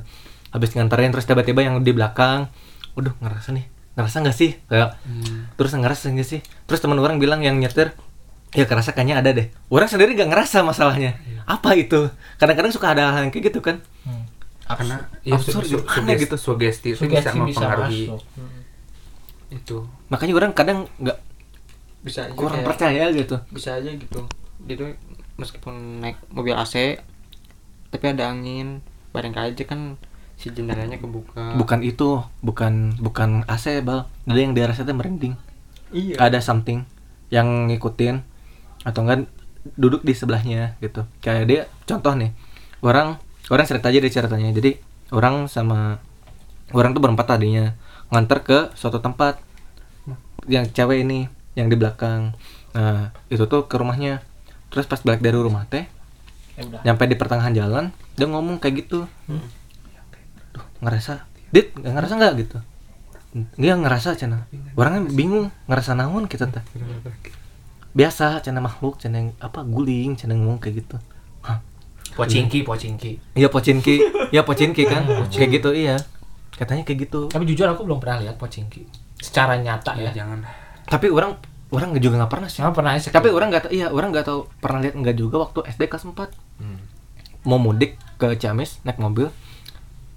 habis 0.50 0.70
nganterin 0.72 1.10
terus 1.10 1.24
tiba-tiba 1.24 1.62
yang 1.62 1.80
di 1.80 1.90
belakang, 1.90 2.48
waduh 2.94 3.16
ngerasa 3.18 3.52
nih, 3.52 3.66
ngerasa 3.94 4.16
nggak 4.20 4.36
sih? 4.36 4.52
Kayak 4.66 5.00
Hmm. 5.02 5.48
terus 5.54 5.72
ngerasa 5.72 6.10
nggak 6.10 6.28
sih? 6.28 6.40
Terus 6.66 6.80
teman 6.80 6.98
orang 6.98 7.18
bilang 7.18 7.40
yang 7.40 7.56
nyetir 7.56 7.96
ya 8.50 8.66
kerasa 8.66 8.92
kayaknya 8.92 9.18
ada 9.18 9.30
deh. 9.32 9.48
Orang 9.68 9.86
sendiri 9.86 10.12
nggak 10.12 10.28
ngerasa 10.28 10.62
masalahnya. 10.62 11.16
Apa 11.46 11.74
itu? 11.74 12.10
Kadang-kadang 12.36 12.70
suka 12.70 12.92
ada 12.92 13.10
hal 13.10 13.22
yang 13.22 13.32
kayak 13.32 13.46
gitu 13.48 13.60
kan? 13.60 13.80
Hmm. 14.04 14.26
karena 14.70 15.02
ya 15.24 15.34
su- 15.34 15.50
absurd 15.50 15.66
su- 15.66 15.70
gitu, 15.72 15.78
aneh 15.82 15.98
sugesti, 16.14 16.22
gitu. 16.22 16.36
sugesti 16.38 16.88
itu 16.88 16.98
Sugesti 17.00 17.10
bisa 17.10 17.34
bisa 17.34 17.42
mempengaruhi 17.58 18.02
masuk. 18.06 18.22
itu. 19.50 19.78
Makanya 20.08 20.34
orang 20.36 20.52
kadang 20.54 20.78
nggak 20.96 21.18
bisa 22.00 22.20
aja 22.24 22.38
kurang 22.38 22.62
kayak- 22.62 22.70
percaya 22.70 23.04
gitu. 23.10 23.36
bisa 23.50 23.70
aja 23.74 23.90
gitu. 23.90 24.22
Gitu 24.64 24.84
meskipun 25.36 25.74
naik 26.00 26.22
mobil 26.30 26.54
AC 26.54 27.02
tapi 27.90 28.06
ada 28.14 28.30
angin. 28.30 28.82
Bareng 29.10 29.34
aja 29.34 29.66
kan 29.66 29.98
si 30.38 30.54
jendelanya 30.54 30.96
kebuka. 31.02 31.58
Bukan 31.60 31.84
itu 31.84 32.24
bukan 32.40 32.96
bukan 33.02 33.44
AC 33.50 33.82
bal. 33.82 34.06
Ada 34.30 34.40
yang 34.40 34.54
dia 34.54 34.70
rasa 34.70 34.86
tuh 34.86 34.96
merinding. 34.96 35.34
Iya. 35.90 36.22
Ada 36.22 36.40
something 36.40 36.86
yang 37.34 37.68
ngikutin 37.68 38.22
atau 38.86 39.02
enggak 39.04 39.28
duduk 39.76 40.06
di 40.06 40.14
sebelahnya 40.14 40.78
gitu. 40.80 41.04
Kayak 41.20 41.46
dia 41.50 41.62
contoh 41.90 42.14
nih 42.16 42.32
orang 42.86 43.20
orang 43.50 43.66
cerita 43.66 43.90
aja 43.92 44.00
deh 44.00 44.14
ceritanya. 44.14 44.50
Jadi 44.54 44.80
orang 45.10 45.50
sama 45.50 45.98
orang 46.72 46.94
tuh 46.94 47.02
berempat 47.02 47.26
tadinya 47.36 47.74
nganter 48.14 48.40
ke 48.46 48.60
suatu 48.78 49.02
tempat. 49.02 49.42
Yang 50.48 50.72
cewek 50.78 51.04
ini 51.04 51.28
yang 51.58 51.68
di 51.68 51.76
belakang. 51.76 52.38
Nah 52.78 53.12
itu 53.28 53.44
tuh 53.50 53.66
ke 53.66 53.76
rumahnya. 53.76 54.22
Terus 54.70 54.86
pas 54.86 55.02
balik 55.02 55.26
dari 55.26 55.34
rumah 55.34 55.66
teh 55.66 55.90
ya 56.60 56.64
udah. 56.68 56.82
Nyampe 56.84 57.04
di 57.08 57.16
pertengahan 57.16 57.56
jalan 57.56 57.86
dia 58.20 58.28
ngomong 58.28 58.60
kayak 58.60 58.84
gitu. 58.84 59.08
Duh, 60.52 60.66
ngerasa 60.84 61.24
dit 61.56 61.72
nggak 61.72 61.94
ngerasa 61.96 62.14
nggak? 62.20 62.34
Gitu. 62.44 62.58
Dia 63.56 63.74
ngerasa 63.78 64.18
cina. 64.20 64.50
Orangnya 64.76 65.08
bingung 65.08 65.48
ngerasa 65.70 65.96
naon 65.96 66.28
kita 66.28 66.52
teh. 66.52 66.66
Biasa 67.96 68.44
cina 68.44 68.60
makhluk 68.60 69.00
cina 69.00 69.24
yang 69.24 69.32
apa 69.40 69.64
guling 69.64 70.20
cina 70.20 70.36
ngomong 70.36 70.60
kayak 70.60 70.84
gitu. 70.84 70.98
Hah, 71.46 71.64
pocingki 72.20 72.68
pocingki 72.68 73.18
iya 73.40 73.48
pocinki 73.48 73.96
ya 74.36 74.44
pocinki 74.44 74.84
kan? 74.84 75.08
Kayak 75.32 75.50
gitu 75.62 75.70
iya. 75.72 75.96
Katanya 76.54 76.84
kayak 76.84 77.08
gitu. 77.08 77.32
Tapi 77.32 77.48
jujur 77.48 77.70
aku 77.72 77.88
belum 77.88 78.04
pernah 78.04 78.20
lihat 78.26 78.36
pocingki 78.36 78.84
secara 79.20 79.56
nyata 79.56 79.96
ya 79.96 80.12
ya. 80.12 80.24
jangan. 80.26 80.44
Tapi 80.90 81.08
orang 81.14 81.38
orang 81.70 81.94
juga 82.02 82.26
nggak 82.26 82.32
pernah 82.34 82.48
sih. 82.50 82.66
Sama 82.66 82.74
pernah 82.74 82.98
aja 82.98 83.14
tapi 83.14 83.30
orang 83.30 83.54
nggak 83.54 83.70
tahu 83.70 83.72
iya 83.78 83.88
orang 83.94 84.10
nggak 84.10 84.26
tahu 84.26 84.50
pernah 84.58 84.80
lihat 84.82 84.96
nggak 84.98 85.16
juga 85.18 85.36
waktu 85.46 85.60
SD 85.70 85.82
kelas 85.86 86.06
4 86.10 86.49
mau 87.48 87.60
mudik 87.60 87.96
ke 88.20 88.36
Ciamis 88.36 88.84
naik 88.84 89.00
mobil. 89.00 89.32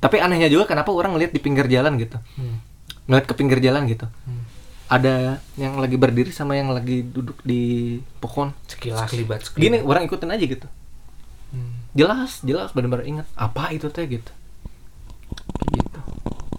Tapi 0.03 0.19
anehnya 0.19 0.51
juga 0.51 0.67
kenapa 0.67 0.91
orang 0.91 1.15
ngeliat 1.15 1.31
di 1.31 1.39
pinggir 1.39 1.71
jalan 1.71 1.95
gitu? 1.99 2.19
Hmm. 2.39 2.59
ngeliat 3.03 3.27
ke 3.27 3.35
pinggir 3.35 3.59
jalan 3.59 3.87
gitu. 3.91 4.07
Hmm. 4.27 4.47
ada 4.93 5.41
yang 5.57 5.81
lagi 5.81 5.97
berdiri 5.97 6.29
sama 6.29 6.53
yang 6.53 6.69
lagi 6.69 7.01
duduk 7.01 7.41
di 7.43 7.97
pohon. 8.21 8.53
Sekilas. 8.69 9.09
Sekelibat 9.09 9.41
gini 9.57 9.81
orang 9.81 10.05
ikutin 10.05 10.29
aja 10.29 10.45
gitu. 10.45 10.69
Hmm. 11.55 11.83
jelas 11.97 12.43
jelas 12.45 12.71
benar-benar 12.77 13.07
ingat. 13.09 13.27
Apa 13.39 13.73
itu 13.73 13.89
teh 13.89 14.05
gitu? 14.05 14.33
Gitu. 15.73 16.01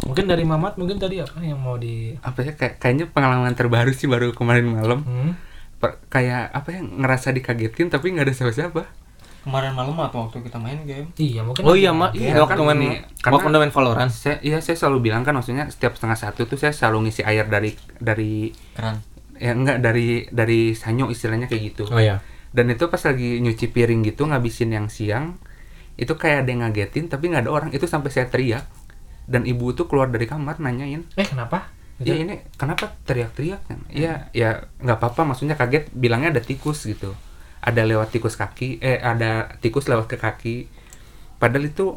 Mungkin 0.09 0.25
dari 0.25 0.43
Mamat 0.43 0.81
mungkin 0.81 0.97
tadi 0.97 1.21
apa 1.21 1.39
yang 1.45 1.61
mau 1.61 1.77
di 1.77 2.17
apa 2.25 2.41
ya 2.41 2.57
kayak 2.57 2.81
kayaknya 2.81 3.05
pengalaman 3.11 3.53
terbaru 3.53 3.93
sih 3.93 4.09
baru 4.09 4.33
kemarin 4.33 4.65
malam. 4.65 4.99
Hmm? 5.05 5.31
Per- 5.77 5.99
kayak 6.09 6.49
apa 6.55 6.69
ya 6.73 6.81
ngerasa 6.81 7.35
dikagetin 7.35 7.91
tapi 7.91 8.15
nggak 8.15 8.31
ada 8.31 8.33
siapa-siapa 8.33 9.02
kemarin 9.43 9.75
malam 9.75 9.93
atau 9.99 10.25
waktu 10.25 10.39
kita 10.39 10.55
main 10.55 10.79
game? 10.87 11.11
Iya 11.19 11.43
mungkin 11.43 11.61
oh 11.61 11.75
iya 11.75 11.91
mak 11.91 12.15
kaget. 12.15 12.23
iya 12.23 12.31
kan 12.33 12.41
waktu 12.47 12.61
main 12.63 12.79
ini, 12.79 12.87
waktu 13.27 13.43
karena- 13.43 13.59
main 13.59 13.73
Valorant. 13.75 14.09
saya 14.09 14.39
iya 14.39 14.57
saya 14.63 14.75
selalu 14.79 15.11
bilang 15.11 15.21
kan 15.21 15.35
maksudnya 15.35 15.67
setiap 15.67 15.99
setengah 15.99 16.15
satu 16.15 16.47
tuh 16.47 16.55
saya 16.55 16.71
selalu 16.71 17.07
ngisi 17.07 17.21
air 17.21 17.43
dari 17.45 17.75
dari 17.99 18.49
keran. 18.73 19.03
ya 19.35 19.51
enggak 19.51 19.83
dari 19.83 20.23
dari 20.31 20.71
sanyo 20.71 21.11
istilahnya 21.11 21.51
kayak 21.51 21.63
gitu. 21.75 21.83
Oh 21.91 21.99
iya. 21.99 22.23
Dan 22.55 22.69
itu 22.69 22.87
pas 22.87 23.01
lagi 23.01 23.41
nyuci 23.41 23.67
piring 23.67 24.01
gitu 24.05 24.23
ngabisin 24.23 24.71
yang 24.71 24.87
siang 24.87 25.35
itu 25.93 26.13
kayak 26.13 26.45
ada 26.45 26.49
yang 26.49 26.61
ngagetin 26.63 27.11
tapi 27.11 27.27
nggak 27.27 27.45
ada 27.45 27.51
orang. 27.51 27.69
Itu 27.69 27.83
sampai 27.85 28.09
saya 28.09 28.31
teriak. 28.31 28.63
Dan 29.27 29.43
ibu 29.43 29.71
tuh 29.71 29.89
keluar 29.89 30.07
dari 30.07 30.23
kamar 30.23 30.59
nanyain. 30.59 31.03
Eh 31.19 31.27
kenapa? 31.27 31.67
Ya 32.03 32.15
ini 32.15 32.43
kenapa 32.55 32.95
teriak-teriak? 33.03 33.61
Kan 33.67 33.83
ya 33.89 34.27
ya 34.31 34.67
nggak 34.79 34.97
apa-apa 34.99 35.33
maksudnya 35.33 35.55
kaget 35.55 35.91
bilangnya 35.91 36.31
ada 36.31 36.41
tikus 36.43 36.83
gitu 36.85 37.11
ada 37.63 37.81
lewat 37.81 38.11
tikus 38.11 38.35
kaki 38.35 38.77
eh 38.77 38.99
ada 38.99 39.55
tikus 39.57 39.87
lewat 39.87 40.05
ke 40.05 40.17
kaki. 40.19 40.55
Padahal 41.39 41.65
itu 41.65 41.95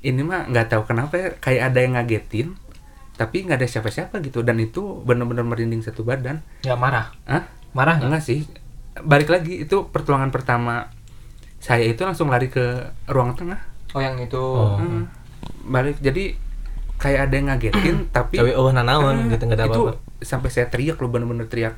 ini 0.00 0.20
mah 0.20 0.44
nggak 0.44 0.66
tahu 0.68 0.82
kenapa 0.84 1.14
ya, 1.14 1.28
kayak 1.38 1.62
ada 1.70 1.78
yang 1.80 1.94
ngagetin 1.94 2.58
tapi 3.14 3.46
nggak 3.46 3.62
ada 3.62 3.68
siapa-siapa 3.70 4.18
gitu. 4.20 4.42
Dan 4.42 4.58
itu 4.58 5.00
benar-benar 5.00 5.46
merinding 5.46 5.80
satu 5.80 6.02
badan. 6.02 6.42
Nggak 6.60 6.78
marah? 6.78 7.06
Ah 7.24 7.46
marah 7.72 7.96
nggak? 7.96 8.08
Enggak 8.10 8.24
sih. 8.24 8.44
Balik 8.96 9.30
lagi 9.30 9.62
itu 9.62 9.86
pertolongan 9.88 10.28
pertama 10.28 10.90
saya 11.58 11.86
itu 11.86 12.02
langsung 12.02 12.28
lari 12.28 12.46
ke 12.46 12.62
ruang 13.06 13.32
tengah. 13.32 13.62
Oh 13.94 14.02
yang 14.02 14.18
itu. 14.18 14.36
Oh. 14.36 14.76
Hmm. 14.76 15.06
balik 15.64 15.96
jadi 16.00 16.36
kayak 16.96 17.28
ada 17.28 17.34
yang 17.36 17.46
ngagetin 17.48 17.96
tapi 18.16 18.36
tapi 18.36 18.52
oh 18.52 18.68
nanaon 18.68 19.28
Eh, 19.28 19.36
gitu 19.36 19.44
nggak 19.44 19.60
ada 19.60 19.66
itu 19.66 19.82
apa-apa. 19.92 20.20
sampai 20.20 20.48
saya 20.48 20.66
teriak 20.68 20.96
loh 20.96 21.08
bener-bener 21.08 21.44
teriak 21.46 21.76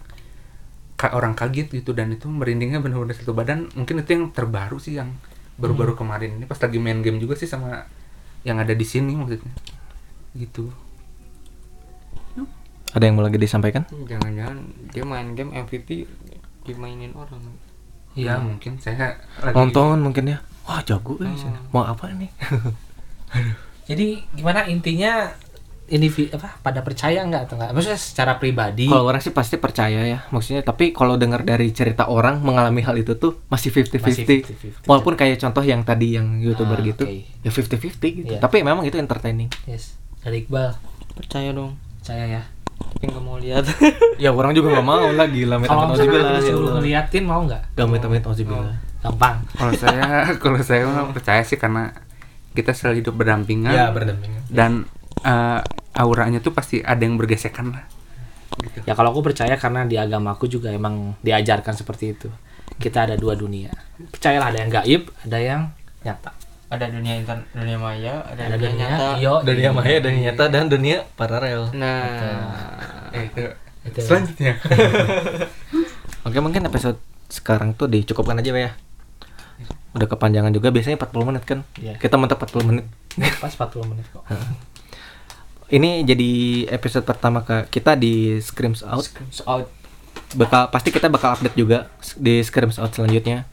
orang 1.13 1.33
kaget 1.33 1.69
gitu 1.71 1.93
dan 1.93 2.11
itu 2.11 2.25
merindingnya 2.27 2.81
bener-bener 2.81 3.13
satu 3.13 3.33
badan. 3.33 3.69
Mungkin 3.73 4.01
itu 4.01 4.11
yang 4.11 4.25
terbaru 4.31 4.77
sih 4.77 4.97
yang 4.97 5.13
baru-baru 5.57 5.93
Hmm. 5.93 6.01
kemarin 6.01 6.31
ini. 6.37 6.45
Pas 6.45 6.57
lagi 6.57 6.77
main 6.77 7.01
game 7.01 7.17
juga 7.17 7.37
sih 7.37 7.45
sama 7.45 7.85
yang 8.43 8.57
ada 8.57 8.73
di 8.73 8.83
sini 8.83 9.13
maksudnya. 9.13 9.53
Gitu. 10.33 10.73
Ada 12.93 13.03
yang 13.05 13.19
mau 13.19 13.25
lagi 13.25 13.37
disampaikan? 13.37 13.85
Jangan-jangan 13.89 14.57
dia 14.89 15.05
main 15.05 15.29
game 15.33 15.53
MVP 15.53 16.09
dimainin 16.65 17.13
orang. 17.13 17.45
Iya 18.17 18.41
mungkin. 18.41 18.81
Saya 18.81 19.21
lagi 19.37 19.53
nonton 19.53 20.01
mungkin 20.01 20.33
ya. 20.33 20.39
Wah 20.65 20.81
jago 20.81 21.21
eh, 21.21 21.29
Hmm. 21.29 21.37
sini. 21.37 21.59
mau 21.71 21.85
apa 21.85 22.11
nih 22.11 22.27
jadi 23.89 24.19
gimana? 24.35 24.67
Intinya 24.67 25.31
ini 25.87 26.11
apa 26.29 26.59
pada 26.59 26.83
percaya 26.83 27.23
nggak 27.23 27.43
atau 27.47 27.55
nggak 27.57 27.71
maksudnya 27.71 27.95
secara 27.95 28.37
pribadi 28.37 28.87
Kalau 28.87 29.07
orang 29.07 29.19
sih 29.19 29.31
pasti 29.31 29.55
percaya 29.57 30.03
ya, 30.03 30.19
maksudnya. 30.29 30.61
Tapi 30.61 30.91
kalau 30.91 31.15
dengar 31.15 31.43
dari 31.43 31.71
cerita 31.71 32.07
orang 32.07 32.43
mengalami 32.43 32.83
hal 32.83 32.95
itu 32.95 33.15
tuh 33.15 33.39
masih 33.47 33.71
50-50. 33.71 34.83
50-50. 34.83 34.91
Walaupun 34.91 35.15
kayak 35.15 35.39
contoh 35.39 35.63
yang 35.63 35.83
tadi 35.83 36.15
yang 36.15 36.39
youtuber 36.39 36.77
Ah, 36.77 36.85
gitu, 36.85 37.05
oke. 37.05 37.23
ya 37.41 37.51
50-50 37.51 38.03
gitu. 38.03 38.33
Iya. 38.35 38.41
Tapi 38.41 38.57
memang 38.61 38.83
itu 38.83 38.97
entertaining. 38.97 39.47
yes 39.65 39.95
dari 40.21 40.43
Iqbal 40.43 40.75
percaya 41.15 41.55
dong 41.55 41.79
percaya 42.03 42.27
ya 42.27 42.43
tapi 42.77 43.05
nggak 43.07 43.23
mau 43.23 43.39
lihat 43.39 43.63
ya 44.23 44.31
orang 44.31 44.53
juga 44.53 44.75
nggak 44.75 44.85
mau 44.85 45.07
lah 45.09 45.27
gila 45.27 45.57
kalau 45.63 45.95
misalnya 45.95 46.19
ya 46.19 46.33
disuruh 46.37 46.61
Allah. 46.61 46.75
ngeliatin 46.77 47.25
mau 47.25 47.41
nggak 47.41 47.63
Gak 47.73 47.87
met 47.87 48.03
amit 48.03 48.25
auzubillah. 48.27 48.75
gampang 49.01 49.37
Kalau 49.55 49.73
saya 49.73 50.05
kalau 50.43 50.59
saya 50.61 50.83
percaya 51.09 51.41
sih 51.41 51.55
karena 51.55 51.95
kita 52.53 52.73
selalu 52.73 53.05
hidup 53.05 53.15
berdampingan. 53.15 53.69
Ya 53.71 53.93
berdampingan. 53.93 54.41
Dan 54.49 54.89
eh, 55.25 55.61
auranya 55.97 56.45
tuh 56.45 56.53
pasti 56.53 56.85
ada 56.85 57.01
yang 57.01 57.17
bergesekan 57.17 57.73
lah. 57.73 57.85
Gitu. 58.57 58.89
ya 58.89 58.97
kalau 58.97 59.13
aku 59.13 59.21
percaya 59.21 59.53
karena 59.61 59.85
di 59.85 60.01
agamaku 60.01 60.49
juga 60.49 60.73
emang 60.73 61.13
diajarkan 61.21 61.77
seperti 61.77 62.17
itu 62.17 62.33
kita 62.81 63.05
ada 63.05 63.13
dua 63.13 63.37
dunia 63.37 63.69
percayalah 64.17 64.49
ada 64.49 64.59
yang 64.65 64.71
gaib 64.73 65.03
ada 65.29 65.37
yang 65.37 65.63
nyata 66.01 66.33
ada 66.73 66.89
dunia 66.89 67.21
intan 67.21 67.45
dunia 67.53 67.77
maya 67.77 68.25
ada, 68.25 68.49
ada 68.49 68.57
dunia, 68.57 68.73
dunia 68.73 68.89
nyata 68.89 69.07
iyo 69.21 69.35
Dunia 69.45 69.71
maya, 69.77 70.01
dunia 70.01 70.21
nyata 70.33 70.45
dan 70.49 70.73
dunia 70.73 71.05
paralel. 71.21 71.69
nah 71.77 72.57
Eh, 73.13 73.29
itu. 73.33 73.45
Itu. 73.93 73.99
Selanjutnya. 74.03 74.57
Oke 76.27 76.39
mungkin 76.43 76.69
episode 76.69 76.99
sekarang 77.33 77.73
tuh 77.73 77.89
dicukupkan 77.89 78.37
aja 78.41 78.53
ya. 78.53 78.73
Udah 79.97 80.09
kepanjangan 80.11 80.53
juga 80.53 80.69
biasanya 80.69 81.01
40 81.01 81.29
menit 81.29 81.45
kan. 81.49 81.65
Iya. 81.81 81.97
Kita 81.97 82.21
mentok 82.21 82.45
40 82.45 82.69
menit. 82.69 82.85
pas 83.41 83.53
40 83.53 83.89
menit 83.89 84.05
kok 84.13 84.25
Ini 85.67 86.07
jadi 86.07 86.31
episode 86.71 87.03
pertama 87.03 87.43
ke 87.43 87.67
kita 87.69 87.99
di 87.99 88.39
Screams 88.39 88.87
Out. 88.87 89.11
out 89.51 89.67
Bakal 90.39 90.71
pasti 90.71 90.95
kita 90.95 91.11
bakal 91.11 91.35
update 91.35 91.59
juga 91.59 91.91
di 92.15 92.39
Screams 92.41 92.79
Out 92.79 92.95
selanjutnya. 92.95 93.51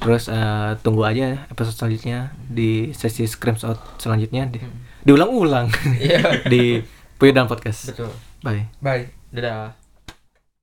Terus 0.00 0.28
eh, 0.32 0.70
tunggu 0.80 1.04
aja 1.04 1.44
episode 1.48 1.76
selanjutnya 1.76 2.32
di 2.48 2.92
sesi 2.96 3.28
Screams 3.28 3.64
Out 3.64 4.00
selanjutnya 4.00 4.48
di, 4.48 4.60
diulang-ulang 5.04 5.68
Iya. 6.00 6.40
di 6.52 6.80
Puyudan 7.16 7.48
Podcast. 7.48 7.92
betul 7.92 8.12
Bye. 8.40 8.68
Bye. 8.80 9.12
dadah 9.32 9.85